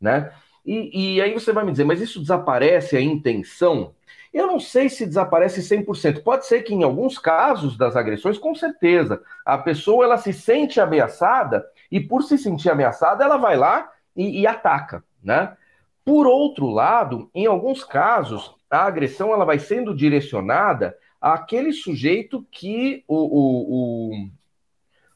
Né? 0.00 0.32
E, 0.64 1.14
e 1.16 1.20
aí 1.20 1.32
você 1.32 1.52
vai 1.52 1.64
me 1.64 1.72
dizer, 1.72 1.84
mas 1.84 2.00
isso 2.00 2.20
desaparece 2.20 2.96
a 2.96 3.00
intenção? 3.00 3.94
Eu 4.32 4.46
não 4.46 4.60
sei 4.60 4.88
se 4.88 5.06
desaparece 5.06 5.62
100%. 5.62 6.22
Pode 6.22 6.46
ser 6.46 6.62
que 6.62 6.74
em 6.74 6.82
alguns 6.82 7.18
casos 7.18 7.76
das 7.76 7.96
agressões, 7.96 8.38
com 8.38 8.54
certeza, 8.54 9.22
a 9.44 9.56
pessoa 9.56 10.04
ela 10.04 10.18
se 10.18 10.32
sente 10.32 10.80
ameaçada 10.80 11.66
e 11.90 11.98
por 11.98 12.22
se 12.22 12.36
sentir 12.36 12.70
ameaçada, 12.70 13.24
ela 13.24 13.38
vai 13.38 13.56
lá 13.56 13.90
e, 14.14 14.40
e 14.40 14.46
ataca, 14.46 15.02
né? 15.22 15.56
Por 16.04 16.26
outro 16.26 16.68
lado, 16.68 17.30
em 17.34 17.46
alguns 17.46 17.84
casos, 17.84 18.54
a 18.70 18.84
agressão 18.84 19.32
ela 19.32 19.44
vai 19.44 19.58
sendo 19.58 19.94
direcionada 19.94 20.96
aquele 21.20 21.72
sujeito 21.72 22.46
que 22.50 23.04
o, 23.08 23.16
o, 23.16 24.28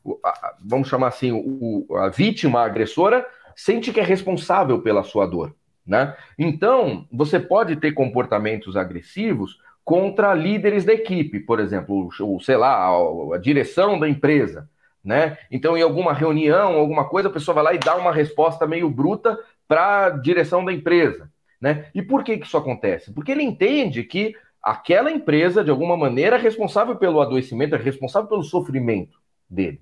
o 0.05 0.21
a, 0.25 0.55
vamos 0.61 0.89
chamar 0.89 1.09
assim, 1.09 1.33
o, 1.33 1.87
a 1.97 2.09
vítima 2.09 2.61
a 2.61 2.65
agressora 2.65 3.27
sente 3.63 3.93
que 3.93 4.01
é 4.01 4.03
responsável 4.03 4.81
pela 4.83 5.05
sua 5.05 5.25
dor. 5.25 5.55
Né? 5.87 6.17
Então, 6.39 7.07
você 7.13 7.39
pode 7.39 7.77
ter 7.77 7.93
comportamentos 7.93 8.77
agressivos 8.77 9.59
contra 9.85 10.35
líderes 10.35 10.85
da 10.85 10.93
equipe, 10.93 11.41
por 11.41 11.61
exemplo, 11.61 12.09
ou 12.21 12.41
sei 12.41 12.57
lá, 12.57 12.89
a, 12.89 13.39
direção 13.39 13.99
da 13.99 14.09
empresa, 14.09 14.69
né? 15.05 15.37
Então, 15.51 15.77
em 15.77 15.83
alguma 15.83 16.13
reunião, 16.13 16.75
alguma 16.75 17.09
coisa, 17.09 17.29
a 17.29 17.33
pessoa 17.33 17.57
vai 17.57 17.65
lá 17.65 17.75
e 17.75 17.79
dá 17.79 17.97
uma 17.97 18.13
resposta 18.13 18.65
meio 18.65 18.89
bruta 18.89 19.37
para 19.67 20.07
a 20.07 20.11
direção 20.11 20.65
da 20.65 20.73
empresa, 20.73 21.29
né? 21.61 21.87
E 21.93 22.01
por 22.01 22.23
que, 22.23 22.39
que 22.39 22.47
isso 22.47 22.57
acontece? 22.57 23.13
Porque 23.13 23.33
ele 23.33 23.43
entende 23.43 24.05
que 24.05 24.37
aquela 24.63 25.11
empresa, 25.11 25.65
de 25.65 25.71
alguma 25.71 25.97
maneira, 25.97 26.37
é 26.37 26.39
responsável 26.39 26.95
pelo 26.95 27.21
adoecimento, 27.21 27.75
é 27.75 27.79
responsável 27.79 28.29
pelo 28.29 28.45
sofrimento 28.45 29.19
dele. 29.51 29.81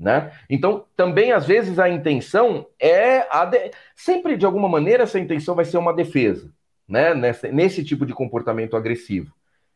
Né? 0.00 0.32
Então, 0.48 0.86
também 0.96 1.30
às 1.30 1.46
vezes 1.46 1.78
a 1.78 1.86
intenção 1.86 2.66
é 2.78 3.20
de... 3.44 3.70
sempre 3.94 4.34
de 4.34 4.46
alguma 4.46 4.66
maneira 4.66 5.02
essa 5.02 5.18
intenção 5.20 5.54
vai 5.54 5.66
ser 5.66 5.76
uma 5.76 5.92
defesa, 5.92 6.50
né? 6.88 7.12
Nesse, 7.12 7.52
nesse 7.52 7.84
tipo 7.84 8.06
de 8.06 8.14
comportamento 8.14 8.78
agressivo. 8.78 9.30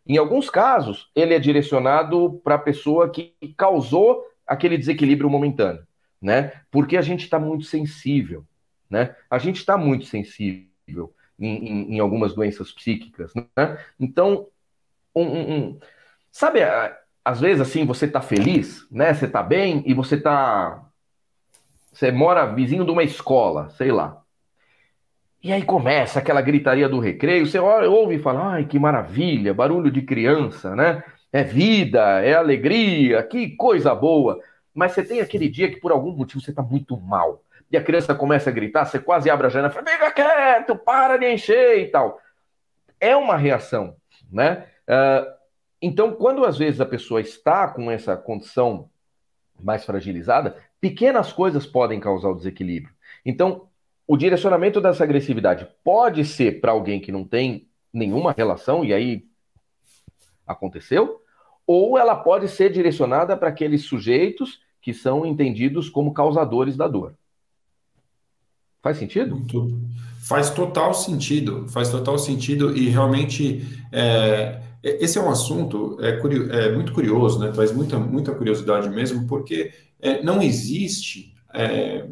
Em 0.06 0.16
alguns 0.16 0.48
casos, 0.48 1.10
ele 1.14 1.34
é 1.34 1.38
direcionado 1.38 2.40
para 2.42 2.54
a 2.54 2.58
pessoa 2.58 3.10
que 3.10 3.34
causou 3.54 4.24
aquele 4.46 4.78
desequilíbrio 4.78 5.28
momentâneo, 5.28 5.86
né? 6.22 6.52
Porque 6.70 6.96
a 6.96 7.02
gente 7.02 7.24
está 7.24 7.38
muito 7.38 7.64
sensível, 7.64 8.46
né? 8.88 9.14
A 9.28 9.36
gente 9.38 9.56
está 9.56 9.76
muito 9.76 10.06
sensível 10.06 11.14
em, 11.38 11.68
em, 11.68 11.96
em, 11.96 12.00
algumas 12.00 12.34
doenças 12.34 12.72
psíquicas, 12.72 13.34
né? 13.34 13.78
Então, 14.00 14.48
um, 15.14 15.22
um, 15.22 15.54
um... 15.54 15.78
sabe, 16.32 16.60
às 17.24 17.40
vezes 17.40 17.62
assim 17.62 17.86
você 17.86 18.04
está 18.04 18.20
feliz, 18.20 18.86
né? 18.90 19.14
Você 19.14 19.24
está 19.24 19.42
bem 19.42 19.82
e 19.86 19.94
você 19.94 20.16
está, 20.16 20.84
você 21.90 22.12
mora 22.12 22.44
vizinho 22.46 22.84
de 22.84 22.90
uma 22.90 23.02
escola, 23.02 23.70
sei 23.70 23.90
lá. 23.90 24.20
E 25.42 25.52
aí 25.52 25.62
começa 25.62 26.18
aquela 26.18 26.40
gritaria 26.40 26.88
do 26.88 26.98
recreio, 26.98 27.46
você 27.46 27.58
ouve 27.58 28.16
e 28.16 28.18
fala, 28.18 28.54
ai, 28.54 28.64
que 28.64 28.78
maravilha, 28.78 29.54
barulho 29.54 29.90
de 29.90 30.02
criança, 30.02 30.74
né? 30.74 31.02
É 31.32 31.42
vida, 31.42 32.20
é 32.20 32.34
alegria, 32.34 33.22
que 33.22 33.50
coisa 33.56 33.94
boa. 33.94 34.40
Mas 34.74 34.92
você 34.92 35.02
tem 35.02 35.20
aquele 35.20 35.48
dia 35.48 35.68
que 35.68 35.80
por 35.80 35.92
algum 35.92 36.12
motivo 36.12 36.40
você 36.40 36.50
está 36.50 36.62
muito 36.62 36.98
mal. 36.98 37.42
E 37.70 37.76
a 37.76 37.82
criança 37.82 38.14
começa 38.14 38.50
a 38.50 38.52
gritar, 38.52 38.84
você 38.84 38.98
quase 38.98 39.28
abre 39.28 39.46
a 39.46 39.50
janela 39.50 39.72
fala, 39.72 39.86
fica 39.86 40.10
quieto, 40.12 40.76
para 40.76 41.16
de 41.16 41.30
encher 41.32 41.78
e 41.78 41.86
tal. 41.88 42.20
É 43.00 43.16
uma 43.16 43.36
reação, 43.36 43.96
né? 44.30 44.66
Uh, 44.88 45.43
então, 45.86 46.12
quando 46.12 46.46
às 46.46 46.56
vezes 46.56 46.80
a 46.80 46.86
pessoa 46.86 47.20
está 47.20 47.68
com 47.68 47.90
essa 47.90 48.16
condição 48.16 48.88
mais 49.60 49.84
fragilizada, 49.84 50.56
pequenas 50.80 51.30
coisas 51.30 51.66
podem 51.66 52.00
causar 52.00 52.30
o 52.30 52.34
desequilíbrio. 52.34 52.94
Então, 53.24 53.68
o 54.06 54.16
direcionamento 54.16 54.80
dessa 54.80 55.04
agressividade 55.04 55.68
pode 55.84 56.24
ser 56.24 56.60
para 56.60 56.72
alguém 56.72 57.00
que 57.00 57.12
não 57.12 57.22
tem 57.22 57.68
nenhuma 57.92 58.32
relação, 58.32 58.82
e 58.82 58.94
aí 58.94 59.26
aconteceu, 60.46 61.20
ou 61.66 61.98
ela 61.98 62.16
pode 62.16 62.48
ser 62.48 62.72
direcionada 62.72 63.36
para 63.36 63.50
aqueles 63.50 63.84
sujeitos 63.84 64.60
que 64.80 64.94
são 64.94 65.26
entendidos 65.26 65.90
como 65.90 66.14
causadores 66.14 66.78
da 66.78 66.88
dor. 66.88 67.14
Faz 68.82 68.96
sentido? 68.96 69.36
Muito. 69.36 69.80
Faz 70.20 70.48
total 70.48 70.94
sentido, 70.94 71.68
faz 71.68 71.90
total 71.90 72.18
sentido, 72.18 72.74
e 72.74 72.88
realmente 72.88 73.62
é, 73.92 74.60
esse 74.84 75.18
é 75.18 75.20
um 75.20 75.30
assunto 75.30 75.96
é, 76.00 76.10
é, 76.10 76.72
muito 76.72 76.92
curioso, 76.92 77.38
né? 77.38 77.50
traz 77.50 77.72
muita, 77.72 77.98
muita 77.98 78.34
curiosidade 78.34 78.88
mesmo, 78.90 79.26
porque 79.26 79.72
é, 80.00 80.22
não 80.22 80.42
existe 80.42 81.34
é, 81.54 82.06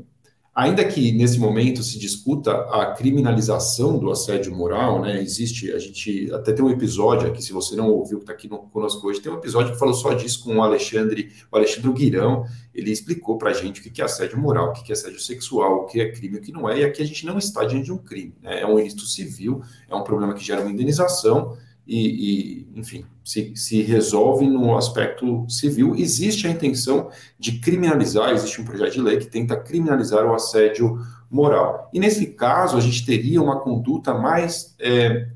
Ainda 0.55 0.85
que 0.85 1.13
nesse 1.13 1.39
momento 1.39 1.83
se 1.83 1.99
discuta 1.99 2.53
a 2.53 2.93
criminalização 2.93 3.99
do 3.99 4.11
assédio 4.11 4.55
moral, 4.55 5.01
né? 5.01 5.23
Existe, 5.23 5.73
a 5.73 5.79
gente 5.79 6.31
até 6.31 6.53
tem 6.53 6.63
um 6.63 6.69
episódio 6.69 7.27
aqui, 7.27 7.43
se 7.43 7.55
você 7.55 7.75
não 7.75 7.89
ouviu, 7.91 8.19
que 8.19 8.25
está 8.25 8.35
aqui 8.35 8.51
no, 8.51 8.59
conosco 8.59 9.09
hoje, 9.09 9.23
tem 9.23 9.33
um 9.33 9.37
episódio 9.39 9.73
que 9.73 9.79
falou 9.79 9.95
só 9.95 10.13
disso 10.13 10.45
com 10.45 10.57
o 10.57 10.63
Alexandre, 10.63 11.33
o 11.51 11.57
Alexandre 11.57 11.91
Guirão, 11.95 12.45
ele 12.75 12.91
explicou 12.91 13.39
para 13.39 13.49
a 13.49 13.55
gente 13.55 13.81
o 13.81 13.83
que 13.83 14.03
é 14.03 14.05
assédio 14.05 14.39
moral, 14.39 14.69
o 14.69 14.73
que 14.75 14.93
é 14.93 14.95
assédio 14.95 15.21
sexual, 15.21 15.85
o 15.85 15.87
que 15.87 16.03
é 16.03 16.13
crime 16.13 16.37
o 16.37 16.43
que 16.43 16.53
não 16.53 16.69
é, 16.69 16.81
e 16.81 16.85
aqui 16.85 17.01
a 17.01 17.07
gente 17.07 17.25
não 17.25 17.39
está 17.39 17.65
diante 17.65 17.87
de 17.87 17.93
um 17.93 17.99
crime, 17.99 18.35
né? 18.43 18.61
É 18.61 18.67
um 18.67 18.79
ilícito 18.79 19.07
civil, 19.07 19.63
é 19.89 19.95
um 19.95 20.05
problema 20.05 20.35
que 20.35 20.45
gera 20.45 20.61
uma 20.61 20.71
indenização, 20.71 21.57
e, 21.87 22.67
e, 22.75 22.79
enfim, 22.79 23.05
se, 23.25 23.55
se 23.57 23.83
resolve 23.83 24.47
no 24.47 24.77
aspecto 24.77 25.47
civil. 25.49 25.95
Existe 25.97 26.47
a 26.47 26.51
intenção 26.51 27.11
de 27.39 27.59
criminalizar, 27.59 28.31
existe 28.31 28.61
um 28.61 28.65
projeto 28.65 28.93
de 28.93 29.01
lei 29.01 29.19
que 29.19 29.27
tenta 29.27 29.57
criminalizar 29.57 30.25
o 30.25 30.35
assédio 30.35 30.99
moral. 31.31 31.91
E 31.93 31.99
nesse 31.99 32.27
caso, 32.27 32.77
a 32.77 32.81
gente 32.81 33.05
teria 33.05 33.43
uma 33.43 33.61
conduta 33.61 34.15
mais, 34.15 34.77
é, 34.79 35.29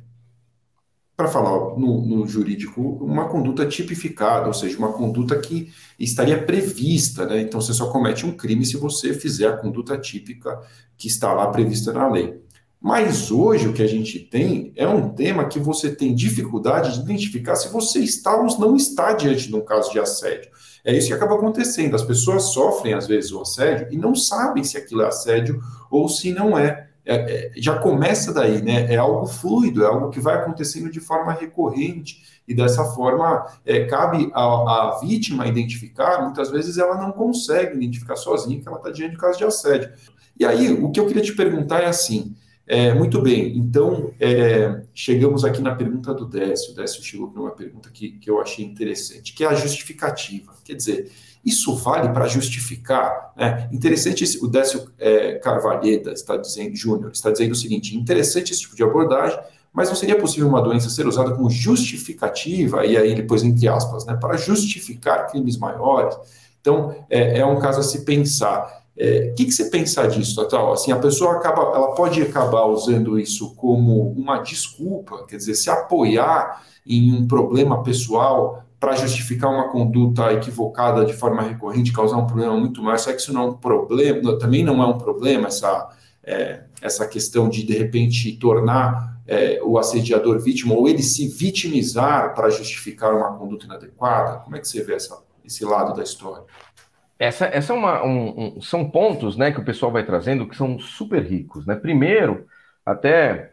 para 1.17 1.29
falar 1.29 1.77
no, 1.77 2.07
no, 2.07 2.27
jurídico, 2.29 2.81
uma 2.81 3.29
conduta 3.29 3.67
tipificada, 3.67 4.47
ou 4.47 4.55
seja, 4.55 4.79
uma 4.79 4.93
conduta 4.93 5.37
que 5.39 5.73
estaria 5.99 6.41
prevista, 6.41 7.27
né? 7.27 7.41
Então, 7.41 7.61
você 7.61 7.73
só 7.73 7.91
comete 7.91 8.27
um 8.27 8.37
crime 8.37 8.67
se 8.67 8.77
você 8.77 9.15
fizer 9.15 9.49
a 9.49 9.57
conduta 9.57 9.99
típica 9.99 10.61
que 10.97 11.09
está 11.09 11.33
lá 11.33 11.49
prevista 11.49 11.93
na 11.93 12.09
lei. 12.09 12.46
Mas 12.87 13.33
hoje 13.33 13.67
o 13.67 13.73
que 13.73 13.83
a 13.83 13.87
gente 13.89 14.17
tem 14.17 14.73
é 14.77 14.87
um 14.87 15.09
tema 15.09 15.47
que 15.47 15.59
você 15.59 15.93
tem 15.93 16.15
dificuldade 16.15 16.95
de 16.95 17.01
identificar 17.01 17.57
se 17.57 17.69
você 17.69 17.99
está 17.99 18.37
ou 18.37 18.47
não 18.61 18.77
está 18.77 19.13
diante 19.13 19.49
de 19.49 19.57
um 19.57 19.61
caso 19.61 19.91
de 19.91 19.99
assédio. 19.99 20.53
É 20.85 20.97
isso 20.97 21.09
que 21.09 21.13
acaba 21.13 21.35
acontecendo. 21.35 21.97
As 21.97 22.05
pessoas 22.05 22.53
sofrem, 22.53 22.95
às 22.95 23.09
vezes, 23.09 23.33
o 23.33 23.41
assédio 23.41 23.89
e 23.91 23.97
não 23.97 24.15
sabem 24.15 24.63
se 24.63 24.77
aquilo 24.77 25.03
é 25.03 25.09
assédio 25.09 25.61
ou 25.91 26.09
se 26.09 26.31
não 26.33 26.57
é. 26.57 26.87
É, 27.05 27.15
é, 27.17 27.53
já 27.57 27.77
começa 27.77 28.33
daí, 28.33 28.63
né? 28.63 28.95
É 28.95 28.97
algo 28.97 29.27
fluido, 29.27 29.83
é 29.83 29.87
algo 29.89 30.11
que 30.11 30.21
vai 30.21 30.37
acontecendo 30.37 30.89
de 30.89 31.01
forma 31.01 31.33
recorrente, 31.33 32.23
e 32.47 32.55
dessa 32.55 32.85
forma 32.85 33.47
é, 33.65 33.85
cabe 33.87 34.31
à 34.33 35.01
vítima 35.03 35.49
identificar, 35.49 36.23
muitas 36.23 36.53
vezes 36.53 36.79
ela 36.79 36.97
não 36.97 37.11
consegue 37.11 37.75
identificar 37.75 38.15
sozinha 38.15 38.61
que 38.61 38.69
ela 38.69 38.77
está 38.77 38.93
diante 38.93 39.15
de 39.15 39.19
caso 39.19 39.39
de 39.39 39.45
assédio. 39.45 39.91
E 40.39 40.45
aí, 40.45 40.73
o 40.73 40.93
que 40.93 41.01
eu 41.01 41.07
queria 41.09 41.23
te 41.23 41.35
perguntar 41.35 41.83
é 41.83 41.87
assim: 41.87 42.37
é, 42.69 42.93
muito 42.93 43.23
bem, 43.23 43.57
então 43.57 44.13
é, 44.19 44.83
chegamos 44.93 45.45
aqui 45.45 45.63
na 45.63 45.75
pergunta 45.75 46.13
do 46.13 46.27
Décio. 46.27 46.73
O 46.73 46.75
Décio 46.75 47.03
chegou 47.03 47.31
com 47.31 47.41
uma 47.41 47.53
pergunta 47.53 47.89
que, 47.93 48.13
que 48.19 48.29
eu 48.29 48.41
achei 48.41 48.65
interessante, 48.65 49.33
que 49.33 49.45
é 49.45 49.47
a 49.47 49.55
justificativa. 49.55 50.53
Quer 50.65 50.75
dizer, 50.75 51.13
isso 51.45 51.77
vale 51.77 52.09
para 52.09 52.27
justificar? 52.27 53.33
Né? 53.37 53.69
Interessante, 53.73 54.25
esse, 54.25 54.45
o 54.45 54.49
Décio 54.49 54.91
é, 54.99 55.35
Carvalheda 55.35 56.13
está 56.13 56.37
dizendo, 56.37 56.75
Júnior, 56.75 57.13
está 57.13 57.31
dizendo 57.31 57.53
o 57.53 57.57
seguinte: 57.57 57.97
interessante 57.97 58.53
esse 58.53 58.63
tipo 58.63 58.75
de 58.75 58.83
abordagem, 58.83 59.39
mas 59.73 59.89
não 59.89 59.95
seria 59.95 60.19
possível 60.19 60.49
uma 60.49 60.61
doença 60.61 60.91
ser 60.91 61.07
usada 61.07 61.33
como 61.37 61.49
justificativa, 61.49 62.85
e 62.85 62.97
aí 62.97 63.15
depois 63.15 63.45
entre 63.45 63.69
aspas, 63.69 64.05
né, 64.05 64.19
para 64.21 64.37
justificar 64.37 65.31
crimes 65.31 65.57
maiores? 65.57 66.17
Então, 66.61 66.97
é, 67.09 67.39
é 67.39 67.47
um 67.47 67.61
caso 67.61 67.79
a 67.79 67.83
se 67.85 68.05
pensar. 68.05 68.85
O 68.97 69.03
é, 69.03 69.29
que, 69.37 69.45
que, 69.45 69.53
você 69.53 69.67
pensa 69.69 70.07
disso, 70.09 70.35
Total? 70.35 70.73
Assim, 70.73 70.91
a 70.91 70.97
pessoa 70.97 71.37
acaba, 71.37 71.61
ela 71.75 71.95
pode 71.95 72.23
acabar 72.23 72.65
usando 72.65 73.19
isso 73.19 73.55
como 73.55 74.11
uma 74.13 74.39
desculpa, 74.39 75.27
quer 75.27 75.37
dizer, 75.37 75.55
se 75.55 75.69
apoiar 75.69 76.63
em 76.87 77.13
um 77.13 77.29
problema 77.29 77.83
pessoal 77.83 78.65
para 78.81 78.97
justificar 78.97 79.51
uma 79.51 79.69
conduta 79.69 80.33
equivocada 80.33 81.05
de 81.05 81.13
forma 81.13 81.43
recorrente, 81.43 81.93
causar 81.93 82.17
um 82.17 82.27
problema 82.27 82.57
muito 82.57 82.83
maior. 82.83 82.99
Será 82.99 83.15
que 83.15 83.21
isso 83.21 83.33
não 83.35 83.43
é 83.43 83.47
um 83.49 83.55
problema? 83.55 84.39
Também 84.39 84.65
não 84.65 84.83
é 84.83 84.87
um 84.87 84.97
problema 84.97 85.49
essa, 85.49 85.91
é, 86.25 86.63
essa 86.81 87.07
questão 87.07 87.49
de, 87.51 87.65
de 87.65 87.77
repente, 87.77 88.33
tornar 88.39 89.21
é, 89.27 89.61
o 89.63 89.79
assediador 89.79 90.39
vítima 90.39 90.75
ou 90.75 90.89
ele 90.89 91.03
se 91.03 91.27
vitimizar 91.29 92.35
para 92.35 92.49
justificar 92.49 93.15
uma 93.15 93.37
conduta 93.37 93.67
inadequada? 93.67 94.39
Como 94.39 94.57
é 94.57 94.61
que 94.61 94.69
você 94.69 94.83
vê 94.83 94.95
essa, 94.95 95.19
esse 95.45 95.65
lado 95.65 95.95
da 95.95 96.03
história? 96.03 96.45
Essa, 97.19 97.47
essa 97.47 97.73
é 97.73 97.77
uma, 97.77 98.05
um, 98.05 98.57
um, 98.57 98.61
são 98.61 98.89
pontos 98.91 99.37
né, 99.37 99.51
que 99.51 99.61
o 99.61 99.65
pessoal 99.65 99.91
vai 99.91 100.05
trazendo 100.05 100.47
que 100.47 100.57
são 100.57 100.79
super 100.79 101.23
ricos. 101.23 101.67
Né? 101.67 101.75
Primeiro, 101.75 102.47
até 102.85 103.53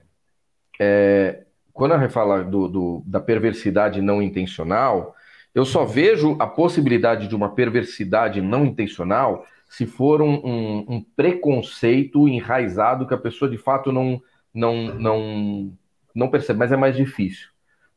é, 0.80 1.44
quando 1.72 1.94
a 1.94 1.98
gente 1.98 2.12
fala 2.12 2.44
do, 2.44 2.68
do, 2.68 3.04
da 3.06 3.20
perversidade 3.20 4.02
não 4.02 4.22
intencional, 4.22 5.16
eu 5.56 5.64
só 5.64 5.86
vejo 5.86 6.36
a 6.40 6.48
possibilidade 6.48 7.28
de 7.28 7.36
uma 7.36 7.54
perversidade 7.54 8.42
não 8.42 8.66
intencional 8.66 9.46
se 9.70 9.86
for 9.86 10.22
um, 10.22 10.36
um, 10.46 10.86
um 10.88 11.06
preconceito 11.16 12.28
enraizado 12.28 13.08
que 13.08 13.14
a 13.14 13.18
pessoa 13.18 13.50
de 13.50 13.58
fato 13.58 13.92
não, 13.92 14.22
não, 14.54 14.94
não, 14.94 15.74
não 16.14 16.30
percebe, 16.30 16.60
mas 16.60 16.72
é 16.72 16.78
mais 16.78 16.96
difícil. 16.96 17.48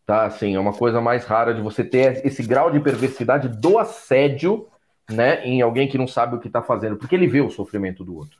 Tá? 0.06 0.24
Assim, 0.24 0.54
é 0.54 0.60
uma 0.60 0.72
coisa 0.72 1.00
mais 1.00 1.24
rara 1.24 1.52
de 1.52 1.60
você 1.60 1.82
ter 1.84 2.24
esse 2.24 2.42
grau 2.42 2.70
de 2.70 2.80
perversidade 2.80 3.48
do 3.48 3.78
assédio 3.78 4.68
né, 5.10 5.44
em 5.46 5.62
alguém 5.62 5.88
que 5.88 5.98
não 5.98 6.06
sabe 6.06 6.36
o 6.36 6.40
que 6.40 6.48
está 6.48 6.62
fazendo, 6.62 6.96
porque 6.96 7.14
ele 7.14 7.26
vê 7.26 7.40
o 7.40 7.50
sofrimento 7.50 8.04
do 8.04 8.16
outro. 8.16 8.38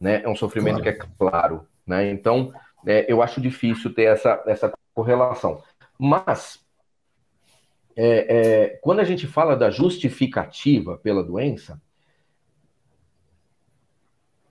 Né? 0.00 0.22
É 0.22 0.28
um 0.28 0.34
sofrimento 0.34 0.82
claro. 0.82 0.98
que 0.98 1.04
é 1.04 1.08
claro. 1.16 1.66
Né? 1.86 2.10
Então, 2.10 2.52
é, 2.86 3.10
eu 3.10 3.22
acho 3.22 3.40
difícil 3.40 3.94
ter 3.94 4.04
essa, 4.04 4.42
essa 4.46 4.72
correlação. 4.94 5.62
Mas, 5.98 6.60
é, 7.94 8.36
é, 8.36 8.68
quando 8.82 9.00
a 9.00 9.04
gente 9.04 9.26
fala 9.26 9.56
da 9.56 9.70
justificativa 9.70 10.98
pela 10.98 11.22
doença, 11.22 11.80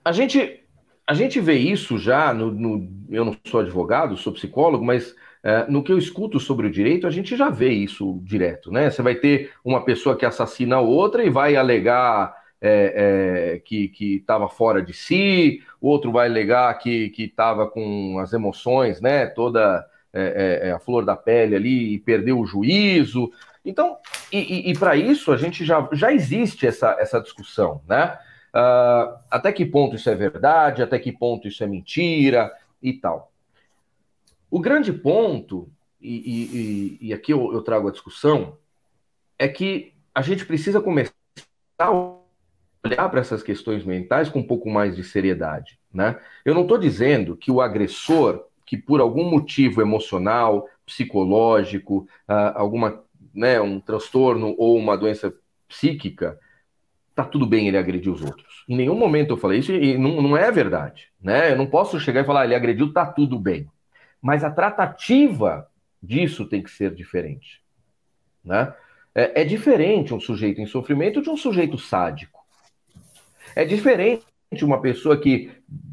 a 0.04 0.10
gente, 0.10 0.64
a 1.06 1.14
gente 1.14 1.38
vê 1.40 1.54
isso 1.54 1.98
já 1.98 2.32
no, 2.32 2.50
no, 2.50 3.06
Eu 3.10 3.24
não 3.24 3.36
sou 3.46 3.60
advogado, 3.60 4.16
sou 4.16 4.32
psicólogo, 4.32 4.84
mas 4.84 5.14
É, 5.44 5.66
no 5.68 5.82
que 5.82 5.90
eu 5.90 5.98
escuto 5.98 6.38
sobre 6.38 6.68
o 6.68 6.70
direito, 6.70 7.06
a 7.06 7.10
gente 7.10 7.36
já 7.36 7.50
vê 7.50 7.70
isso 7.70 8.20
direto, 8.22 8.70
né? 8.70 8.90
Você 8.90 9.02
vai 9.02 9.16
ter 9.16 9.52
uma 9.64 9.84
pessoa 9.84 10.16
que 10.16 10.24
assassina 10.24 10.78
outra 10.78 11.24
e 11.24 11.30
vai 11.30 11.56
alegar 11.56 12.34
é, 12.60 13.54
é, 13.54 13.58
que 13.58 13.90
estava 14.16 14.48
fora 14.48 14.80
de 14.80 14.92
si, 14.92 15.60
o 15.80 15.88
outro 15.88 16.12
vai 16.12 16.28
alegar 16.28 16.72
que 16.78 17.12
estava 17.18 17.66
com 17.66 18.18
as 18.20 18.32
emoções, 18.32 19.00
né? 19.00 19.26
Toda 19.26 19.84
é, 20.14 20.60
é, 20.64 20.68
é, 20.68 20.72
a 20.72 20.78
flor 20.78 21.06
da 21.06 21.16
pele 21.16 21.56
ali 21.56 21.94
e 21.94 21.98
perdeu 21.98 22.38
o 22.38 22.46
juízo. 22.46 23.32
Então, 23.64 23.96
e, 24.30 24.68
e, 24.68 24.70
e 24.70 24.78
para 24.78 24.94
isso 24.94 25.32
a 25.32 25.36
gente 25.36 25.64
já, 25.64 25.88
já 25.92 26.12
existe 26.12 26.66
essa, 26.66 26.96
essa 27.00 27.20
discussão, 27.20 27.80
né? 27.88 28.18
Uh, 28.54 29.16
até 29.30 29.50
que 29.50 29.64
ponto 29.64 29.96
isso 29.96 30.10
é 30.10 30.14
verdade, 30.14 30.82
até 30.82 30.98
que 30.98 31.10
ponto 31.10 31.48
isso 31.48 31.64
é 31.64 31.66
mentira 31.66 32.52
e 32.82 32.92
tal. 32.92 33.31
O 34.52 34.60
grande 34.60 34.92
ponto, 34.92 35.72
e, 35.98 36.98
e, 37.00 37.08
e 37.08 37.14
aqui 37.14 37.32
eu, 37.32 37.54
eu, 37.54 37.62
trago 37.62 37.88
a 37.88 37.90
discussão, 37.90 38.58
é 39.38 39.48
que 39.48 39.94
a 40.14 40.20
gente 40.20 40.44
precisa 40.44 40.78
começar 40.78 41.14
a 41.78 41.90
olhar 41.90 43.08
para 43.08 43.20
essas 43.20 43.42
questões 43.42 43.82
mentais 43.82 44.28
com 44.28 44.40
um 44.40 44.46
pouco 44.46 44.68
mais 44.68 44.94
de 44.94 45.02
seriedade. 45.02 45.78
Né? 45.90 46.20
Eu 46.44 46.54
não 46.54 46.62
estou 46.64 46.76
dizendo 46.76 47.34
que 47.34 47.50
o 47.50 47.62
agressor, 47.62 48.44
que 48.66 48.76
por 48.76 49.00
algum 49.00 49.24
motivo 49.24 49.80
emocional, 49.80 50.68
psicológico, 50.84 52.06
uh, 52.28 52.52
alguma, 52.54 53.02
né, 53.32 53.58
um 53.58 53.80
transtorno 53.80 54.54
ou 54.58 54.76
uma 54.76 54.98
doença 54.98 55.32
psíquica, 55.66 56.38
tá 57.14 57.24
tudo 57.24 57.46
bem 57.46 57.68
ele 57.68 57.78
agredir 57.78 58.12
os 58.12 58.20
outros. 58.20 58.66
Em 58.68 58.76
nenhum 58.76 58.98
momento 58.98 59.30
eu 59.30 59.38
falei 59.38 59.60
isso 59.60 59.72
e 59.72 59.96
não, 59.96 60.20
não 60.20 60.36
é 60.36 60.52
verdade. 60.52 61.08
Né? 61.18 61.52
Eu 61.52 61.56
não 61.56 61.66
posso 61.66 61.98
chegar 61.98 62.20
e 62.20 62.26
falar, 62.26 62.42
ah, 62.42 62.44
ele 62.44 62.54
agrediu, 62.54 62.92
tá 62.92 63.06
tudo 63.06 63.38
bem 63.38 63.66
mas 64.22 64.44
a 64.44 64.50
tratativa 64.50 65.68
disso 66.00 66.46
tem 66.46 66.62
que 66.62 66.70
ser 66.70 66.94
diferente. 66.94 67.60
Né? 68.44 68.72
É, 69.14 69.42
é, 69.42 69.44
diferente 69.44 70.14
um 70.14 70.20
sujeito 70.20 70.60
em 70.60 70.66
sofrimento 70.66 71.20
de 71.20 71.28
um 71.28 71.36
sujeito 71.36 71.76
sádico. 71.76 72.40
É 73.54 73.64
diferente 73.64 74.24
uma 74.62 74.80
pessoa 74.80 75.16
que 75.16 75.50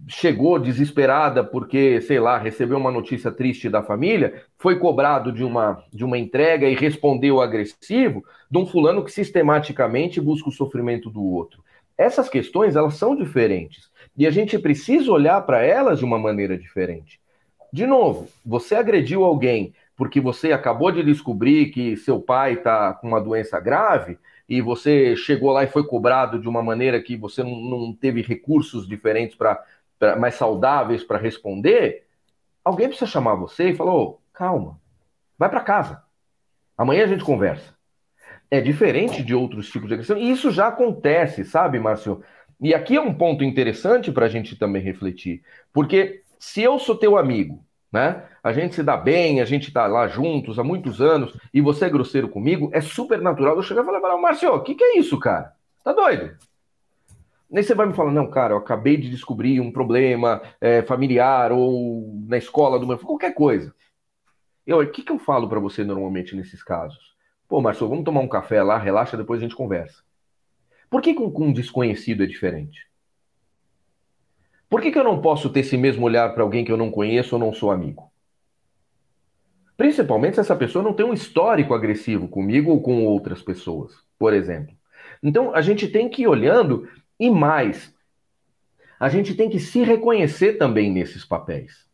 chegou 0.07 0.59
desesperada 0.59 1.43
porque, 1.43 2.01
sei 2.01 2.19
lá, 2.19 2.37
recebeu 2.37 2.77
uma 2.77 2.91
notícia 2.91 3.31
triste 3.31 3.69
da 3.69 3.81
família, 3.81 4.43
foi 4.57 4.77
cobrado 4.77 5.31
de 5.31 5.43
uma, 5.43 5.83
de 5.93 6.03
uma 6.03 6.17
entrega 6.17 6.67
e 6.67 6.75
respondeu 6.75 7.41
agressivo, 7.41 8.23
de 8.49 8.57
um 8.57 8.65
fulano 8.65 9.03
que 9.03 9.11
sistematicamente 9.11 10.19
busca 10.19 10.49
o 10.49 10.53
sofrimento 10.53 11.09
do 11.09 11.23
outro. 11.23 11.63
Essas 11.97 12.29
questões, 12.29 12.75
elas 12.75 12.95
são 12.95 13.15
diferentes. 13.15 13.89
E 14.17 14.25
a 14.25 14.31
gente 14.31 14.57
precisa 14.57 15.11
olhar 15.11 15.41
para 15.41 15.63
elas 15.63 15.99
de 15.99 16.05
uma 16.05 16.17
maneira 16.17 16.57
diferente. 16.57 17.19
De 17.71 17.85
novo, 17.85 18.27
você 18.45 18.75
agrediu 18.75 19.23
alguém 19.23 19.73
porque 19.99 20.21
você 20.21 20.53
acabou 20.53 20.91
de 20.93 21.03
descobrir 21.03 21.71
que 21.71 21.97
seu 21.97 22.21
pai 22.21 22.53
está 22.53 22.93
com 22.93 23.07
uma 23.09 23.19
doença 23.19 23.59
grave 23.59 24.17
e 24.47 24.61
você 24.61 25.13
chegou 25.15 25.51
lá 25.51 25.65
e 25.65 25.67
foi 25.67 25.85
cobrado 25.85 26.39
de 26.39 26.47
uma 26.47 26.63
maneira 26.63 27.01
que 27.01 27.17
você 27.17 27.43
não, 27.43 27.93
teve 27.93 28.21
recursos 28.21 28.87
diferentes 28.87 29.35
para 29.35 29.61
mais 30.17 30.35
saudáveis 30.35 31.03
para 31.03 31.17
responder, 31.17 32.07
alguém 32.63 32.87
precisa 32.87 33.11
chamar 33.11 33.35
você 33.35 33.71
e 33.71 33.75
falar: 33.75 33.93
oh, 33.93 34.19
calma, 34.31 34.79
vai 35.37 35.49
para 35.49 35.59
casa. 35.59 36.01
Amanhã 36.77 37.03
a 37.03 37.07
gente 37.07 37.25
conversa. 37.25 37.75
É 38.49 38.61
diferente 38.61 39.21
de 39.21 39.35
outros 39.35 39.69
tipos 39.69 39.89
de 39.89 39.95
agressão, 39.95 40.17
e 40.17 40.31
isso 40.31 40.49
já 40.49 40.69
acontece, 40.69 41.43
sabe, 41.43 41.77
Márcio? 41.77 42.23
E 42.61 42.73
aqui 42.73 42.95
é 42.95 43.01
um 43.01 43.13
ponto 43.13 43.43
interessante 43.43 44.13
para 44.13 44.25
a 44.25 44.29
gente 44.29 44.55
também 44.55 44.81
refletir, 44.81 45.43
porque 45.73 46.23
se 46.39 46.61
eu 46.63 46.79
sou 46.79 46.95
teu 46.95 47.17
amigo, 47.17 47.63
né? 47.91 48.25
A 48.41 48.53
gente 48.53 48.73
se 48.73 48.81
dá 48.81 48.95
bem, 48.95 49.41
a 49.41 49.45
gente 49.45 49.71
tá 49.71 49.85
lá 49.85 50.07
juntos 50.07 50.57
há 50.57 50.63
muitos 50.63 51.01
anos 51.01 51.37
e 51.53 51.59
você 51.59 51.85
é 51.85 51.89
grosseiro 51.89 52.29
comigo, 52.29 52.69
é 52.73 52.79
super 52.79 53.21
natural 53.21 53.57
eu 53.57 53.61
chegar 53.61 53.81
e 53.81 53.85
falar, 53.85 54.17
Márcio, 54.17 54.53
o 54.53 54.63
que, 54.63 54.73
que 54.73 54.83
é 54.83 54.97
isso, 54.97 55.19
cara? 55.19 55.53
Tá 55.83 55.91
doido? 55.91 56.37
Nem 57.51 57.63
você 57.63 57.75
vai 57.75 57.87
me 57.87 57.93
falar, 57.93 58.11
não, 58.11 58.29
cara, 58.29 58.53
eu 58.53 58.57
acabei 58.57 58.95
de 58.95 59.09
descobrir 59.09 59.59
um 59.59 59.71
problema 59.71 60.41
é, 60.61 60.81
familiar 60.83 61.51
ou 61.51 62.23
na 62.27 62.37
escola 62.37 62.79
do 62.79 62.87
meu 62.87 62.97
qualquer 62.97 63.33
coisa. 63.33 63.73
Eu, 64.65 64.79
o 64.79 64.87
que, 64.87 65.01
que 65.01 65.11
eu 65.11 65.19
falo 65.19 65.49
para 65.49 65.59
você 65.59 65.83
normalmente 65.83 66.35
nesses 66.35 66.63
casos? 66.63 67.15
Pô, 67.47 67.59
Márcio, 67.59 67.89
vamos 67.89 68.05
tomar 68.05 68.21
um 68.21 68.27
café 68.27 68.61
lá, 68.61 68.77
relaxa, 68.77 69.17
depois 69.17 69.41
a 69.41 69.43
gente 69.43 69.55
conversa. 69.55 70.03
Por 70.89 71.01
que 71.01 71.13
com 71.13 71.31
um 71.43 71.51
desconhecido 71.51 72.23
é 72.23 72.27
diferente? 72.27 72.88
Por 74.69 74.81
que, 74.81 74.91
que 74.91 74.99
eu 74.99 75.03
não 75.03 75.19
posso 75.19 75.49
ter 75.49 75.61
esse 75.61 75.75
mesmo 75.75 76.05
olhar 76.05 76.33
para 76.33 76.43
alguém 76.43 76.63
que 76.63 76.71
eu 76.71 76.77
não 76.77 76.91
conheço 76.91 77.35
ou 77.35 77.39
não 77.39 77.51
sou 77.51 77.71
amigo? 77.71 78.11
Principalmente 79.75 80.35
se 80.35 80.41
essa 80.41 80.55
pessoa 80.55 80.83
não 80.83 80.93
tem 80.93 81.05
um 81.05 81.13
histórico 81.13 81.73
agressivo 81.73 82.27
comigo 82.27 82.69
ou 82.69 82.81
com 82.81 83.05
outras 83.05 83.41
pessoas, 83.41 83.93
por 84.19 84.33
exemplo. 84.33 84.75
Então 85.23 85.55
a 85.55 85.61
gente 85.61 85.87
tem 85.87 86.07
que 86.07 86.23
ir 86.23 86.27
olhando 86.27 86.87
e 87.19 87.29
mais, 87.31 87.93
a 88.99 89.09
gente 89.09 89.33
tem 89.33 89.49
que 89.49 89.59
se 89.59 89.81
reconhecer 89.81 90.57
também 90.57 90.91
nesses 90.91 91.25
papéis. 91.25 91.87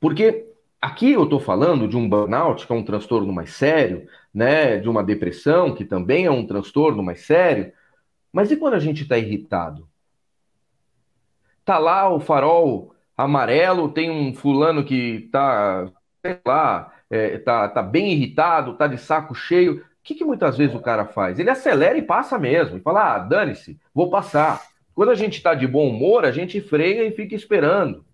Porque 0.00 0.46
aqui 0.80 1.12
eu 1.12 1.24
estou 1.24 1.38
falando 1.38 1.86
de 1.86 1.96
um 1.96 2.08
burnout, 2.08 2.66
que 2.66 2.72
é 2.72 2.76
um 2.76 2.84
transtorno 2.84 3.32
mais 3.32 3.50
sério, 3.50 4.08
né, 4.32 4.78
de 4.78 4.88
uma 4.88 5.04
depressão, 5.04 5.74
que 5.74 5.84
também 5.84 6.24
é 6.24 6.30
um 6.30 6.46
transtorno 6.46 7.02
mais 7.02 7.20
sério. 7.20 7.72
Mas 8.32 8.50
e 8.50 8.56
quando 8.56 8.74
a 8.74 8.78
gente 8.78 9.02
está 9.02 9.16
irritado? 9.16 9.88
Tá 11.64 11.78
lá 11.78 12.08
o 12.08 12.20
farol 12.20 12.94
amarelo, 13.16 13.88
tem 13.88 14.10
um 14.10 14.34
fulano 14.34 14.84
que 14.84 15.28
tá, 15.32 15.86
sei 16.20 16.38
lá, 16.46 16.92
é, 17.10 17.38
tá, 17.38 17.68
tá 17.68 17.82
bem 17.82 18.12
irritado, 18.12 18.76
tá 18.76 18.86
de 18.86 18.98
saco 18.98 19.34
cheio. 19.34 19.76
O 19.76 19.82
que, 20.02 20.14
que 20.14 20.24
muitas 20.24 20.58
vezes 20.58 20.74
o 20.74 20.80
cara 20.80 21.06
faz? 21.06 21.38
Ele 21.38 21.50
acelera 21.50 21.96
e 21.96 22.02
passa 22.02 22.38
mesmo, 22.38 22.76
e 22.76 22.80
fala, 22.80 23.14
ah, 23.14 23.18
dane-se, 23.18 23.78
vou 23.94 24.10
passar. 24.10 24.62
Quando 24.94 25.10
a 25.10 25.14
gente 25.14 25.38
está 25.38 25.54
de 25.54 25.66
bom 25.66 25.88
humor, 25.88 26.24
a 26.24 26.30
gente 26.30 26.60
freia 26.60 27.04
e 27.06 27.12
fica 27.12 27.34
esperando. 27.34 28.04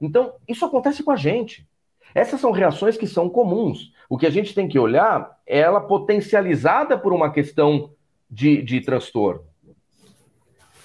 Então, 0.00 0.34
isso 0.48 0.64
acontece 0.64 1.02
com 1.02 1.10
a 1.10 1.16
gente. 1.16 1.66
Essas 2.14 2.40
são 2.40 2.50
reações 2.50 2.96
que 2.96 3.06
são 3.06 3.28
comuns. 3.28 3.92
O 4.08 4.16
que 4.16 4.26
a 4.26 4.30
gente 4.30 4.54
tem 4.54 4.66
que 4.66 4.78
olhar 4.78 5.38
é 5.46 5.58
ela 5.58 5.80
potencializada 5.80 6.96
por 6.96 7.12
uma 7.12 7.30
questão 7.30 7.90
de, 8.30 8.62
de 8.62 8.80
transtorno. 8.80 9.44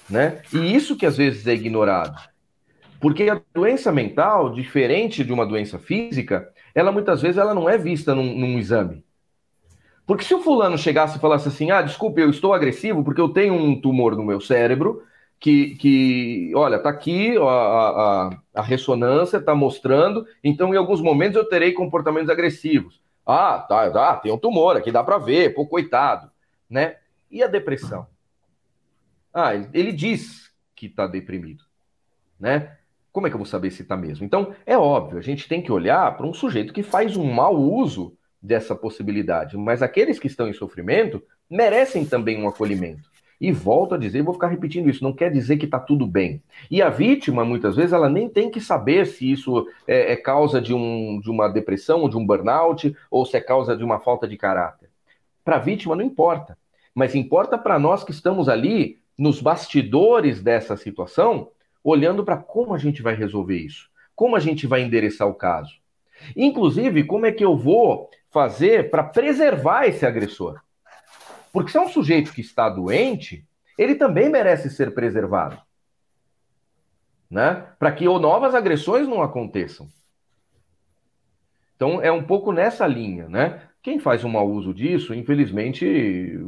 Né? 0.08 0.42
E 0.52 0.74
isso 0.74 0.96
que 0.96 1.06
às 1.06 1.16
vezes 1.16 1.46
é 1.46 1.54
ignorado. 1.54 2.20
Porque 3.00 3.28
a 3.28 3.40
doença 3.54 3.90
mental, 3.90 4.52
diferente 4.52 5.24
de 5.24 5.32
uma 5.32 5.44
doença 5.44 5.78
física, 5.78 6.48
ela 6.74 6.92
muitas 6.92 7.20
vezes 7.20 7.38
ela 7.38 7.54
não 7.54 7.68
é 7.68 7.76
vista 7.76 8.14
num, 8.14 8.36
num 8.38 8.58
exame. 8.58 9.04
Porque 10.06 10.24
se 10.24 10.34
o 10.34 10.42
fulano 10.42 10.76
chegasse 10.76 11.16
e 11.16 11.20
falasse 11.20 11.48
assim, 11.48 11.70
ah, 11.70 11.82
desculpe, 11.82 12.20
eu 12.20 12.30
estou 12.30 12.52
agressivo 12.52 13.02
porque 13.02 13.20
eu 13.20 13.28
tenho 13.28 13.54
um 13.54 13.80
tumor 13.80 14.16
no 14.16 14.24
meu 14.24 14.40
cérebro, 14.40 15.02
que, 15.38 15.74
que 15.76 16.52
olha, 16.54 16.78
tá 16.78 16.90
aqui 16.90 17.36
a, 17.36 17.42
a, 17.42 18.30
a 18.54 18.62
ressonância, 18.62 19.38
está 19.38 19.54
mostrando, 19.54 20.24
então 20.42 20.72
em 20.72 20.76
alguns 20.76 21.00
momentos 21.00 21.36
eu 21.36 21.48
terei 21.48 21.72
comportamentos 21.72 22.30
agressivos. 22.30 23.00
Ah, 23.26 23.64
tá, 23.68 23.90
tá 23.90 24.16
tem 24.16 24.32
um 24.32 24.38
tumor 24.38 24.76
aqui, 24.76 24.92
dá 24.92 25.02
para 25.02 25.18
ver, 25.18 25.54
pô, 25.54 25.66
coitado, 25.66 26.30
né? 26.70 26.96
E 27.30 27.42
a 27.42 27.48
depressão? 27.48 28.06
Ah, 29.32 29.54
ele 29.72 29.92
diz 29.92 30.50
que 30.74 30.86
está 30.86 31.06
deprimido, 31.06 31.64
né? 32.38 32.76
Como 33.12 33.26
é 33.26 33.30
que 33.30 33.34
eu 33.34 33.38
vou 33.38 33.46
saber 33.46 33.70
se 33.70 33.82
está 33.82 33.96
mesmo? 33.96 34.24
Então, 34.24 34.54
é 34.64 34.76
óbvio, 34.76 35.18
a 35.18 35.22
gente 35.22 35.46
tem 35.48 35.60
que 35.62 35.70
olhar 35.70 36.16
para 36.16 36.26
um 36.26 36.32
sujeito 36.32 36.72
que 36.72 36.82
faz 36.82 37.16
um 37.16 37.30
mau 37.30 37.54
uso 37.56 38.16
dessa 38.42 38.74
possibilidade, 38.74 39.56
mas 39.56 39.82
aqueles 39.82 40.18
que 40.18 40.26
estão 40.26 40.48
em 40.48 40.52
sofrimento 40.52 41.22
merecem 41.48 42.04
também 42.04 42.42
um 42.42 42.48
acolhimento. 42.48 43.12
E 43.40 43.50
volto 43.50 43.94
a 43.94 43.98
dizer, 43.98 44.22
vou 44.22 44.34
ficar 44.34 44.46
repetindo 44.46 44.88
isso, 44.88 45.02
não 45.02 45.12
quer 45.12 45.30
dizer 45.30 45.56
que 45.56 45.64
está 45.64 45.78
tudo 45.78 46.06
bem. 46.06 46.40
E 46.70 46.80
a 46.80 46.88
vítima, 46.88 47.44
muitas 47.44 47.74
vezes, 47.74 47.92
ela 47.92 48.08
nem 48.08 48.28
tem 48.28 48.48
que 48.48 48.60
saber 48.60 49.04
se 49.06 49.30
isso 49.30 49.66
é, 49.86 50.12
é 50.12 50.16
causa 50.16 50.60
de, 50.60 50.72
um, 50.72 51.20
de 51.20 51.28
uma 51.28 51.48
depressão 51.48 52.02
ou 52.02 52.08
de 52.08 52.16
um 52.16 52.24
burnout, 52.24 52.96
ou 53.10 53.26
se 53.26 53.36
é 53.36 53.40
causa 53.40 53.76
de 53.76 53.82
uma 53.82 53.98
falta 53.98 54.28
de 54.28 54.36
caráter. 54.36 54.88
Para 55.44 55.56
a 55.56 55.58
vítima 55.58 55.96
não 55.96 56.04
importa, 56.04 56.56
mas 56.94 57.16
importa 57.16 57.58
para 57.58 57.80
nós 57.80 58.04
que 58.04 58.12
estamos 58.12 58.48
ali 58.48 59.01
nos 59.16 59.40
bastidores 59.40 60.42
dessa 60.42 60.76
situação, 60.76 61.50
olhando 61.82 62.24
para 62.24 62.36
como 62.36 62.74
a 62.74 62.78
gente 62.78 63.02
vai 63.02 63.14
resolver 63.14 63.58
isso, 63.58 63.90
como 64.14 64.36
a 64.36 64.40
gente 64.40 64.66
vai 64.66 64.82
endereçar 64.82 65.28
o 65.28 65.34
caso. 65.34 65.74
Inclusive, 66.36 67.04
como 67.04 67.26
é 67.26 67.32
que 67.32 67.44
eu 67.44 67.56
vou 67.56 68.08
fazer 68.30 68.90
para 68.90 69.02
preservar 69.02 69.86
esse 69.86 70.06
agressor? 70.06 70.60
Porque 71.52 71.70
se 71.70 71.76
é 71.76 71.80
um 71.80 71.88
sujeito 71.88 72.32
que 72.32 72.40
está 72.40 72.68
doente, 72.68 73.44
ele 73.76 73.94
também 73.94 74.28
merece 74.28 74.70
ser 74.70 74.94
preservado. 74.94 75.58
Né? 77.30 77.66
Para 77.78 77.92
que 77.92 78.04
novas 78.04 78.54
agressões 78.54 79.08
não 79.08 79.22
aconteçam. 79.22 79.88
Então 81.76 82.00
é 82.00 82.12
um 82.12 82.22
pouco 82.22 82.52
nessa 82.52 82.86
linha, 82.86 83.28
né? 83.28 83.62
Quem 83.82 83.98
faz 83.98 84.22
um 84.22 84.28
mau 84.28 84.48
uso 84.48 84.72
disso, 84.72 85.12
infelizmente, 85.12 86.38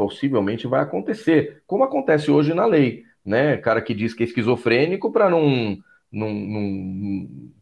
possivelmente 0.00 0.66
vai 0.66 0.80
acontecer, 0.80 1.62
como 1.66 1.84
acontece 1.84 2.30
hoje 2.30 2.54
na 2.54 2.64
lei, 2.64 3.04
né? 3.24 3.58
Cara 3.58 3.82
que 3.82 3.92
diz 3.92 4.14
que 4.14 4.22
é 4.22 4.26
esquizofrênico 4.26 5.12
para 5.12 5.28
não 5.28 5.78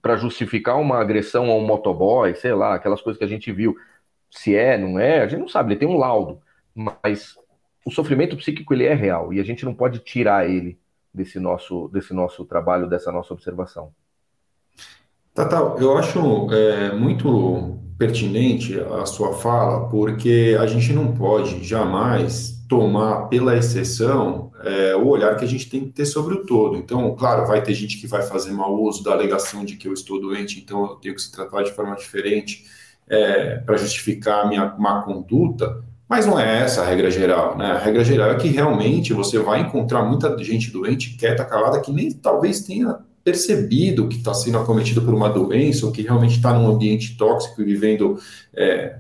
para 0.01 0.17
justificar 0.17 0.81
uma 0.81 0.99
agressão 0.99 1.51
a 1.51 1.55
um 1.55 1.67
motoboy, 1.67 2.35
sei 2.35 2.55
lá, 2.55 2.75
aquelas 2.75 3.03
coisas 3.03 3.19
que 3.19 3.25
a 3.25 3.29
gente 3.29 3.53
viu. 3.53 3.77
Se 4.31 4.55
é, 4.55 4.79
não 4.79 4.99
é, 4.99 5.21
a 5.21 5.27
gente 5.27 5.41
não 5.41 5.49
sabe, 5.49 5.73
ele 5.73 5.81
tem 5.81 5.89
um 5.89 5.99
laudo, 5.99 6.41
mas 6.75 7.37
o 7.85 7.91
sofrimento 7.91 8.37
psíquico 8.37 8.73
ele 8.73 8.85
é 8.85 8.95
real 8.95 9.33
e 9.33 9.41
a 9.41 9.45
gente 9.45 9.65
não 9.65 9.75
pode 9.75 9.99
tirar 9.99 10.49
ele 10.49 10.79
desse 11.13 11.39
nosso, 11.39 11.89
desse 11.89 12.15
nosso 12.15 12.45
trabalho, 12.47 12.89
dessa 12.89 13.13
nossa 13.13 13.35
observação. 13.35 13.93
Tatal, 15.35 15.79
eu 15.79 15.99
acho 15.99 16.53
é, 16.53 16.93
muito 16.95 17.79
pertinente 17.99 18.79
a 18.79 19.05
sua 19.05 19.35
fala, 19.35 19.89
porque 19.89 20.57
a 20.59 20.67
gente 20.67 20.93
não 20.93 21.13
pode 21.13 21.65
jamais 21.65 22.57
tomar 22.69 23.29
pela 23.29 23.57
exceção 23.57 24.53
é, 24.63 24.95
o 24.95 25.07
olhar 25.09 25.37
que 25.37 25.45
a 25.45 25.49
gente 25.49 25.69
tem 25.69 25.81
que 25.81 25.91
ter 25.91 26.07
sobre 26.07 26.35
o 26.35 26.47
todo. 26.47 26.77
Então, 26.77 27.15
claro, 27.17 27.47
vai 27.47 27.61
ter 27.63 27.75
gente 27.75 27.99
que 27.99 28.07
vai 28.07 28.23
fazer 28.23 28.53
mau 28.53 28.81
uso 28.81 29.03
da 29.03 29.13
alegação 29.13 29.65
de 29.65 29.77
que 29.77 29.89
eu 29.89 29.93
estou 29.93 30.21
doente, 30.21 30.61
então 30.61 30.83
eu 30.83 30.89
tenho 30.97 31.15
que 31.15 31.23
se 31.23 31.33
tratar 31.33 31.63
de 31.65 31.73
forma 31.73 31.97
diferente 31.97 32.67
é, 33.09 33.57
para 33.57 33.77
justificar 33.77 34.45
a 34.45 34.49
minha 34.49 34.75
má 34.79 35.03
conduta, 35.03 35.83
mas 36.09 36.25
não 36.25 36.39
é 36.39 36.63
essa 36.63 36.83
a 36.83 36.87
regra 36.87 37.11
geral, 37.11 37.57
né? 37.57 37.73
A 37.73 37.79
regra 37.79 38.05
geral 38.05 38.31
é 38.31 38.37
que 38.37 38.49
realmente 38.49 39.13
você 39.13 39.39
vai 39.39 39.61
encontrar 39.61 40.03
muita 40.05 40.37
gente 40.43 40.71
doente, 40.71 41.17
quieta, 41.17 41.45
calada, 41.45 41.81
que 41.81 41.93
nem 41.93 42.11
talvez 42.11 42.61
tenha 42.63 42.99
percebido 43.29 44.09
que 44.09 44.17
está 44.17 44.33
sendo 44.33 44.57
acometido 44.57 45.03
por 45.03 45.13
uma 45.13 45.29
doença 45.29 45.85
ou 45.85 45.93
que 45.93 46.01
realmente 46.01 46.37
está 46.37 46.59
num 46.59 46.67
ambiente 46.67 47.15
tóxico 47.19 47.61
e 47.61 47.65
vivendo 47.65 48.19
é, 48.57 48.97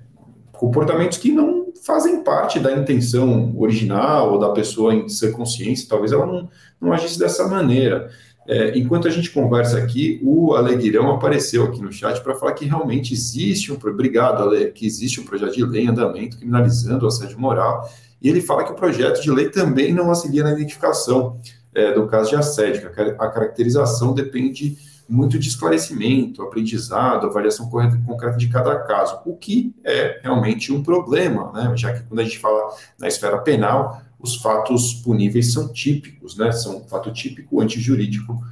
comportamentos 0.52 1.16
que 1.16 1.32
não 1.32 1.72
fazem 1.82 2.22
parte 2.22 2.60
da 2.60 2.76
intenção 2.76 3.54
original 3.56 4.34
ou 4.34 4.38
da 4.38 4.50
pessoa 4.50 4.94
em 4.94 5.08
ser 5.08 5.32
consciência, 5.32 5.88
talvez 5.88 6.12
ela 6.12 6.26
não, 6.26 6.50
não 6.78 6.92
agisse 6.92 7.18
dessa 7.18 7.48
maneira. 7.48 8.10
É, 8.46 8.78
enquanto 8.78 9.08
a 9.08 9.10
gente 9.10 9.30
conversa 9.30 9.78
aqui, 9.78 10.20
o 10.22 10.52
Aleguirão 10.52 11.10
apareceu 11.10 11.64
aqui 11.64 11.80
no 11.80 11.90
chat 11.90 12.22
para 12.22 12.34
falar 12.34 12.52
que 12.52 12.66
realmente 12.66 13.14
existe 13.14 13.72
um. 13.72 13.76
Obrigado, 13.76 14.42
Ale, 14.42 14.72
que 14.72 14.86
existe 14.86 15.22
um 15.22 15.24
projeto 15.24 15.54
de 15.54 15.64
lei 15.64 15.84
em 15.84 15.88
andamento 15.88 16.36
criminalizando 16.36 17.06
o 17.06 17.08
assédio 17.08 17.38
moral. 17.40 17.88
E 18.20 18.28
ele 18.28 18.42
fala 18.42 18.64
que 18.64 18.72
o 18.72 18.74
projeto 18.74 19.22
de 19.22 19.30
lei 19.30 19.48
também 19.48 19.94
não 19.94 20.08
auxilia 20.08 20.44
na 20.44 20.52
identificação 20.52 21.40
é, 21.78 21.92
do 21.92 22.08
caso 22.08 22.30
de 22.30 22.36
assédio, 22.36 22.90
a 23.18 23.28
caracterização 23.28 24.12
depende 24.12 24.76
muito 25.08 25.38
de 25.38 25.48
esclarecimento, 25.48 26.42
aprendizado, 26.42 27.26
avaliação 27.26 27.70
concreta 27.70 28.36
de 28.36 28.48
cada 28.48 28.76
caso, 28.80 29.20
o 29.24 29.36
que 29.36 29.74
é 29.84 30.20
realmente 30.22 30.72
um 30.72 30.82
problema, 30.82 31.50
né? 31.52 31.72
já 31.76 31.92
que 31.92 32.02
quando 32.02 32.20
a 32.20 32.24
gente 32.24 32.38
fala 32.38 32.74
na 32.98 33.06
esfera 33.08 33.38
penal, 33.38 34.02
os 34.18 34.36
fatos 34.36 34.94
puníveis 34.94 35.52
são 35.52 35.72
típicos, 35.72 36.36
né? 36.36 36.50
São 36.50 36.82
fato 36.88 37.12
típico 37.12 37.60
antijurídico, 37.60 38.42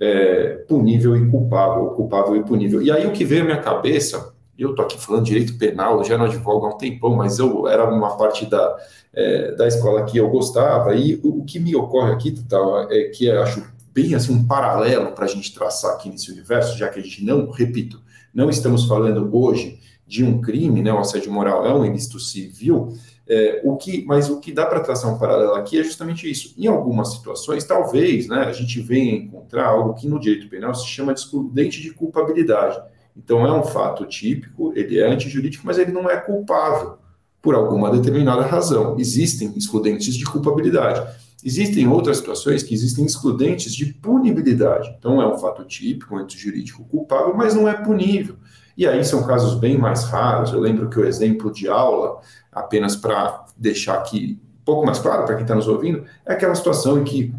é, 0.00 0.64
punível 0.68 1.16
e 1.16 1.30
culpável, 1.30 1.86
culpável 1.90 2.34
e 2.34 2.42
punível. 2.42 2.82
E 2.82 2.90
aí 2.90 3.06
o 3.06 3.12
que 3.12 3.24
veio 3.24 3.42
à 3.42 3.44
minha 3.44 3.60
cabeça, 3.60 4.31
eu 4.62 4.74
tô 4.74 4.82
aqui 4.82 4.98
falando 4.98 5.24
direito 5.24 5.56
penal, 5.58 5.98
eu 5.98 6.04
já 6.04 6.16
não 6.16 6.26
advogo 6.26 6.66
há 6.66 6.74
um 6.74 6.78
tempão, 6.78 7.14
mas 7.14 7.38
eu 7.38 7.68
era 7.68 7.88
uma 7.88 8.16
parte 8.16 8.46
da, 8.46 8.76
é, 9.12 9.52
da 9.52 9.66
escola 9.66 10.04
que 10.04 10.18
eu 10.18 10.28
gostava, 10.28 10.94
e 10.94 11.16
o, 11.22 11.40
o 11.40 11.44
que 11.44 11.58
me 11.58 11.74
ocorre 11.74 12.12
aqui, 12.12 12.32
tal, 12.48 12.90
é 12.90 13.04
que 13.04 13.26
eu 13.26 13.42
acho 13.42 13.64
bem 13.92 14.14
assim 14.14 14.32
um 14.32 14.46
paralelo 14.46 15.12
para 15.12 15.26
a 15.26 15.28
gente 15.28 15.54
traçar 15.54 15.92
aqui 15.92 16.08
nesse 16.08 16.30
universo, 16.30 16.78
já 16.78 16.88
que 16.88 16.98
a 16.98 17.02
gente 17.02 17.24
não, 17.24 17.50
repito, 17.50 18.00
não 18.32 18.48
estamos 18.48 18.86
falando 18.86 19.28
hoje 19.36 19.78
de 20.06 20.24
um 20.24 20.40
crime, 20.40 20.82
né, 20.82 20.92
o 20.92 20.98
assédio 20.98 21.32
moral 21.32 21.66
é 21.66 21.74
um 21.74 21.84
ilícito 21.84 22.18
civil, 22.18 22.94
é, 23.28 23.60
o 23.64 23.76
que, 23.76 24.04
mas 24.04 24.28
o 24.28 24.40
que 24.40 24.52
dá 24.52 24.66
para 24.66 24.80
traçar 24.80 25.12
um 25.12 25.18
paralelo 25.18 25.54
aqui 25.54 25.78
é 25.78 25.82
justamente 25.82 26.28
isso. 26.30 26.54
Em 26.58 26.66
algumas 26.66 27.12
situações, 27.12 27.64
talvez, 27.64 28.28
né, 28.28 28.40
a 28.40 28.52
gente 28.52 28.80
venha 28.80 29.14
encontrar 29.14 29.68
algo 29.68 29.94
que 29.94 30.08
no 30.08 30.18
direito 30.18 30.48
penal 30.48 30.74
se 30.74 30.86
chama 30.86 31.14
de 31.14 31.20
excludente 31.20 31.80
de 31.80 31.92
culpabilidade. 31.92 32.78
Então, 33.16 33.46
é 33.46 33.52
um 33.52 33.62
fato 33.62 34.04
típico, 34.06 34.72
ele 34.74 34.98
é 34.98 35.06
antijurídico, 35.06 35.66
mas 35.66 35.78
ele 35.78 35.92
não 35.92 36.08
é 36.08 36.16
culpável 36.16 36.98
por 37.40 37.54
alguma 37.54 37.90
determinada 37.90 38.42
razão. 38.42 38.96
Existem 38.98 39.52
excludentes 39.56 40.14
de 40.14 40.24
culpabilidade. 40.24 41.06
Existem 41.44 41.88
outras 41.88 42.18
situações 42.18 42.62
que 42.62 42.72
existem 42.72 43.04
excludentes 43.04 43.74
de 43.74 43.86
punibilidade. 43.86 44.94
Então, 44.98 45.20
é 45.20 45.26
um 45.26 45.36
fato 45.36 45.64
típico, 45.64 46.16
antijurídico 46.16 46.84
culpável, 46.84 47.34
mas 47.36 47.54
não 47.54 47.68
é 47.68 47.74
punível. 47.74 48.36
E 48.76 48.86
aí 48.86 49.04
são 49.04 49.26
casos 49.26 49.58
bem 49.58 49.76
mais 49.76 50.04
raros. 50.04 50.52
Eu 50.52 50.60
lembro 50.60 50.88
que 50.88 50.98
o 50.98 51.04
exemplo 51.04 51.52
de 51.52 51.68
aula, 51.68 52.20
apenas 52.50 52.96
para 52.96 53.44
deixar 53.56 53.94
aqui 53.94 54.40
um 54.60 54.64
pouco 54.64 54.86
mais 54.86 54.98
claro 55.00 55.24
para 55.24 55.34
quem 55.34 55.42
está 55.42 55.54
nos 55.54 55.68
ouvindo, 55.68 56.04
é 56.24 56.32
aquela 56.32 56.54
situação 56.54 57.00
em 57.00 57.04
que, 57.04 57.34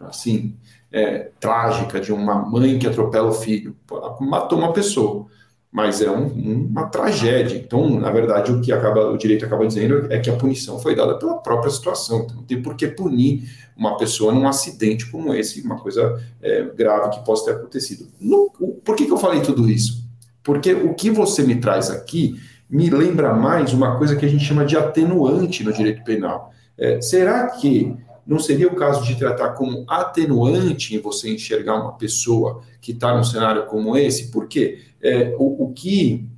assim, 0.00 0.56
é, 0.96 1.28
trágica 1.38 2.00
de 2.00 2.10
uma 2.10 2.36
mãe 2.36 2.78
que 2.78 2.86
atropela 2.86 3.28
o 3.28 3.32
filho, 3.34 3.76
matou 4.18 4.58
uma 4.58 4.72
pessoa, 4.72 5.26
mas 5.70 6.00
é 6.00 6.10
um, 6.10 6.26
uma 6.70 6.86
tragédia. 6.86 7.54
Então, 7.54 8.00
na 8.00 8.10
verdade, 8.10 8.50
o 8.50 8.62
que 8.62 8.72
acaba, 8.72 9.10
o 9.10 9.18
direito 9.18 9.44
acaba 9.44 9.66
dizendo 9.66 10.10
é 10.10 10.18
que 10.18 10.30
a 10.30 10.36
punição 10.36 10.78
foi 10.78 10.96
dada 10.96 11.18
pela 11.18 11.34
própria 11.34 11.70
situação. 11.70 12.20
Então, 12.20 12.36
não 12.36 12.44
tem 12.44 12.62
por 12.62 12.74
que 12.74 12.86
punir 12.86 13.42
uma 13.76 13.98
pessoa 13.98 14.32
num 14.32 14.48
acidente 14.48 15.10
como 15.10 15.34
esse, 15.34 15.60
uma 15.60 15.78
coisa 15.78 16.18
é, 16.40 16.62
grave 16.62 17.10
que 17.10 17.24
possa 17.26 17.44
ter 17.44 17.58
acontecido. 17.58 18.08
No, 18.18 18.50
por 18.82 18.96
que, 18.96 19.04
que 19.04 19.12
eu 19.12 19.18
falei 19.18 19.42
tudo 19.42 19.68
isso? 19.68 20.02
Porque 20.42 20.72
o 20.72 20.94
que 20.94 21.10
você 21.10 21.42
me 21.42 21.56
traz 21.56 21.90
aqui 21.90 22.40
me 22.70 22.88
lembra 22.88 23.34
mais 23.34 23.74
uma 23.74 23.98
coisa 23.98 24.16
que 24.16 24.24
a 24.24 24.28
gente 24.28 24.44
chama 24.44 24.64
de 24.64 24.78
atenuante 24.78 25.62
no 25.62 25.74
direito 25.74 26.02
penal. 26.04 26.52
É, 26.78 27.02
será 27.02 27.48
que 27.48 27.94
não 28.26 28.40
seria 28.40 28.66
o 28.66 28.74
caso 28.74 29.04
de 29.04 29.14
tratar 29.14 29.50
como 29.50 29.84
atenuante 29.86 30.96
em 30.96 31.00
você 31.00 31.32
enxergar 31.32 31.80
uma 31.80 31.92
pessoa 31.92 32.60
que 32.80 32.90
está 32.90 33.16
num 33.16 33.22
cenário 33.22 33.66
como 33.66 33.96
esse? 33.96 34.30
Porque 34.32 34.80
é, 35.00 35.34
o, 35.38 35.64
o, 35.64 35.72
que 35.72 36.28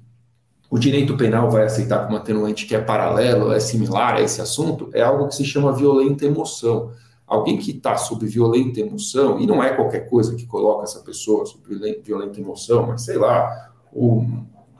o 0.71 0.79
direito 0.79 1.17
penal 1.17 1.51
vai 1.51 1.65
aceitar 1.65 2.05
como 2.05 2.19
atenuante 2.19 2.67
que 2.67 2.75
é 2.75 2.81
paralelo, 2.81 3.53
é 3.53 3.59
similar 3.59 4.17
a 4.17 4.21
esse 4.21 4.41
assunto, 4.41 4.91
é 4.93 5.01
algo 5.01 5.29
que 5.29 5.35
se 5.35 5.45
chama 5.45 5.73
violenta 5.73 6.27
emoção. 6.27 6.93
Alguém 7.27 7.57
que 7.57 7.71
está 7.71 7.97
sob 7.97 8.27
violenta 8.27 8.81
emoção, 8.81 9.39
e 9.41 9.47
não 9.47 9.63
é 9.63 9.71
qualquer 9.75 10.09
coisa 10.09 10.35
que 10.35 10.47
coloca 10.47 10.85
essa 10.85 11.01
pessoa 11.01 11.47
sob 11.47 11.63
violenta 12.03 12.41
emoção, 12.41 12.87
mas 12.87 13.03
sei 13.03 13.17
lá, 13.17 13.71
o 13.93 14.25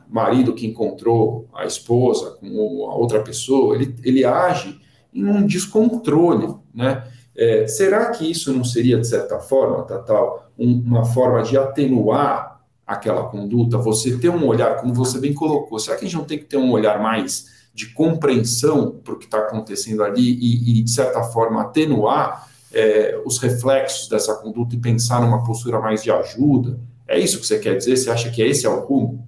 marido 0.09 0.55
que 0.55 0.67
encontrou 0.67 1.47
a 1.55 1.67
esposa 1.67 2.33
com 2.33 2.47
a 2.91 2.95
outra 2.95 3.21
pessoa, 3.23 3.75
ele, 3.75 3.95
ele 4.03 4.25
age 4.25 4.79
em 5.19 5.25
um 5.25 5.47
descontrole, 5.47 6.55
né? 6.75 7.05
É, 7.37 7.67
será 7.69 8.11
que 8.11 8.29
isso 8.29 8.53
não 8.53 8.65
seria, 8.65 8.99
de 8.99 9.07
certa 9.07 9.39
forma, 9.39 9.85
Tatal, 9.85 10.51
um, 10.59 10.83
uma 10.85 11.05
forma 11.05 11.43
de 11.43 11.57
atenuar 11.57 12.61
aquela 12.87 13.29
conduta? 13.29 13.79
Você 13.79 14.17
ter 14.19 14.29
um 14.29 14.45
olhar, 14.45 14.77
como 14.77 14.93
você 14.93 15.21
bem 15.21 15.33
colocou, 15.33 15.79
será 15.79 15.97
que 15.97 16.05
a 16.05 16.09
gente 16.09 16.19
não 16.19 16.25
tem 16.25 16.39
que 16.39 16.47
ter 16.47 16.57
um 16.57 16.73
olhar 16.73 17.01
mais 17.01 17.47
de 17.73 17.93
compreensão 17.93 18.91
para 19.05 19.15
o 19.15 19.19
que 19.19 19.27
está 19.27 19.39
acontecendo 19.39 20.03
ali 20.03 20.29
e, 20.33 20.81
e, 20.81 20.83
de 20.83 20.91
certa 20.91 21.23
forma, 21.23 21.63
atenuar 21.63 22.49
é, 22.73 23.21
os 23.25 23.39
reflexos 23.39 24.09
dessa 24.09 24.35
conduta 24.35 24.75
e 24.75 24.79
pensar 24.79 25.21
numa 25.21 25.45
postura 25.45 25.81
mais 25.81 26.03
de 26.03 26.11
ajuda, 26.11 26.79
é 27.07 27.19
isso 27.19 27.39
que 27.39 27.47
você 27.47 27.59
quer 27.59 27.77
dizer? 27.77 27.97
Você 27.97 28.11
acha 28.11 28.31
que 28.31 28.43
esse 28.43 28.67
é 28.67 28.69
o 28.69 28.81
rumo? 28.81 29.27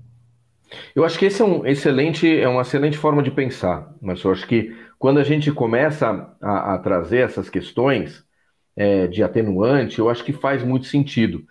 Eu 0.95 1.05
acho 1.05 1.19
que 1.19 1.27
esse 1.27 1.41
é 1.41 1.45
um 1.45 1.67
excelente, 1.67 2.29
é 2.29 2.49
uma 2.49 2.63
excelente 2.63 2.99
forma 2.99 3.23
de 3.23 3.31
pensar, 3.31 3.95
mas 4.01 4.23
eu 4.23 4.31
acho 4.33 4.47
que 4.47 4.75
quando 5.01 5.19
a 5.19 5.25
gente 5.25 5.51
começa 5.51 6.31
a, 6.43 6.75
a 6.75 6.79
trazer 6.79 7.21
essas 7.21 7.49
questões 7.49 8.23
é, 8.77 9.07
de 9.07 9.23
atenuante, 9.23 9.99
eu 9.99 10.11
acho 10.11 10.23
que 10.23 10.33
faz 10.35 10.63
muito 10.63 10.87
sentido. 10.89 11.43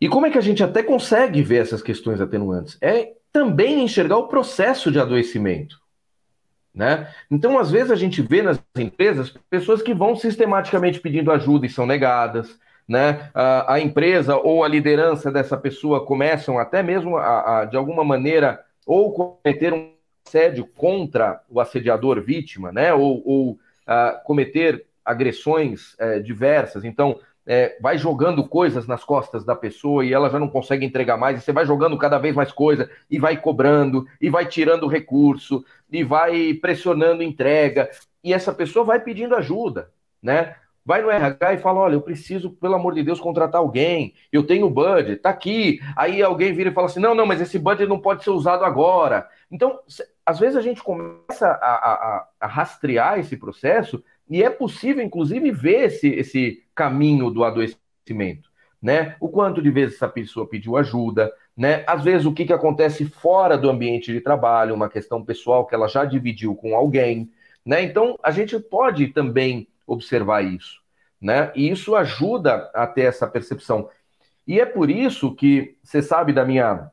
E 0.00 0.08
como 0.08 0.26
é 0.26 0.30
que 0.30 0.36
a 0.36 0.42
gente 0.42 0.60
até 0.60 0.82
consegue 0.82 1.40
ver 1.40 1.62
essas 1.62 1.80
questões 1.80 2.20
atenuantes? 2.20 2.76
É 2.80 3.12
também 3.32 3.84
enxergar 3.84 4.16
o 4.16 4.26
processo 4.26 4.90
de 4.90 4.98
adoecimento. 4.98 5.80
Né? 6.74 7.08
Então, 7.30 7.60
às 7.60 7.70
vezes, 7.70 7.92
a 7.92 7.96
gente 7.96 8.20
vê 8.20 8.42
nas 8.42 8.60
empresas 8.76 9.32
pessoas 9.48 9.80
que 9.80 9.94
vão 9.94 10.16
sistematicamente 10.16 10.98
pedindo 10.98 11.30
ajuda 11.30 11.64
e 11.64 11.70
são 11.70 11.86
negadas, 11.86 12.58
né? 12.88 13.30
A, 13.32 13.74
a, 13.74 13.80
empresa 13.80 14.36
ou 14.36 14.64
a 14.64 14.68
liderança 14.68 15.30
dessa 15.30 15.56
pessoa 15.56 16.04
começam 16.04 16.58
até 16.58 16.82
mesmo 16.82 17.16
a, 17.18 17.60
a, 17.60 17.64
de 17.66 17.76
alguma 17.76 18.02
maneira 18.02 18.64
ou 18.84 19.12
cometer 19.12 19.72
um 19.72 19.92
assédio 20.26 20.66
contra 20.66 21.42
o 21.48 21.60
assediador 21.60 22.20
vítima, 22.20 22.72
né? 22.72 22.92
Ou, 22.94 23.22
ou 23.24 23.58
cometer 24.24 24.86
agressões 25.04 25.96
é, 25.98 26.20
diversas. 26.20 26.84
Então, 26.84 27.18
é, 27.46 27.76
vai 27.80 27.98
jogando 27.98 28.46
coisas 28.46 28.86
nas 28.86 29.02
costas 29.04 29.44
da 29.44 29.54
pessoa 29.56 30.04
e 30.04 30.12
ela 30.12 30.30
já 30.30 30.38
não 30.38 30.48
consegue 30.48 30.86
entregar 30.86 31.16
mais, 31.16 31.38
e 31.38 31.40
você 31.40 31.52
vai 31.52 31.66
jogando 31.66 31.98
cada 31.98 32.18
vez 32.18 32.34
mais 32.34 32.52
coisa, 32.52 32.88
e 33.10 33.18
vai 33.18 33.36
cobrando, 33.36 34.06
e 34.20 34.30
vai 34.30 34.46
tirando 34.46 34.86
recurso, 34.86 35.64
e 35.90 36.04
vai 36.04 36.54
pressionando 36.54 37.22
entrega, 37.22 37.90
e 38.22 38.32
essa 38.32 38.52
pessoa 38.52 38.84
vai 38.84 39.00
pedindo 39.00 39.34
ajuda, 39.34 39.90
né? 40.22 40.54
Vai 40.84 41.02
no 41.02 41.10
RH 41.10 41.54
e 41.54 41.58
fala: 41.58 41.80
olha, 41.80 41.94
eu 41.94 42.02
preciso, 42.02 42.50
pelo 42.50 42.74
amor 42.74 42.94
de 42.94 43.02
Deus, 43.02 43.20
contratar 43.20 43.60
alguém, 43.60 44.14
eu 44.32 44.44
tenho 44.46 44.70
budget, 44.70 45.16
tá 45.20 45.30
aqui. 45.30 45.80
Aí 45.96 46.22
alguém 46.22 46.52
vira 46.52 46.70
e 46.70 46.74
fala 46.74 46.86
assim: 46.86 47.00
não, 47.00 47.14
não, 47.14 47.26
mas 47.26 47.40
esse 47.40 47.58
budget 47.58 47.88
não 47.88 48.00
pode 48.00 48.24
ser 48.24 48.30
usado 48.30 48.64
agora. 48.64 49.28
Então, 49.50 49.78
às 50.24 50.38
vezes 50.38 50.56
a 50.56 50.60
gente 50.60 50.82
começa 50.82 51.46
a, 51.46 52.18
a, 52.20 52.28
a 52.40 52.46
rastrear 52.46 53.18
esse 53.18 53.36
processo 53.36 54.02
e 54.28 54.42
é 54.42 54.50
possível, 54.50 55.04
inclusive, 55.04 55.50
ver 55.50 55.84
esse, 55.86 56.08
esse 56.08 56.64
caminho 56.74 57.30
do 57.30 57.44
adoecimento. 57.44 58.50
né? 58.80 59.16
O 59.20 59.28
quanto 59.28 59.62
de 59.62 59.70
vezes 59.70 59.96
essa 59.96 60.08
pessoa 60.08 60.48
pediu 60.48 60.76
ajuda, 60.76 61.32
né? 61.56 61.84
Às 61.86 62.02
vezes 62.02 62.26
o 62.26 62.32
que, 62.32 62.44
que 62.44 62.52
acontece 62.52 63.04
fora 63.04 63.56
do 63.56 63.70
ambiente 63.70 64.12
de 64.12 64.20
trabalho, 64.20 64.74
uma 64.74 64.88
questão 64.88 65.24
pessoal 65.24 65.66
que 65.66 65.74
ela 65.74 65.88
já 65.88 66.04
dividiu 66.04 66.54
com 66.56 66.74
alguém, 66.74 67.30
né? 67.64 67.82
Então 67.82 68.18
a 68.22 68.30
gente 68.30 68.58
pode 68.58 69.08
também 69.08 69.68
observar 69.86 70.42
isso, 70.42 70.80
né? 71.20 71.52
E 71.54 71.70
isso 71.70 71.94
ajuda 71.94 72.70
a 72.74 72.86
ter 72.86 73.02
essa 73.02 73.26
percepção. 73.26 73.88
E 74.46 74.60
é 74.60 74.66
por 74.66 74.90
isso 74.90 75.34
que 75.34 75.76
você 75.82 76.02
sabe 76.02 76.32
da 76.32 76.44
minha 76.44 76.90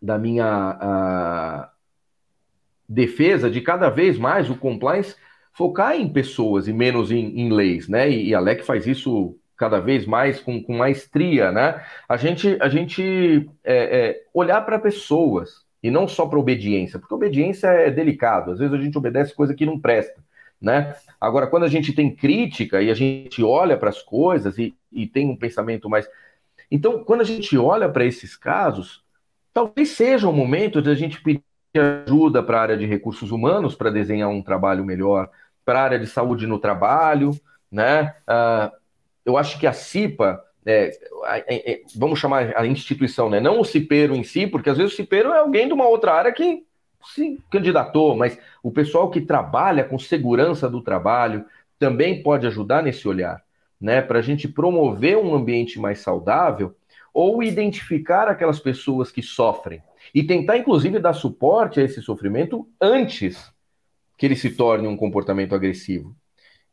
da 0.00 0.16
minha 0.16 0.78
uh, 0.80 1.68
defesa 2.88 3.50
de 3.50 3.60
cada 3.60 3.90
vez 3.90 4.16
mais 4.16 4.48
o 4.48 4.56
compliance 4.56 5.16
focar 5.52 5.96
em 5.96 6.08
pessoas 6.08 6.68
e 6.68 6.72
menos 6.72 7.10
em, 7.10 7.40
em 7.40 7.52
leis, 7.52 7.88
né? 7.88 8.08
E, 8.08 8.28
e 8.28 8.34
a 8.34 8.38
LEC 8.38 8.64
faz 8.64 8.86
isso 8.86 9.36
cada 9.56 9.80
vez 9.80 10.06
mais 10.06 10.40
com, 10.40 10.62
com 10.62 10.76
maestria, 10.76 11.50
né? 11.50 11.84
A 12.08 12.16
gente, 12.16 12.56
a 12.60 12.68
gente 12.68 13.50
é, 13.64 13.76
é, 13.76 14.22
olhar 14.32 14.60
para 14.62 14.78
pessoas 14.78 15.66
e 15.82 15.90
não 15.90 16.06
só 16.06 16.26
para 16.26 16.38
obediência, 16.38 16.98
porque 16.98 17.12
obediência 17.12 17.66
é 17.66 17.90
delicado, 17.90 18.52
às 18.52 18.60
vezes 18.60 18.72
a 18.72 18.80
gente 18.80 18.96
obedece 18.96 19.34
coisa 19.34 19.54
que 19.54 19.66
não 19.66 19.80
presta, 19.80 20.22
né? 20.60 20.94
Agora, 21.20 21.46
quando 21.46 21.64
a 21.64 21.68
gente 21.68 21.92
tem 21.92 22.14
crítica 22.14 22.82
e 22.82 22.90
a 22.90 22.94
gente 22.94 23.42
olha 23.42 23.76
para 23.76 23.90
as 23.90 24.02
coisas 24.02 24.58
e, 24.58 24.74
e 24.92 25.06
tem 25.06 25.28
um 25.28 25.36
pensamento 25.36 25.88
mais. 25.88 26.08
Então, 26.70 27.04
quando 27.04 27.20
a 27.20 27.24
gente 27.24 27.56
olha 27.56 27.88
para 27.88 28.04
esses 28.04 28.36
casos, 28.36 29.02
talvez 29.52 29.90
seja 29.90 30.28
o 30.28 30.32
momento 30.32 30.82
de 30.82 30.90
a 30.90 30.94
gente 30.94 31.22
pedir 31.22 31.42
ajuda 32.06 32.42
para 32.42 32.58
a 32.58 32.62
área 32.62 32.76
de 32.76 32.86
recursos 32.86 33.30
humanos 33.30 33.74
para 33.74 33.90
desenhar 33.90 34.28
um 34.28 34.42
trabalho 34.42 34.84
melhor, 34.84 35.30
para 35.64 35.80
a 35.80 35.84
área 35.84 35.98
de 35.98 36.06
saúde 36.06 36.46
no 36.46 36.58
trabalho, 36.58 37.38
né? 37.70 38.14
Uh, 38.26 38.76
eu 39.24 39.36
acho 39.36 39.58
que 39.60 39.66
a 39.66 39.72
CIPA, 39.72 40.42
é, 40.64 40.90
é, 41.26 41.72
é, 41.72 41.82
vamos 41.94 42.18
chamar 42.18 42.56
a 42.56 42.66
instituição, 42.66 43.28
né? 43.28 43.40
Não 43.40 43.60
o 43.60 43.64
cipeiro 43.64 44.14
em 44.14 44.24
si, 44.24 44.46
porque 44.46 44.70
às 44.70 44.78
vezes 44.78 44.94
o 44.94 44.96
cipeiro 44.96 45.30
é 45.32 45.38
alguém 45.38 45.66
de 45.66 45.74
uma 45.74 45.86
outra 45.86 46.14
área 46.14 46.32
que 46.32 46.64
se 47.04 47.38
candidatou, 47.50 48.16
mas 48.16 48.38
o 48.62 48.70
pessoal 48.70 49.10
que 49.10 49.20
trabalha 49.20 49.84
com 49.84 49.98
segurança 49.98 50.68
do 50.68 50.82
trabalho 50.82 51.44
também 51.78 52.22
pode 52.22 52.46
ajudar 52.46 52.82
nesse 52.82 53.06
olhar, 53.06 53.42
né? 53.80 54.02
Para 54.02 54.18
a 54.18 54.22
gente 54.22 54.48
promover 54.48 55.16
um 55.16 55.34
ambiente 55.34 55.78
mais 55.78 56.00
saudável 56.00 56.74
ou 57.12 57.42
identificar 57.42 58.28
aquelas 58.28 58.60
pessoas 58.60 59.10
que 59.10 59.22
sofrem 59.22 59.82
e 60.14 60.22
tentar, 60.22 60.58
inclusive, 60.58 60.98
dar 60.98 61.12
suporte 61.12 61.80
a 61.80 61.84
esse 61.84 62.02
sofrimento 62.02 62.68
antes 62.80 63.52
que 64.16 64.26
ele 64.26 64.36
se 64.36 64.50
torne 64.50 64.86
um 64.88 64.96
comportamento 64.96 65.54
agressivo. 65.54 66.14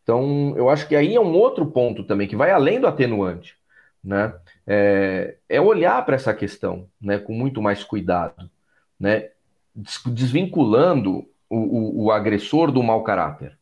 Então, 0.04 0.54
eu 0.56 0.70
acho 0.70 0.88
que 0.88 0.96
aí 0.96 1.16
é 1.16 1.20
um 1.20 1.34
outro 1.34 1.66
ponto 1.68 2.04
também, 2.04 2.28
que 2.28 2.36
vai 2.36 2.52
além 2.52 2.80
do 2.80 2.88
atenuante, 2.88 3.56
né? 4.04 4.34
É, 4.68 5.36
é 5.50 5.62
olhar 5.62 6.04
para 6.06 6.16
essa 6.16 6.34
questão 6.34 6.88
né, 7.02 7.18
com 7.20 7.34
muito 7.34 7.62
mais 7.62 7.84
cuidado, 7.84 8.50
né? 9.00 9.30
Desvinculando 10.06 11.28
o, 11.50 11.58
o, 11.58 12.04
o 12.06 12.12
agressor 12.12 12.72
do 12.72 12.82
mau 12.82 13.04
caráter. 13.04 13.58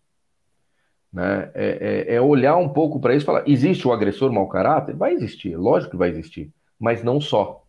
Né? 1.11 1.51
É, 1.53 2.05
é, 2.09 2.15
é 2.15 2.21
olhar 2.21 2.57
um 2.57 2.69
pouco 2.69 2.99
para 2.99 3.15
isso 3.15 3.23
e 3.23 3.27
falar: 3.27 3.43
existe 3.47 3.87
o 3.87 3.93
agressor 3.93 4.31
mau 4.31 4.47
caráter? 4.47 4.95
Vai 4.95 5.13
existir, 5.13 5.55
lógico 5.55 5.91
que 5.91 5.97
vai 5.97 6.09
existir, 6.09 6.51
mas 6.79 7.03
não 7.03 7.19
só. 7.19 7.63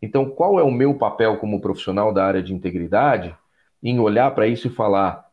Então, 0.00 0.28
qual 0.28 0.58
é 0.58 0.62
o 0.62 0.70
meu 0.70 0.94
papel 0.94 1.38
como 1.38 1.60
profissional 1.60 2.12
da 2.12 2.24
área 2.24 2.42
de 2.42 2.52
integridade 2.52 3.34
em 3.82 3.98
olhar 3.98 4.34
para 4.34 4.46
isso 4.46 4.66
e 4.66 4.70
falar: 4.70 5.30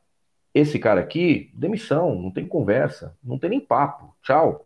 esse 0.54 0.80
cara 0.80 1.02
aqui, 1.02 1.52
demissão, 1.54 2.16
não 2.16 2.32
tem 2.32 2.48
conversa, 2.48 3.18
não 3.24 3.38
tem 3.38 3.50
nem 3.50 3.60
papo, 3.60 4.16
tchau. 4.22 4.66